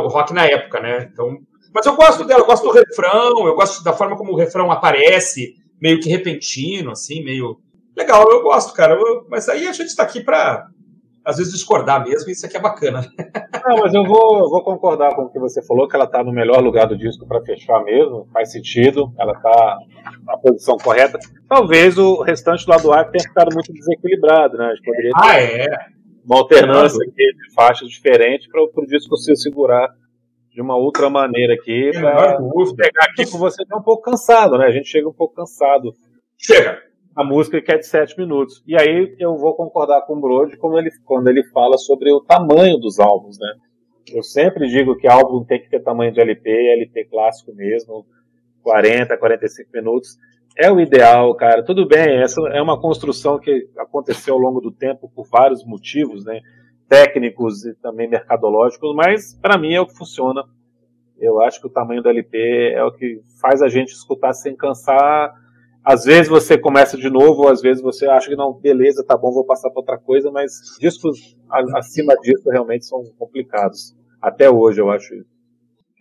o 0.03 0.07
rock 0.07 0.33
na 0.33 0.45
época, 0.45 0.79
né? 0.79 1.09
Então, 1.11 1.39
mas 1.73 1.85
eu 1.85 1.95
gosto 1.95 2.23
dela, 2.23 2.41
eu 2.41 2.45
gosto 2.45 2.63
do 2.63 2.71
refrão, 2.71 3.45
eu 3.45 3.55
gosto 3.55 3.83
da 3.83 3.93
forma 3.93 4.17
como 4.17 4.31
o 4.31 4.37
refrão 4.37 4.71
aparece, 4.71 5.55
meio 5.79 5.99
que 5.99 6.09
repentino, 6.09 6.91
assim, 6.91 7.23
meio. 7.23 7.59
Legal, 7.95 8.25
eu 8.31 8.41
gosto, 8.41 8.73
cara. 8.73 8.93
Eu, 8.93 9.27
mas 9.29 9.49
aí 9.49 9.67
a 9.67 9.73
gente 9.73 9.95
tá 9.95 10.03
aqui 10.03 10.21
para 10.21 10.67
às 11.29 11.37
vezes 11.37 11.53
discordar 11.53 12.03
mesmo, 12.03 12.27
e 12.27 12.31
isso 12.31 12.45
aqui 12.45 12.57
é 12.57 12.59
bacana. 12.59 13.01
Não, 13.65 13.77
mas 13.77 13.93
eu 13.93 14.03
vou, 14.03 14.49
vou 14.49 14.63
concordar 14.63 15.15
com 15.15 15.23
o 15.23 15.29
que 15.29 15.37
você 15.37 15.63
falou, 15.65 15.87
que 15.87 15.95
ela 15.95 16.05
está 16.05 16.23
no 16.23 16.31
melhor 16.31 16.61
lugar 16.61 16.87
do 16.87 16.97
disco 16.97 17.27
para 17.27 17.41
fechar 17.41 17.83
mesmo, 17.83 18.27
faz 18.33 18.51
sentido, 18.51 19.13
ela 19.19 19.33
está 19.33 19.77
na 20.25 20.37
posição 20.37 20.77
correta. 20.77 21.19
Talvez 21.47 21.97
o 21.97 22.23
restante 22.23 22.65
do 22.65 22.71
lado 22.71 22.91
A 22.91 23.05
tenha 23.05 23.23
ficado 23.23 23.53
muito 23.53 23.71
desequilibrado, 23.71 24.57
né? 24.57 24.65
A 24.65 24.75
gente 24.75 24.83
poderia 24.83 25.11
ter 25.11 25.21
ah, 25.23 25.39
é. 25.39 25.67
uma 26.25 26.37
alternância 26.37 27.03
aqui 27.03 27.13
de 27.13 27.53
faixas 27.53 27.89
diferentes 27.89 28.47
para 28.47 28.63
o 28.63 28.85
disco 28.87 29.15
se 29.15 29.35
segurar 29.35 29.87
de 30.51 30.61
uma 30.61 30.75
outra 30.75 31.09
maneira 31.09 31.53
aqui, 31.53 31.91
para 31.93 32.37
pegar 32.75 33.05
aqui 33.11 33.29
com 33.31 33.37
você 33.37 33.63
tá 33.65 33.77
um 33.77 33.83
pouco 33.83 34.01
cansado, 34.01 34.57
né? 34.57 34.65
A 34.65 34.71
gente 34.71 34.87
chega 34.87 35.07
um 35.07 35.13
pouco 35.13 35.35
cansado. 35.35 35.93
Chega 36.37 36.88
a 37.15 37.23
música 37.23 37.61
que 37.61 37.71
é 37.71 37.77
de 37.77 37.85
7 37.85 38.17
minutos. 38.17 38.63
E 38.65 38.75
aí 38.75 39.15
eu 39.19 39.35
vou 39.35 39.55
concordar 39.55 40.01
com 40.01 40.15
o 40.15 40.21
Brody 40.21 40.57
quando 40.57 40.77
ele, 40.77 40.89
quando 41.05 41.27
ele 41.27 41.43
fala 41.49 41.77
sobre 41.77 42.11
o 42.11 42.21
tamanho 42.21 42.77
dos 42.77 42.99
álbuns, 42.99 43.37
né? 43.39 43.53
Eu 44.13 44.23
sempre 44.23 44.67
digo 44.67 44.95
que 44.95 45.07
álbum 45.07 45.43
tem 45.43 45.61
que 45.61 45.69
ter 45.69 45.83
tamanho 45.83 46.11
de 46.11 46.19
LP, 46.19 46.49
LP 46.49 47.05
clássico 47.05 47.53
mesmo, 47.53 48.05
40, 48.63 49.17
45 49.17 49.69
minutos. 49.73 50.17
É 50.57 50.71
o 50.71 50.79
ideal, 50.79 51.33
cara. 51.35 51.63
Tudo 51.63 51.87
bem, 51.87 52.21
essa 52.21 52.41
é 52.49 52.61
uma 52.61 52.79
construção 52.79 53.39
que 53.39 53.69
aconteceu 53.77 54.33
ao 54.33 54.39
longo 54.39 54.59
do 54.59 54.71
tempo 54.71 55.11
por 55.13 55.27
vários 55.27 55.63
motivos, 55.63 56.25
né? 56.25 56.41
Técnicos 56.87 57.65
e 57.65 57.75
também 57.75 58.09
mercadológicos, 58.09 58.95
mas 58.95 59.37
para 59.39 59.57
mim 59.57 59.73
é 59.73 59.81
o 59.81 59.85
que 59.85 59.95
funciona. 59.95 60.43
Eu 61.19 61.41
acho 61.41 61.59
que 61.61 61.67
o 61.67 61.71
tamanho 61.71 62.01
do 62.01 62.09
LP 62.09 62.73
é 62.73 62.83
o 62.83 62.91
que 62.91 63.21
faz 63.39 63.61
a 63.61 63.67
gente 63.67 63.89
escutar 63.89 64.33
sem 64.33 64.55
cansar 64.55 65.33
às 65.83 66.03
vezes 66.03 66.27
você 66.27 66.57
começa 66.57 66.97
de 66.97 67.09
novo, 67.09 67.43
ou 67.43 67.49
às 67.49 67.61
vezes 67.61 67.81
você 67.81 68.05
acha 68.07 68.29
que 68.29 68.35
não, 68.35 68.53
beleza, 68.53 69.03
tá 69.03 69.17
bom, 69.17 69.31
vou 69.31 69.45
passar 69.45 69.69
para 69.69 69.79
outra 69.79 69.97
coisa, 69.97 70.29
mas 70.31 70.51
discos 70.79 71.37
acima 71.75 72.15
disso 72.17 72.49
realmente 72.49 72.85
são 72.85 73.03
complicados. 73.17 73.95
Até 74.21 74.49
hoje 74.49 74.81
eu 74.81 74.89
acho 74.89 75.13
isso. 75.15 75.29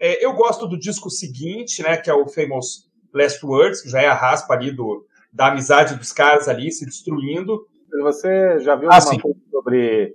É, 0.00 0.24
eu 0.24 0.32
gosto 0.34 0.66
do 0.66 0.78
disco 0.78 1.10
seguinte, 1.10 1.82
né, 1.82 1.96
que 1.96 2.10
é 2.10 2.14
o 2.14 2.28
Famous 2.28 2.88
Last 3.14 3.44
Words, 3.44 3.82
que 3.82 3.88
já 3.88 4.00
é 4.00 4.06
a 4.06 4.14
raspa 4.14 4.54
ali 4.54 4.70
do, 4.70 5.04
da 5.32 5.48
amizade 5.48 5.96
dos 5.96 6.12
caras 6.12 6.48
ali 6.48 6.70
se 6.70 6.84
destruindo. 6.84 7.66
Você 8.02 8.60
já 8.60 8.76
viu 8.76 8.90
ah, 8.90 8.96
alguma 8.96 9.20
coisa 9.20 9.40
sobre 9.50 10.14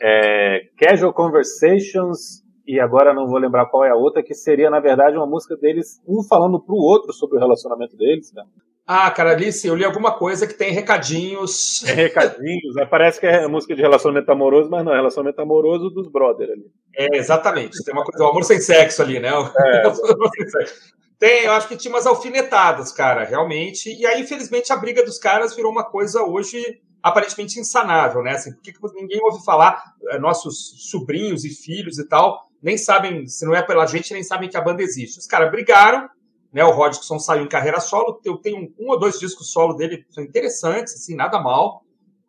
é, 0.00 0.60
Casual 0.76 1.12
Conversations 1.12 2.42
e 2.66 2.78
agora 2.78 3.14
não 3.14 3.26
vou 3.26 3.38
lembrar 3.38 3.66
qual 3.66 3.84
é 3.84 3.90
a 3.90 3.96
outra, 3.96 4.22
que 4.22 4.34
seria, 4.34 4.68
na 4.68 4.80
verdade, 4.80 5.16
uma 5.16 5.26
música 5.26 5.56
deles, 5.56 6.02
um 6.06 6.22
falando 6.22 6.60
pro 6.60 6.74
outro 6.74 7.12
sobre 7.14 7.38
o 7.38 7.40
relacionamento 7.40 7.96
deles, 7.96 8.30
cara. 8.30 8.46
Ah, 8.90 9.10
cara, 9.10 9.32
Alice, 9.32 9.66
eu 9.68 9.74
li 9.74 9.84
alguma 9.84 10.12
coisa 10.12 10.46
que 10.46 10.54
tem 10.54 10.72
recadinhos. 10.72 11.84
É 11.84 11.92
recadinhos, 11.92 12.74
né? 12.74 12.86
parece 12.86 13.20
que 13.20 13.26
é 13.26 13.46
música 13.46 13.76
de 13.76 13.82
relacionamento 13.82 14.32
amoroso, 14.32 14.70
mas 14.70 14.82
não, 14.82 14.92
é 14.92 14.96
relacionamento 14.96 15.42
amoroso 15.42 15.90
dos 15.90 16.08
brother 16.10 16.48
ali. 16.48 16.64
É, 16.96 17.18
exatamente. 17.18 17.84
Tem 17.84 17.92
uma 17.92 18.02
coisa, 18.02 18.24
o 18.24 18.28
amor 18.28 18.44
sem 18.44 18.58
sexo 18.58 19.02
ali, 19.02 19.20
né? 19.20 19.28
É. 19.28 19.82
tem, 21.20 21.44
eu 21.44 21.52
acho 21.52 21.68
que 21.68 21.76
tinha 21.76 21.92
umas 21.92 22.06
alfinetadas, 22.06 22.90
cara, 22.90 23.24
realmente. 23.24 23.94
E 23.94 24.06
aí, 24.06 24.22
infelizmente, 24.22 24.72
a 24.72 24.76
briga 24.76 25.04
dos 25.04 25.18
caras 25.18 25.54
virou 25.54 25.70
uma 25.70 25.84
coisa 25.84 26.22
hoje 26.22 26.80
aparentemente 27.02 27.60
insanável, 27.60 28.22
né? 28.22 28.30
Assim, 28.30 28.54
porque 28.54 28.72
ninguém 28.94 29.20
ouve 29.22 29.44
falar, 29.44 29.82
eh, 30.08 30.18
nossos 30.18 30.90
sobrinhos 30.90 31.44
e 31.44 31.50
filhos 31.50 31.98
e 31.98 32.08
tal, 32.08 32.48
nem 32.62 32.78
sabem, 32.78 33.26
se 33.26 33.44
não 33.44 33.54
é 33.54 33.60
pela 33.60 33.84
gente, 33.84 34.14
nem 34.14 34.22
sabem 34.22 34.48
que 34.48 34.56
a 34.56 34.62
banda 34.62 34.82
existe. 34.82 35.18
Os 35.18 35.26
caras 35.26 35.50
brigaram, 35.50 36.08
né? 36.52 36.64
O 36.64 36.70
Rodgson 36.70 37.18
saiu 37.18 37.44
em 37.44 37.48
carreira 37.48 37.80
solo. 37.80 38.20
Eu 38.24 38.36
tenho 38.36 38.72
um 38.78 38.90
ou 38.90 38.98
dois 38.98 39.18
discos 39.18 39.52
solo 39.52 39.74
dele 39.74 40.04
são 40.10 40.24
interessantes, 40.24 40.94
assim, 40.94 41.14
nada 41.14 41.40
mal. 41.40 41.84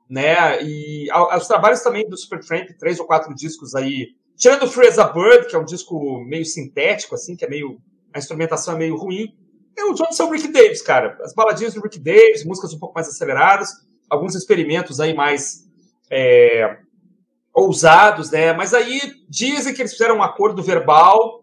Né? 0.10 0.64
E 0.64 1.08
os 1.38 1.48
trabalhos 1.48 1.82
também 1.82 2.08
do 2.08 2.18
Supertramp, 2.18 2.70
três 2.78 3.00
ou 3.00 3.06
quatro 3.06 3.34
discos 3.34 3.76
aí. 3.76 4.16
Tirando 4.36 4.70
Free 4.70 4.88
as 4.88 4.98
a 4.98 5.08
Bird, 5.08 5.48
que 5.48 5.56
é 5.56 5.60
um 5.60 5.66
disco 5.66 6.20
meio 6.26 6.46
sintético, 6.46 7.16
assim, 7.16 7.36
que 7.36 7.46
é 7.46 7.50
meio. 7.50 7.80
A 8.14 8.18
instrumentação 8.18 8.76
é 8.76 8.78
meio 8.78 8.96
ruim. 8.96 9.36
É 9.78 9.84
o 9.84 9.94
John 9.94 10.08
o 10.10 10.32
Rick 10.32 10.48
Davis, 10.48 10.82
cara. 10.82 11.18
As 11.22 11.34
baladinhas 11.34 11.74
do 11.74 11.82
Rick 11.82 12.00
Davis, 12.00 12.44
músicas 12.44 12.74
um 12.74 12.80
pouco 12.80 12.96
mais 12.96 13.08
aceleradas, 13.08 13.70
alguns 14.10 14.36
experimentos 14.36 15.00
aí 15.00 15.14
mais 15.14 15.70
é, 16.10 16.80
ousados, 17.54 18.32
né? 18.32 18.52
Mas 18.54 18.74
aí 18.74 19.00
dizem 19.30 19.74
que 19.74 19.82
eles 19.82 19.92
fizeram 19.92 20.18
um 20.18 20.24
acordo 20.24 20.64
verbal 20.64 21.39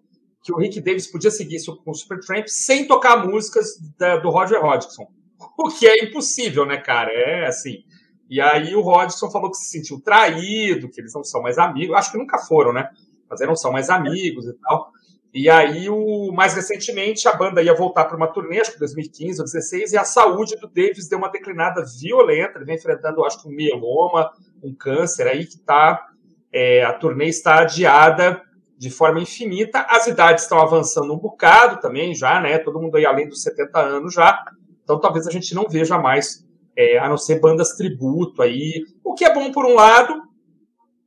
que 0.46 0.52
o 0.52 0.56
Rick 0.56 0.80
Davis 0.80 1.08
podia 1.08 1.30
seguir 1.32 1.58
com 1.84 1.90
o 1.90 1.94
Supertramp 1.94 2.46
sem 2.46 2.86
tocar 2.86 3.26
músicas 3.26 3.76
da, 3.98 4.16
do 4.16 4.30
Roger 4.30 4.64
Hodgson. 4.64 5.08
O 5.58 5.68
que 5.70 5.86
é 5.86 6.04
impossível, 6.04 6.64
né, 6.64 6.76
cara? 6.76 7.10
É 7.10 7.46
assim. 7.46 7.82
E 8.28 8.40
aí 8.40 8.74
o 8.74 8.80
Hodgson 8.80 9.30
falou 9.30 9.50
que 9.50 9.56
se 9.56 9.70
sentiu 9.70 10.00
traído, 10.00 10.88
que 10.88 11.00
eles 11.00 11.12
não 11.14 11.24
são 11.24 11.42
mais 11.42 11.58
amigos. 11.58 11.96
Acho 11.96 12.12
que 12.12 12.18
nunca 12.18 12.38
foram, 12.38 12.72
né? 12.72 12.88
Mas 13.28 13.40
eles 13.40 13.48
não 13.48 13.56
são 13.56 13.72
mais 13.72 13.90
amigos 13.90 14.46
e 14.46 14.52
tal. 14.54 14.92
E 15.34 15.50
aí, 15.50 15.88
o, 15.88 16.30
mais 16.32 16.54
recentemente, 16.54 17.26
a 17.26 17.34
banda 17.34 17.62
ia 17.62 17.74
voltar 17.74 18.04
para 18.04 18.16
uma 18.16 18.26
turnê, 18.26 18.60
acho 18.60 18.72
que 18.72 18.78
2015 18.78 19.40
ou 19.40 19.44
2016, 19.44 19.92
e 19.92 19.98
a 19.98 20.04
saúde 20.04 20.56
do 20.56 20.68
Davis 20.68 21.08
deu 21.08 21.18
uma 21.18 21.28
declinada 21.28 21.84
violenta. 22.00 22.58
Ele 22.58 22.64
vem 22.64 22.76
enfrentando, 22.76 23.24
acho 23.24 23.42
que 23.42 23.48
um 23.48 23.52
mieloma, 23.52 24.30
um 24.62 24.74
câncer 24.74 25.26
aí 25.26 25.44
que 25.44 25.58
tá. 25.58 26.06
É, 26.52 26.84
a 26.84 26.92
turnê 26.92 27.26
está 27.26 27.60
adiada 27.60 28.42
de 28.76 28.90
forma 28.90 29.20
infinita. 29.20 29.86
As 29.88 30.06
idades 30.06 30.44
estão 30.44 30.58
avançando 30.58 31.12
um 31.12 31.18
bocado 31.18 31.80
também, 31.80 32.14
já, 32.14 32.40
né? 32.40 32.58
Todo 32.58 32.80
mundo 32.80 32.96
aí 32.96 33.06
além 33.06 33.28
dos 33.28 33.42
70 33.42 33.78
anos 33.78 34.14
já. 34.14 34.44
Então 34.82 35.00
talvez 35.00 35.26
a 35.26 35.30
gente 35.30 35.54
não 35.54 35.68
veja 35.68 35.98
mais, 35.98 36.46
é, 36.76 36.98
a 36.98 37.08
não 37.08 37.16
ser 37.16 37.40
bandas 37.40 37.72
tributo 37.76 38.42
aí, 38.42 38.84
o 39.02 39.14
que 39.14 39.24
é 39.24 39.34
bom 39.34 39.50
por 39.50 39.64
um 39.64 39.74
lado, 39.74 40.22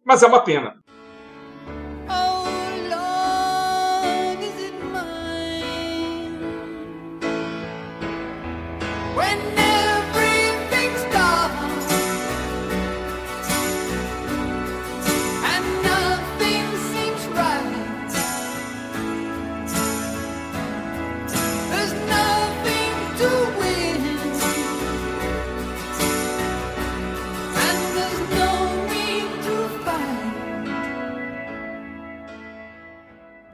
mas 0.03 0.23
é 0.23 0.27
uma 0.27 0.43
pena. 0.43 0.78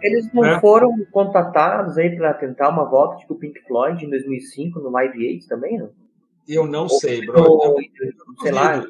Eles 0.05 0.31
não 0.33 0.45
é. 0.45 0.59
foram 0.59 0.91
contatados 1.11 1.97
aí 1.97 2.15
para 2.15 2.33
tentar 2.33 2.69
uma 2.69 2.85
volta 2.85 3.17
tipo 3.17 3.35
Pink 3.35 3.59
Floyd 3.67 4.05
em 4.05 4.09
2005 4.09 4.79
no 4.79 4.89
Live 4.91 5.27
Aid 5.27 5.47
também, 5.47 5.77
não? 5.77 5.89
Eu 6.47 6.67
não 6.67 6.83
Ou 6.83 6.89
sei, 6.89 7.25
bro. 7.25 7.39
Eu, 7.39 7.75
sei 8.41 8.51
lá. 8.51 8.85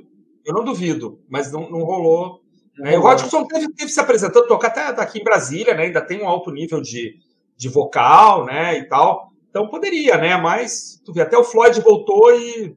Eu 0.45 0.53
não 0.53 0.63
duvido, 0.63 1.20
mas 1.30 1.51
não, 1.51 1.70
não 1.70 1.80
rolou. 1.80 2.41
Né? 2.78 2.97
O 2.97 3.01
Rodgson 3.01 3.45
teve, 3.45 3.72
teve 3.74 3.89
se 3.89 3.99
apresentando, 3.99 4.47
tocar 4.47 4.68
até 4.68 5.01
aqui 5.01 5.20
em 5.20 5.24
Brasília, 5.24 5.74
né? 5.74 5.84
Ainda 5.84 6.01
tem 6.01 6.22
um 6.22 6.28
alto 6.28 6.51
nível 6.51 6.82
de, 6.82 7.16
de 7.57 7.70
vocal, 7.70 8.45
né? 8.45 8.78
E 8.78 8.88
tal. 8.88 9.32
Então 9.49 9.70
poderia, 9.70 10.18
né? 10.18 10.36
Mas 10.38 11.01
tu 11.05 11.13
vê, 11.13 11.22
até 11.22 11.38
o 11.38 11.43
Floyd 11.43 11.80
voltou 11.80 12.38
e 12.38 12.76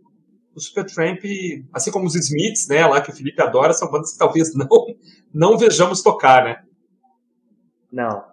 o 0.55 0.61
Supertramp, 0.61 1.20
assim 1.72 1.91
como 1.91 2.07
os 2.07 2.14
Smiths, 2.14 2.68
né? 2.68 2.86
Lá 2.86 3.01
que 3.01 3.11
o 3.11 3.14
Felipe 3.14 3.43
adora, 3.43 3.72
são 3.72 3.91
bandas 3.91 4.12
que 4.12 4.18
talvez 4.18 4.55
não, 4.57 4.68
não 5.34 5.59
vejamos 5.59 6.03
tocar, 6.03 6.45
né? 6.45 6.62
Não. 7.91 8.24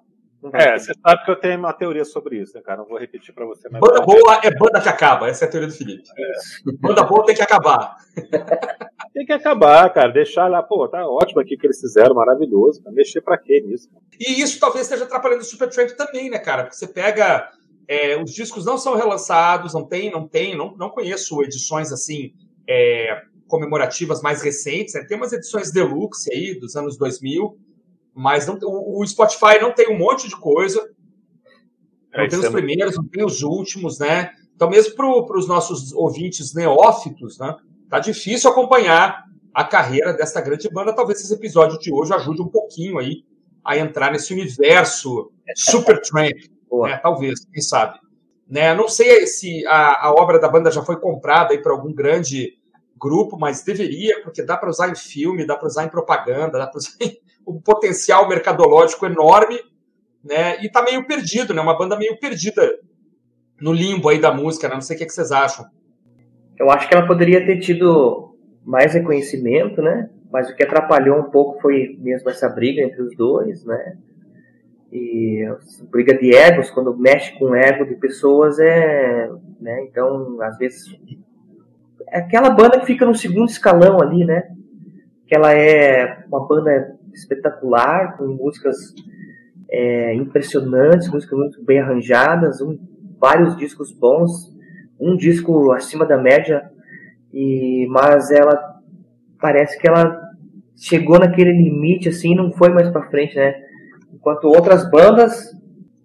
é, 0.54 0.78
você 0.78 0.94
sabe 0.94 1.26
que 1.26 1.32
eu 1.32 1.36
tenho 1.36 1.58
uma 1.58 1.74
teoria 1.74 2.06
sobre 2.06 2.40
isso, 2.40 2.56
né, 2.56 2.62
cara? 2.62 2.80
Não 2.80 2.88
vou 2.88 3.00
repetir 3.00 3.34
para 3.34 3.46
você. 3.46 3.68
Mas 3.70 3.82
banda 3.82 4.02
boa 4.02 4.40
é 4.44 4.52
banda 4.52 4.82
que 4.82 4.90
acaba, 4.90 5.28
essa 5.28 5.46
é 5.46 5.48
a 5.48 5.52
teoria 5.52 5.70
do 5.70 5.74
Felipe. 5.74 6.04
É. 6.18 6.72
Banda 6.80 7.04
boa 7.04 7.26
tem 7.26 7.36
que 7.36 7.42
acabar. 7.42 7.96
tem 9.14 9.26
que 9.26 9.34
acabar, 9.34 9.92
cara. 9.94 10.12
Deixar 10.12 10.48
lá, 10.48 10.62
pô, 10.62 10.88
tá 10.88 11.08
ótimo 11.08 11.42
aqui 11.42 11.58
que 11.58 11.66
eles 11.66 11.80
fizeram, 11.80 12.14
maravilhoso. 12.16 12.84
Cara. 12.84 12.96
Mexer 12.96 13.22
pra 13.22 13.38
quê 13.38 13.62
nisso? 13.66 13.90
E 14.20 14.42
isso 14.42 14.60
talvez 14.60 14.86
esteja 14.86 15.06
atrapalhando 15.06 15.42
o 15.42 15.46
Supertramp 15.46 15.90
também, 15.92 16.30
né, 16.30 16.40
cara? 16.40 16.64
Porque 16.64 16.76
você 16.76 16.88
pega. 16.88 17.50
É, 17.88 18.20
os 18.20 18.32
discos 18.32 18.66
não 18.66 18.80
são 18.80 18.96
relançados, 18.96 19.74
não 19.74 19.86
tem, 19.86 20.10
não 20.12 20.28
tem, 20.28 20.58
não, 20.58 20.76
não 20.76 20.90
conheço 20.90 21.44
edições 21.44 21.92
assim. 21.92 22.34
É, 22.68 23.22
comemorativas 23.48 24.22
mais 24.22 24.42
recentes, 24.42 24.96
né? 24.96 25.04
tem 25.04 25.18
umas 25.18 25.32
edições 25.32 25.72
deluxe 25.72 26.34
aí 26.34 26.60
dos 26.60 26.76
anos 26.76 26.98
2000, 26.98 27.58
mas 28.16 28.48
não, 28.48 28.58
o, 28.64 29.02
o 29.02 29.06
Spotify 29.06 29.60
não 29.62 29.74
tem 29.74 29.90
um 29.90 29.98
monte 29.98 30.30
de 30.30 30.38
coisa. 30.38 30.82
Não 32.14 32.24
é, 32.24 32.28
tem 32.30 32.40
os 32.40 32.46
é 32.46 32.50
primeiros, 32.50 32.96
não 32.96 33.06
tem 33.06 33.26
os 33.26 33.44
últimos, 33.44 34.00
né? 34.00 34.32
Então, 34.56 34.70
mesmo 34.70 34.96
para 34.96 35.38
os 35.38 35.48
nossos 35.48 35.92
ouvintes 35.92 36.54
neófitos, 36.54 37.38
né? 37.38 37.56
Tá 37.90 38.00
difícil 38.00 38.50
acompanhar 38.50 39.26
a 39.54 39.64
carreira 39.66 40.14
desta 40.14 40.40
grande 40.40 40.70
banda. 40.70 40.96
Talvez 40.96 41.20
esse 41.20 41.34
episódio 41.34 41.78
de 41.78 41.94
hoje 41.94 42.14
ajude 42.14 42.42
um 42.42 42.48
pouquinho 42.48 42.98
aí 42.98 43.26
a 43.64 43.78
entrar 43.78 44.12
nesse 44.12 44.32
universo 44.34 45.32
super 45.56 46.00
tramp, 46.02 46.38
né? 46.84 46.98
Talvez, 46.98 47.46
quem 47.46 47.62
sabe. 47.62 48.00
Né? 48.48 48.74
Não 48.74 48.88
sei 48.88 49.28
se 49.28 49.66
a, 49.68 50.08
a 50.08 50.12
obra 50.12 50.40
da 50.40 50.48
banda 50.48 50.72
já 50.72 50.84
foi 50.84 51.00
comprada 51.00 51.52
aí 51.54 51.62
para 51.62 51.74
algum 51.74 51.94
grande 51.94 52.58
grupo, 52.98 53.38
mas 53.38 53.64
deveria, 53.64 54.22
porque 54.22 54.42
dá 54.42 54.56
para 54.56 54.70
usar 54.70 54.90
em 54.90 54.96
filme, 54.96 55.46
dá 55.46 55.58
para 55.58 55.68
usar 55.68 55.84
em 55.84 55.90
propaganda, 55.90 56.58
dá 56.58 56.68
para 56.68 56.78
usar 56.78 56.96
em 57.02 57.18
um 57.48 57.60
potencial 57.60 58.28
mercadológico 58.28 59.06
enorme, 59.06 59.60
né? 60.24 60.64
E 60.64 60.70
tá 60.70 60.82
meio 60.82 61.06
perdido, 61.06 61.54
né? 61.54 61.62
Uma 61.62 61.78
banda 61.78 61.98
meio 61.98 62.18
perdida 62.20 62.80
no 63.62 63.72
limbo 63.72 64.10
aí 64.10 64.20
da 64.20 64.34
música, 64.34 64.68
né? 64.68 64.74
Não 64.74 64.82
sei 64.82 64.96
o 64.96 64.98
que, 64.98 65.04
é 65.04 65.08
que 65.08 65.14
vocês 65.14 65.32
acham. 65.32 65.66
Eu 66.58 66.70
acho 66.72 66.88
que 66.88 66.96
ela 66.96 67.08
poderia 67.08 67.46
ter 67.46 67.60
tido 67.60 68.36
mais 68.64 68.94
reconhecimento, 68.94 69.82
né? 69.82 70.10
Mas 70.32 70.50
o 70.50 70.56
que 70.56 70.64
atrapalhou 70.64 71.20
um 71.20 71.30
pouco 71.30 71.62
foi 71.62 71.98
mesmo 72.00 72.30
essa 72.30 72.50
briga 72.50 72.82
entre 72.82 73.02
os 73.02 73.16
dois, 73.16 73.64
né? 73.66 73.98
E 74.92 75.46
briga 75.92 76.18
de 76.18 76.34
egos, 76.34 76.72
quando 76.72 76.98
mexe 76.98 77.38
com 77.38 77.46
o 77.46 77.56
ego 77.56 77.86
de 77.86 77.96
pessoas, 77.96 78.58
é. 78.60 79.30
Né? 79.60 79.84
Então, 79.84 80.42
às 80.42 80.58
vezes. 80.58 80.98
É 82.10 82.20
aquela 82.20 82.50
banda 82.50 82.80
que 82.80 82.86
fica 82.86 83.06
no 83.06 83.16
segundo 83.16 83.50
escalão 83.50 84.02
ali, 84.02 84.26
né? 84.26 84.52
Que 85.28 85.36
ela 85.36 85.54
é 85.54 86.24
uma 86.28 86.48
banda 86.48 86.95
espetacular, 87.16 88.18
com 88.18 88.28
músicas 88.28 88.94
é, 89.70 90.14
impressionantes, 90.16 91.10
músicas 91.10 91.38
muito 91.38 91.64
bem 91.64 91.80
arranjadas, 91.80 92.62
um, 92.62 92.78
vários 93.20 93.56
discos 93.58 93.92
bons, 93.92 94.54
um 95.00 95.16
disco 95.16 95.72
acima 95.72 96.06
da 96.06 96.18
média, 96.18 96.70
e 97.34 97.88
mas 97.90 98.32
ela 98.32 98.76
parece 99.40 99.78
que 99.80 99.88
ela 99.88 100.22
chegou 100.76 101.20
naquele 101.20 101.52
limite 101.52 102.10
assim, 102.10 102.36
não 102.36 102.52
foi 102.52 102.70
mais 102.70 102.90
para 102.90 103.10
frente, 103.10 103.36
né? 103.36 103.56
Enquanto 104.14 104.46
outras 104.46 104.90
bandas, 104.90 105.52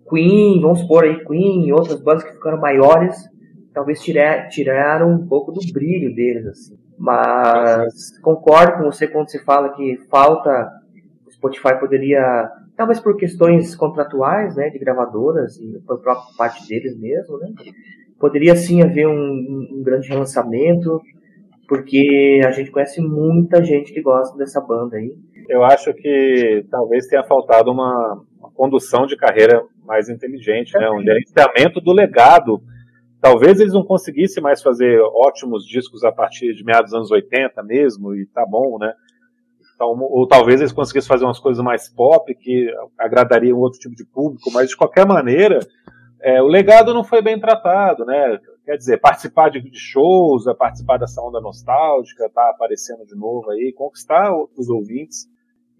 Queen, 0.08 0.60
vamos 0.60 0.80
supor 0.80 1.04
aí 1.04 1.24
Queen, 1.24 1.72
outras 1.72 2.00
bandas 2.00 2.24
que 2.24 2.32
ficaram 2.32 2.60
maiores, 2.60 3.16
talvez 3.72 4.00
tirar, 4.02 4.48
tiraram 4.48 5.10
um 5.12 5.26
pouco 5.26 5.52
do 5.52 5.60
brilho 5.72 6.14
deles, 6.14 6.46
assim. 6.46 6.78
Mas 6.98 8.18
concordo 8.18 8.78
com 8.78 8.84
você 8.84 9.06
quando 9.06 9.30
você 9.30 9.42
fala 9.42 9.72
que 9.74 9.96
falta, 10.10 10.70
Spotify 11.40 11.80
poderia, 11.80 12.50
talvez 12.76 13.00
por 13.00 13.16
questões 13.16 13.74
contratuais, 13.74 14.56
né, 14.56 14.68
de 14.68 14.78
gravadoras 14.78 15.56
e 15.58 15.80
por 15.86 16.00
própria 16.00 16.36
parte 16.36 16.68
deles 16.68 16.98
mesmo, 16.98 17.38
né, 17.38 17.48
poderia 18.18 18.54
sim 18.54 18.82
haver 18.82 19.08
um, 19.08 19.68
um 19.72 19.82
grande 19.82 20.08
relançamento, 20.08 21.00
porque 21.66 22.40
a 22.44 22.50
gente 22.50 22.70
conhece 22.70 23.00
muita 23.00 23.64
gente 23.64 23.92
que 23.92 24.02
gosta 24.02 24.36
dessa 24.36 24.60
banda 24.60 24.96
aí. 24.96 25.14
Eu 25.48 25.64
acho 25.64 25.94
que 25.94 26.64
talvez 26.70 27.06
tenha 27.06 27.24
faltado 27.24 27.70
uma, 27.70 28.22
uma 28.38 28.50
condução 28.50 29.06
de 29.06 29.16
carreira 29.16 29.62
mais 29.84 30.08
inteligente, 30.08 30.74
né? 30.74 30.90
um 30.90 31.02
gerenciamento 31.02 31.80
do 31.80 31.92
legado. 31.92 32.60
Talvez 33.20 33.60
eles 33.60 33.72
não 33.72 33.84
conseguissem 33.84 34.42
mais 34.42 34.62
fazer 34.62 35.00
ótimos 35.00 35.64
discos 35.64 36.04
a 36.04 36.12
partir 36.12 36.54
de 36.54 36.64
meados 36.64 36.90
dos 36.90 36.94
anos 36.94 37.10
80 37.10 37.62
mesmo, 37.62 38.14
e 38.14 38.26
tá 38.26 38.44
bom, 38.46 38.78
né? 38.78 38.92
Então, 39.80 39.98
ou 39.98 40.28
talvez 40.28 40.60
eles 40.60 40.74
conseguissem 40.74 41.08
fazer 41.08 41.24
umas 41.24 41.38
coisas 41.38 41.64
mais 41.64 41.88
pop 41.88 42.34
que 42.34 42.70
agradariam 42.98 43.58
outro 43.58 43.80
tipo 43.80 43.96
de 43.96 44.04
público, 44.04 44.50
mas 44.52 44.68
de 44.68 44.76
qualquer 44.76 45.06
maneira, 45.06 45.58
é, 46.20 46.42
o 46.42 46.46
legado 46.46 46.92
não 46.92 47.02
foi 47.02 47.22
bem 47.22 47.40
tratado, 47.40 48.04
né? 48.04 48.38
Quer 48.66 48.76
dizer, 48.76 49.00
participar 49.00 49.48
de, 49.48 49.62
shows, 49.72 50.46
é 50.46 50.52
participar 50.52 50.98
dessa 50.98 51.22
onda 51.22 51.40
nostálgica, 51.40 52.28
tá 52.28 52.50
aparecendo 52.50 53.06
de 53.06 53.16
novo 53.16 53.48
aí, 53.50 53.72
conquistar 53.72 54.30
os 54.54 54.68
ouvintes. 54.68 55.26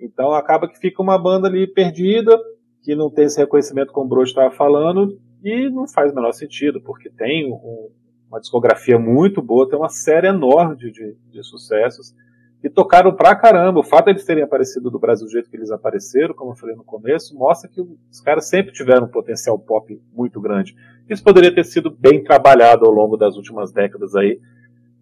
Então 0.01 0.33
acaba 0.33 0.67
que 0.67 0.79
fica 0.79 1.03
uma 1.03 1.19
banda 1.19 1.47
ali 1.47 1.67
perdida, 1.67 2.41
que 2.83 2.95
não 2.95 3.11
tem 3.11 3.27
esse 3.27 3.39
reconhecimento 3.39 3.93
como 3.93 4.07
o 4.07 4.09
Bro 4.09 4.23
estava 4.23 4.51
falando, 4.51 5.21
e 5.45 5.69
não 5.69 5.87
faz 5.87 6.11
o 6.11 6.15
menor 6.15 6.33
sentido, 6.33 6.81
porque 6.81 7.11
tem 7.11 7.53
um, 7.53 7.91
uma 8.31 8.41
discografia 8.41 8.99
muito 8.99 9.43
boa, 9.43 9.69
tem 9.69 9.79
uma 9.79 9.91
série 9.91 10.29
enorme 10.29 10.75
de, 10.75 10.91
de, 10.91 11.17
de 11.31 11.45
sucessos 11.45 12.15
e 12.63 12.69
tocaram 12.69 13.15
pra 13.15 13.35
caramba. 13.35 13.81
O 13.81 13.85
fato 13.85 14.07
de 14.07 14.13
eles 14.13 14.25
terem 14.25 14.43
aparecido 14.43 14.91
do 14.91 14.99
Brasil 14.99 15.27
do 15.27 15.33
jeito 15.33 15.49
que 15.49 15.57
eles 15.57 15.71
apareceram, 15.71 16.35
como 16.35 16.53
eu 16.53 16.57
falei 16.57 16.77
no 16.77 16.85
começo, 16.85 17.37
mostra 17.37 17.69
que 17.69 17.81
os 17.81 18.21
caras 18.21 18.49
sempre 18.49 18.73
tiveram 18.73 19.07
um 19.07 19.11
potencial 19.11 19.59
pop 19.59 20.01
muito 20.13 20.41
grande. 20.41 20.77
Isso 21.09 21.25
poderia 21.25 21.55
ter 21.55 21.65
sido 21.65 21.91
bem 21.91 22.23
trabalhado 22.23 22.85
ao 22.85 22.93
longo 22.93 23.17
das 23.17 23.37
últimas 23.37 23.73
décadas 23.73 24.15
aí, 24.15 24.41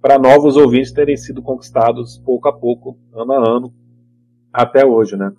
para 0.00 0.18
novos 0.18 0.56
ouvintes 0.56 0.92
terem 0.92 1.16
sido 1.16 1.42
conquistados 1.42 2.18
pouco 2.18 2.48
a 2.48 2.52
pouco, 2.52 2.96
ano 3.12 3.32
a 3.32 3.50
ano, 3.56 3.74
até 4.52 4.86
hoje, 4.86 5.16
né? 5.16 5.32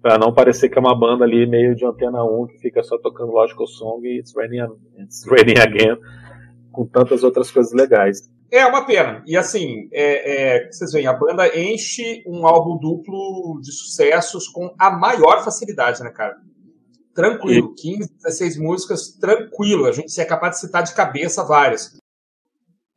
Pra 0.00 0.16
não 0.16 0.32
parecer 0.32 0.68
que 0.68 0.78
é 0.78 0.80
uma 0.80 0.96
banda 0.96 1.24
ali 1.24 1.44
meio 1.44 1.74
de 1.74 1.84
antena 1.84 2.22
1 2.22 2.46
que 2.46 2.58
fica 2.58 2.82
só 2.84 2.96
tocando 2.96 3.32
Logical 3.32 3.66
Song 3.66 4.06
e 4.06 4.20
It's 4.20 4.32
Raining, 4.34 4.72
It's 5.00 5.26
Raining 5.26 5.58
Again, 5.58 5.98
com 6.70 6.86
tantas 6.86 7.24
outras 7.24 7.50
coisas 7.50 7.72
legais. 7.72 8.30
É 8.50 8.64
uma 8.66 8.84
pena. 8.86 9.22
E 9.26 9.36
assim, 9.36 9.88
é, 9.92 10.56
é, 10.56 10.70
vocês 10.70 10.92
veem, 10.92 11.06
a 11.06 11.12
banda 11.12 11.46
enche 11.58 12.22
um 12.26 12.46
álbum 12.46 12.78
duplo 12.78 13.60
de 13.60 13.70
sucessos 13.72 14.48
com 14.48 14.74
a 14.78 14.90
maior 14.90 15.44
facilidade, 15.44 16.02
né, 16.02 16.10
cara? 16.10 16.36
Tranquilo. 17.14 17.74
E... 17.78 17.82
15, 17.82 18.14
16 18.16 18.58
músicas, 18.58 19.12
tranquilo. 19.18 19.86
A 19.86 19.92
gente 19.92 20.18
é 20.18 20.24
capaz 20.24 20.56
de 20.56 20.60
citar 20.60 20.82
de 20.82 20.94
cabeça 20.94 21.44
várias. 21.44 21.98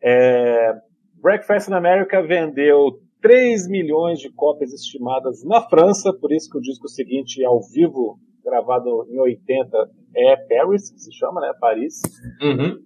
É, 0.01 0.73
Breakfast 1.21 1.69
in 1.69 1.73
America 1.73 2.21
vendeu 2.25 2.99
3 3.21 3.67
milhões 3.67 4.19
de 4.19 4.31
cópias 4.31 4.73
estimadas 4.73 5.43
na 5.43 5.61
França, 5.61 6.11
por 6.13 6.31
isso 6.31 6.49
que 6.49 6.57
o 6.57 6.61
disco 6.61 6.87
seguinte, 6.87 7.43
ao 7.43 7.61
vivo, 7.61 8.17
gravado 8.43 9.05
em 9.09 9.19
80, 9.19 9.89
é 10.15 10.35
Paris, 10.35 10.89
que 10.91 10.99
se 10.99 11.13
chama, 11.13 11.41
né? 11.41 11.53
Paris. 11.59 12.01
Uhum. 12.41 12.79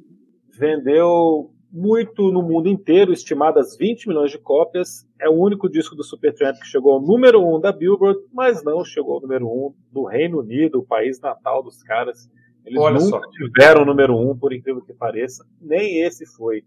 Vendeu 0.57 1.51
muito 1.75 2.31
no 2.31 2.41
mundo 2.41 2.69
inteiro, 2.69 3.11
estimadas 3.11 3.75
20 3.75 4.07
milhões 4.07 4.31
de 4.31 4.37
cópias. 4.37 5.05
É 5.19 5.27
o 5.27 5.33
único 5.33 5.69
disco 5.69 5.93
do 5.93 6.05
Supertramp 6.05 6.55
que 6.55 6.67
chegou 6.67 6.93
ao 6.93 7.01
número 7.01 7.41
1 7.41 7.55
um 7.55 7.59
da 7.59 7.73
Billboard, 7.73 8.21
mas 8.33 8.63
não 8.63 8.85
chegou 8.85 9.15
ao 9.15 9.21
número 9.21 9.45
1 9.45 9.49
um 9.49 9.73
do 9.91 10.05
Reino 10.05 10.39
Unido, 10.39 10.79
o 10.79 10.85
país 10.85 11.19
natal 11.19 11.61
dos 11.61 11.83
caras. 11.83 12.29
Eles 12.65 12.79
Olha 12.79 12.95
nunca 12.95 13.19
só. 13.19 13.29
tiveram 13.29 13.81
o 13.81 13.85
número 13.85 14.15
1, 14.15 14.31
um, 14.31 14.37
por 14.37 14.53
incrível 14.53 14.81
que 14.81 14.93
pareça. 14.93 15.45
Nem 15.61 16.01
esse 16.01 16.25
foi. 16.25 16.63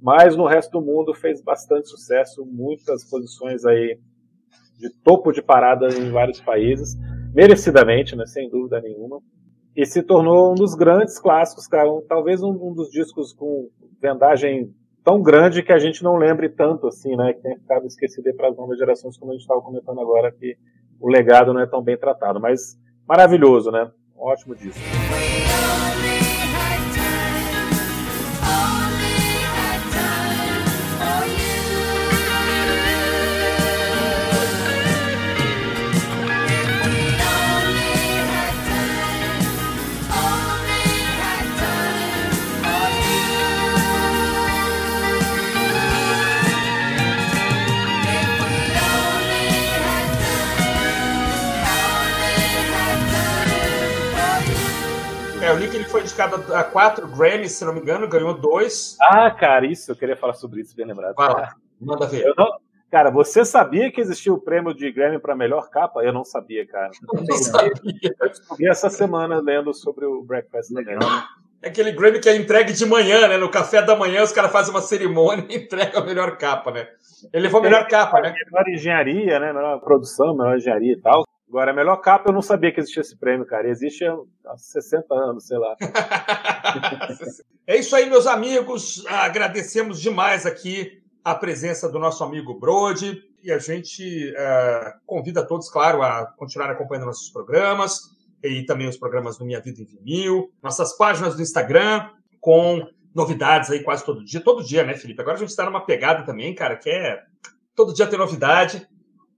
Mas 0.00 0.34
no 0.34 0.46
resto 0.46 0.80
do 0.80 0.84
mundo 0.84 1.12
fez 1.12 1.42
bastante 1.42 1.88
sucesso, 1.88 2.46
muitas 2.46 3.04
posições 3.04 3.66
aí 3.66 3.98
de 4.78 4.88
topo 5.04 5.30
de 5.30 5.42
parada 5.42 5.88
em 5.94 6.10
vários 6.10 6.40
países, 6.40 6.96
merecidamente, 7.34 8.16
né, 8.16 8.24
sem 8.24 8.48
dúvida 8.48 8.80
nenhuma. 8.80 9.20
E 9.76 9.84
se 9.84 10.02
tornou 10.02 10.52
um 10.52 10.54
dos 10.54 10.74
grandes 10.74 11.18
clássicos, 11.18 11.66
cara, 11.66 11.92
um, 11.92 12.00
talvez 12.00 12.42
um, 12.42 12.50
um 12.50 12.74
dos 12.74 12.90
discos 12.90 13.32
com 13.32 13.68
vendagem 14.02 14.74
tão 15.02 15.22
grande 15.22 15.62
que 15.62 15.72
a 15.72 15.78
gente 15.78 16.02
não 16.02 16.16
lembre 16.16 16.48
tanto 16.48 16.86
assim, 16.86 17.16
né? 17.16 17.32
Que 17.32 17.40
tem 17.40 17.56
ficado 17.56 17.86
esquecido 17.86 18.34
para 18.34 18.48
as 18.48 18.56
novas 18.56 18.78
gerações, 18.78 19.16
como 19.16 19.30
a 19.30 19.34
gente 19.34 19.42
estava 19.42 19.62
comentando 19.62 20.00
agora, 20.00 20.30
que 20.30 20.56
o 21.00 21.08
legado 21.08 21.54
não 21.54 21.60
é 21.60 21.66
tão 21.66 21.82
bem 21.82 21.96
tratado. 21.96 22.38
Mas 22.38 22.78
maravilhoso, 23.08 23.70
né? 23.70 23.90
ótimo 24.22 24.54
disco. 24.54 24.80
Foi 56.02 56.04
indicado 56.04 56.54
a 56.54 56.64
quatro 56.64 57.06
Grammys, 57.06 57.52
se 57.52 57.64
não 57.64 57.72
me 57.72 57.80
engano, 57.80 58.08
ganhou 58.08 58.34
dois. 58.34 58.96
Ah, 59.00 59.30
cara, 59.30 59.66
isso, 59.66 59.92
eu 59.92 59.96
queria 59.96 60.16
falar 60.16 60.34
sobre 60.34 60.60
isso, 60.60 60.74
bem 60.74 60.86
lembrado. 60.86 61.14
Fala, 61.14 61.54
manda 61.80 62.06
ver. 62.06 62.32
Não, 62.36 62.58
cara, 62.90 63.10
você 63.10 63.44
sabia 63.44 63.90
que 63.90 64.00
existia 64.00 64.32
o 64.32 64.40
prêmio 64.40 64.74
de 64.74 64.90
Grammy 64.90 65.18
para 65.18 65.36
melhor 65.36 65.70
capa? 65.70 66.02
Eu 66.02 66.12
não 66.12 66.24
sabia, 66.24 66.66
cara. 66.66 66.90
Eu 67.14 67.22
não 67.22 67.36
sabia. 67.36 67.72
Eu 68.20 68.28
descobri 68.28 68.68
essa 68.68 68.90
semana 68.90 69.40
lendo 69.40 69.72
sobre 69.72 70.04
o 70.04 70.22
Breakfast 70.22 70.70
Legal. 70.72 70.98
É 71.62 71.68
aquele 71.68 71.92
Grammy 71.92 72.18
que 72.18 72.28
é 72.28 72.36
entregue 72.36 72.72
de 72.72 72.84
manhã, 72.84 73.28
né? 73.28 73.36
No 73.36 73.48
café 73.48 73.80
da 73.80 73.94
manhã 73.94 74.24
os 74.24 74.32
caras 74.32 74.50
fazem 74.50 74.74
uma 74.74 74.82
cerimônia 74.82 75.46
e 75.48 75.56
entregam 75.56 76.02
a 76.02 76.04
melhor 76.04 76.36
capa, 76.36 76.72
né? 76.72 76.88
Ele 77.32 77.44
levou 77.44 77.60
a 77.60 77.62
melhor 77.62 77.86
capa, 77.86 78.20
né? 78.20 78.34
Melhor 78.50 78.68
engenharia, 78.68 79.38
né? 79.38 79.52
Melhor 79.52 79.80
produção, 79.80 80.36
melhor 80.36 80.56
engenharia 80.56 80.94
e 80.94 81.00
tal. 81.00 81.24
Agora, 81.52 81.70
a 81.70 81.74
melhor 81.74 81.96
capa 81.96 82.30
eu 82.30 82.32
não 82.32 82.40
sabia 82.40 82.72
que 82.72 82.80
existia 82.80 83.02
esse 83.02 83.14
prêmio, 83.14 83.44
cara. 83.44 83.68
Existe 83.68 84.06
há 84.06 84.56
60 84.56 85.14
anos, 85.14 85.46
sei 85.46 85.58
lá. 85.58 85.76
é 87.66 87.76
isso 87.76 87.94
aí, 87.94 88.08
meus 88.08 88.26
amigos. 88.26 89.04
Agradecemos 89.06 90.00
demais 90.00 90.46
aqui 90.46 91.02
a 91.22 91.34
presença 91.34 91.90
do 91.90 91.98
nosso 91.98 92.24
amigo 92.24 92.58
Brode. 92.58 93.22
E 93.42 93.52
a 93.52 93.58
gente 93.58 94.32
uh, 94.32 94.98
convida 95.04 95.46
todos, 95.46 95.68
claro, 95.68 96.02
a 96.02 96.24
continuar 96.38 96.70
acompanhando 96.70 97.04
nossos 97.04 97.28
programas 97.28 98.00
e 98.42 98.64
também 98.64 98.88
os 98.88 98.96
programas 98.96 99.36
do 99.36 99.44
Minha 99.44 99.60
Vida 99.60 99.82
em 99.82 99.84
Vinil, 99.84 100.50
nossas 100.62 100.96
páginas 100.96 101.36
do 101.36 101.42
Instagram 101.42 102.08
com 102.40 102.88
novidades 103.14 103.70
aí 103.70 103.82
quase 103.82 104.02
todo 104.06 104.24
dia. 104.24 104.40
Todo 104.40 104.64
dia, 104.64 104.84
né, 104.84 104.94
Felipe? 104.94 105.20
Agora 105.20 105.36
a 105.36 105.40
gente 105.40 105.50
está 105.50 105.66
numa 105.66 105.84
pegada 105.84 106.24
também, 106.24 106.54
cara, 106.54 106.76
que 106.76 106.88
é 106.88 107.22
todo 107.76 107.92
dia 107.92 108.06
tem 108.06 108.18
novidade. 108.18 108.88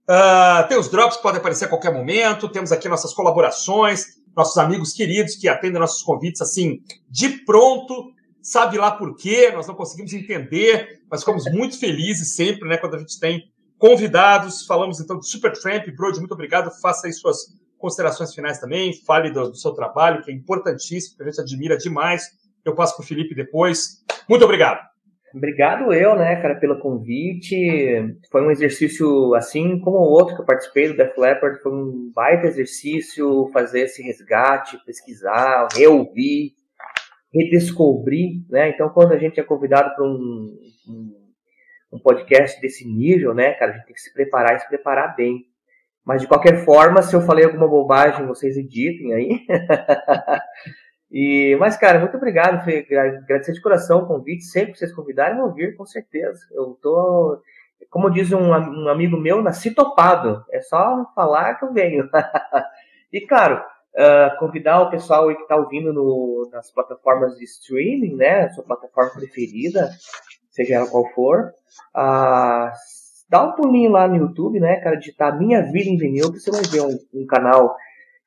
Uh, 0.09 0.69
tem 0.69 0.79
os 0.79 0.89
drops 0.91 1.17
que 1.17 1.23
podem 1.23 1.41
aparecer 1.41 1.65
a 1.65 1.69
qualquer 1.69 1.93
momento, 1.93 2.49
temos 2.49 2.71
aqui 2.71 2.89
nossas 2.89 3.15
colaborações, 3.15 4.19
nossos 4.37 4.59
amigos 4.59 4.93
queridos 4.93 5.37
que 5.37 5.49
atendem 5.49 5.81
nossos 5.81 6.03
convites 6.03 6.43
assim, 6.43 6.83
de 7.09 7.29
pronto, 7.45 8.13
sabe 8.43 8.77
lá 8.77 8.91
por 8.91 9.17
quê, 9.17 9.51
nós 9.53 9.67
não 9.67 9.75
conseguimos 9.75 10.13
entender, 10.13 11.03
mas 11.11 11.21
ficamos 11.21 11.51
muito 11.51 11.79
felizes 11.79 12.35
sempre, 12.35 12.69
né, 12.69 12.77
quando 12.77 12.97
a 12.97 12.99
gente 12.99 13.19
tem 13.19 13.51
convidados. 13.79 14.67
Falamos 14.67 15.01
então 15.01 15.19
de 15.19 15.29
Supertramp, 15.29 15.87
Brody, 15.97 16.19
muito 16.19 16.35
obrigado, 16.35 16.71
faça 16.81 17.07
aí 17.07 17.13
suas 17.13 17.39
considerações 17.79 18.35
finais 18.35 18.59
também, 18.59 18.93
fale 19.05 19.31
do, 19.31 19.51
do 19.51 19.57
seu 19.57 19.73
trabalho, 19.73 20.23
que 20.23 20.31
é 20.31 20.35
importantíssimo, 20.35 21.17
que 21.17 21.23
a 21.23 21.27
gente 21.27 21.41
admira 21.41 21.77
demais. 21.77 22.31
Eu 22.65 22.75
passo 22.75 22.97
para 22.97 23.05
o 23.05 23.07
Felipe 23.07 23.35
depois. 23.35 24.03
Muito 24.29 24.45
obrigado. 24.45 24.94
Obrigado 25.37 25.93
eu, 25.93 26.15
né, 26.15 26.37
cara, 26.37 26.55
pelo 26.55 26.79
convite. 26.79 27.57
Foi 28.31 28.41
um 28.41 28.53
exercício 28.53 29.35
assim 29.35 29.81
como 29.81 29.97
o 29.97 30.11
outro 30.13 30.37
que 30.37 30.43
eu 30.43 30.47
participei 30.47 30.87
do 30.87 30.97
Def 30.97 31.19
Leppard, 31.19 31.61
foi 31.61 31.73
um 31.73 32.13
baita 32.15 32.47
exercício 32.47 33.51
fazer 33.53 33.81
esse 33.81 34.01
resgate, 34.01 34.79
pesquisar, 34.87 35.67
reouvir, 35.75 36.53
redescobrir, 37.33 38.45
né? 38.49 38.69
Então, 38.69 38.89
quando 38.91 39.13
a 39.13 39.19
gente 39.19 39.41
é 39.41 39.43
convidado 39.43 39.93
para 39.97 40.05
um, 40.05 40.57
um, 40.89 41.33
um, 41.95 41.99
podcast 41.99 42.61
desse 42.61 42.87
nível, 42.87 43.35
né, 43.35 43.55
cara, 43.55 43.73
a 43.73 43.75
gente 43.75 43.87
tem 43.87 43.95
que 43.95 44.01
se 44.01 44.15
preparar 44.15 44.55
e 44.55 44.61
se 44.61 44.69
preparar 44.69 45.17
bem. 45.17 45.47
Mas 46.05 46.21
de 46.21 46.29
qualquer 46.29 46.65
forma, 46.65 47.03
se 47.03 47.17
eu 47.17 47.23
falei 47.23 47.45
alguma 47.45 47.67
bobagem, 47.67 48.25
vocês 48.25 48.57
editem 48.57 49.13
aí. 49.15 49.41
E, 51.15 51.57
mas, 51.61 51.77
cara, 51.77 52.01
muito 52.01 52.17
obrigado. 52.17 52.69
Agradecer 52.69 53.53
de 53.53 53.63
coração 53.63 54.01
o 54.01 54.07
convite. 54.07 54.43
Sempre 54.43 54.73
que 54.73 54.81
vocês 54.81 54.93
convidarem, 54.93 55.39
vou 55.39 55.55
vir, 55.55 55.77
com 55.77 55.87
certeza. 55.87 56.41
Eu 56.51 56.77
tô, 56.83 57.41
como 57.89 58.11
diz 58.11 58.33
um, 58.33 58.51
um 58.51 58.89
amigo 58.89 59.17
meu, 59.17 59.41
nasci 59.41 59.71
topado. 59.73 60.45
É 60.51 60.61
só 60.61 61.09
falar 61.15 61.55
que 61.55 61.65
eu 61.65 61.73
venho. 61.73 62.11
e, 63.13 63.21
claro, 63.21 63.63
uh, 63.95 64.37
convidar 64.41 64.83
o 64.83 64.91
pessoal 64.91 65.29
que 65.29 65.41
está 65.41 65.55
ouvindo 65.55 65.93
no, 65.93 66.51
nas 66.53 66.73
plataformas 66.73 67.37
de 67.37 67.45
streaming, 67.45 68.17
né? 68.17 68.49
Sua 68.49 68.65
plataforma 68.65 69.13
preferida, 69.13 69.89
seja 70.51 70.75
ela 70.75 70.91
qual 70.91 71.09
for. 71.15 71.53
Uh, 71.97 72.73
dá 73.31 73.41
um 73.45 73.53
pulinho 73.53 73.93
lá 73.93 74.09
no 74.09 74.17
YouTube, 74.17 74.59
né, 74.59 74.81
cara? 74.81 74.97
Digitar 74.97 75.39
Minha 75.39 75.63
Vida 75.63 75.89
em 75.89 75.97
Vinil, 75.97 76.33
que 76.33 76.41
você 76.41 76.51
vai 76.51 76.63
ver 76.63 76.81
um, 76.81 76.99
um 77.23 77.25
canal 77.25 77.77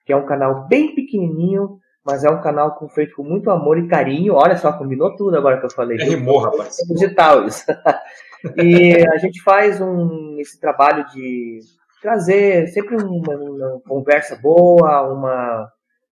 que 0.06 0.14
é 0.14 0.16
um 0.16 0.26
canal 0.26 0.70
bem 0.70 0.96
pequenininho 0.96 1.82
mas 2.08 2.24
é 2.24 2.30
um 2.30 2.42
canal 2.42 2.74
com, 2.76 2.88
feito 2.88 3.18
com 3.18 3.24
muito 3.24 3.50
amor 3.50 3.78
e 3.78 3.86
carinho. 3.86 4.36
Olha 4.36 4.56
só, 4.56 4.72
combinou 4.72 5.14
tudo 5.18 5.36
agora 5.36 5.60
que 5.60 5.66
eu 5.66 5.72
falei. 5.72 5.98
É 6.00 6.06
rimou, 6.06 6.40
rapaz. 6.40 6.80
É 6.80 6.94
digital 6.94 7.46
isso. 7.46 7.66
e 8.56 9.06
a 9.06 9.18
gente 9.18 9.44
faz 9.44 9.82
um, 9.82 10.38
esse 10.40 10.58
trabalho 10.58 11.06
de 11.10 11.60
trazer 12.02 12.68
sempre 12.68 12.96
uma, 12.96 13.36
uma 13.36 13.82
conversa 13.82 14.38
boa, 14.38 15.02
uma, 15.12 15.70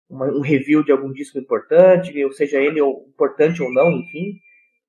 uma, 0.10 0.26
um 0.26 0.42
review 0.42 0.84
de 0.84 0.92
algum 0.92 1.14
disco 1.14 1.40
importante, 1.40 2.26
ou 2.26 2.34
seja 2.34 2.60
ele 2.60 2.82
importante 2.82 3.64
ou 3.64 3.72
não, 3.72 3.90
enfim. 3.90 4.34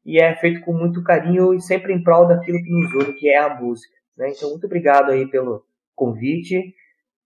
E 0.05 0.21
é 0.21 0.35
feito 0.35 0.61
com 0.63 0.73
muito 0.73 1.05
carinho 1.05 1.55
e 1.55 1.61
sempre 1.61 1.93
em 1.93 2.03
prol 2.03 2.27
daquilo 2.27 2.61
que 2.61 2.71
nos 2.71 2.93
une, 2.95 3.15
que 3.15 3.29
é 3.29 3.39
a 3.39 3.55
música. 3.55 3.95
Né? 4.19 4.33
Então, 4.37 4.51
muito 4.51 4.67
obrigado 4.67 5.13
aí 5.13 5.25
pelo 5.25 5.63
convite. 5.95 6.75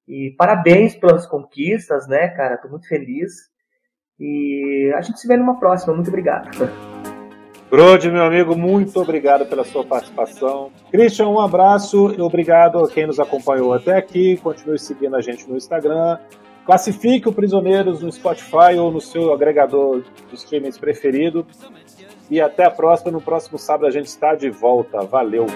E 0.07 0.35
parabéns 0.37 0.95
pelas 0.95 1.27
conquistas, 1.27 2.07
né, 2.07 2.29
cara? 2.29 2.59
Tô 2.59 2.69
muito 2.69 2.87
feliz. 2.87 3.50
E 4.21 4.93
a 4.95 5.01
gente 5.01 5.19
se 5.19 5.27
vê 5.27 5.37
numa 5.37 5.59
próxima. 5.59 5.95
Muito 5.95 6.09
obrigado. 6.09 6.51
Brode, 7.71 8.11
meu 8.11 8.25
amigo, 8.25 8.57
muito 8.57 9.01
obrigado 9.01 9.47
pela 9.47 9.65
sua 9.65 9.85
participação. 9.85 10.73
Christian, 10.91 11.29
um 11.29 11.41
abraço 11.41 12.13
e 12.19 12.21
obrigado 12.21 12.85
a 12.85 12.91
quem 12.91 13.07
nos 13.07 13.21
acompanhou 13.21 13.73
até 13.73 13.97
aqui. 13.97 14.37
Continue 14.39 14.79
seguindo 14.79 15.15
a 15.15 15.21
gente 15.21 15.49
no 15.49 15.57
Instagram. 15.57 16.19
Classifique 16.67 17.29
o 17.29 17.33
Prisioneiros 17.33 18.03
no 18.03 18.11
Spotify 18.11 18.77
ou 18.79 18.91
no 18.91 19.01
seu 19.01 19.33
agregador 19.33 20.03
de 20.29 20.35
streamings 20.35 20.79
preferido. 20.79 21.47
E 22.29 22.41
até 22.41 22.65
a 22.65 22.71
próxima. 22.71 23.13
No 23.13 23.21
próximo 23.21 23.57
sábado 23.57 23.87
a 23.87 23.91
gente 23.91 24.07
está 24.07 24.35
de 24.35 24.51
volta. 24.51 25.01
Valeu! 25.03 25.47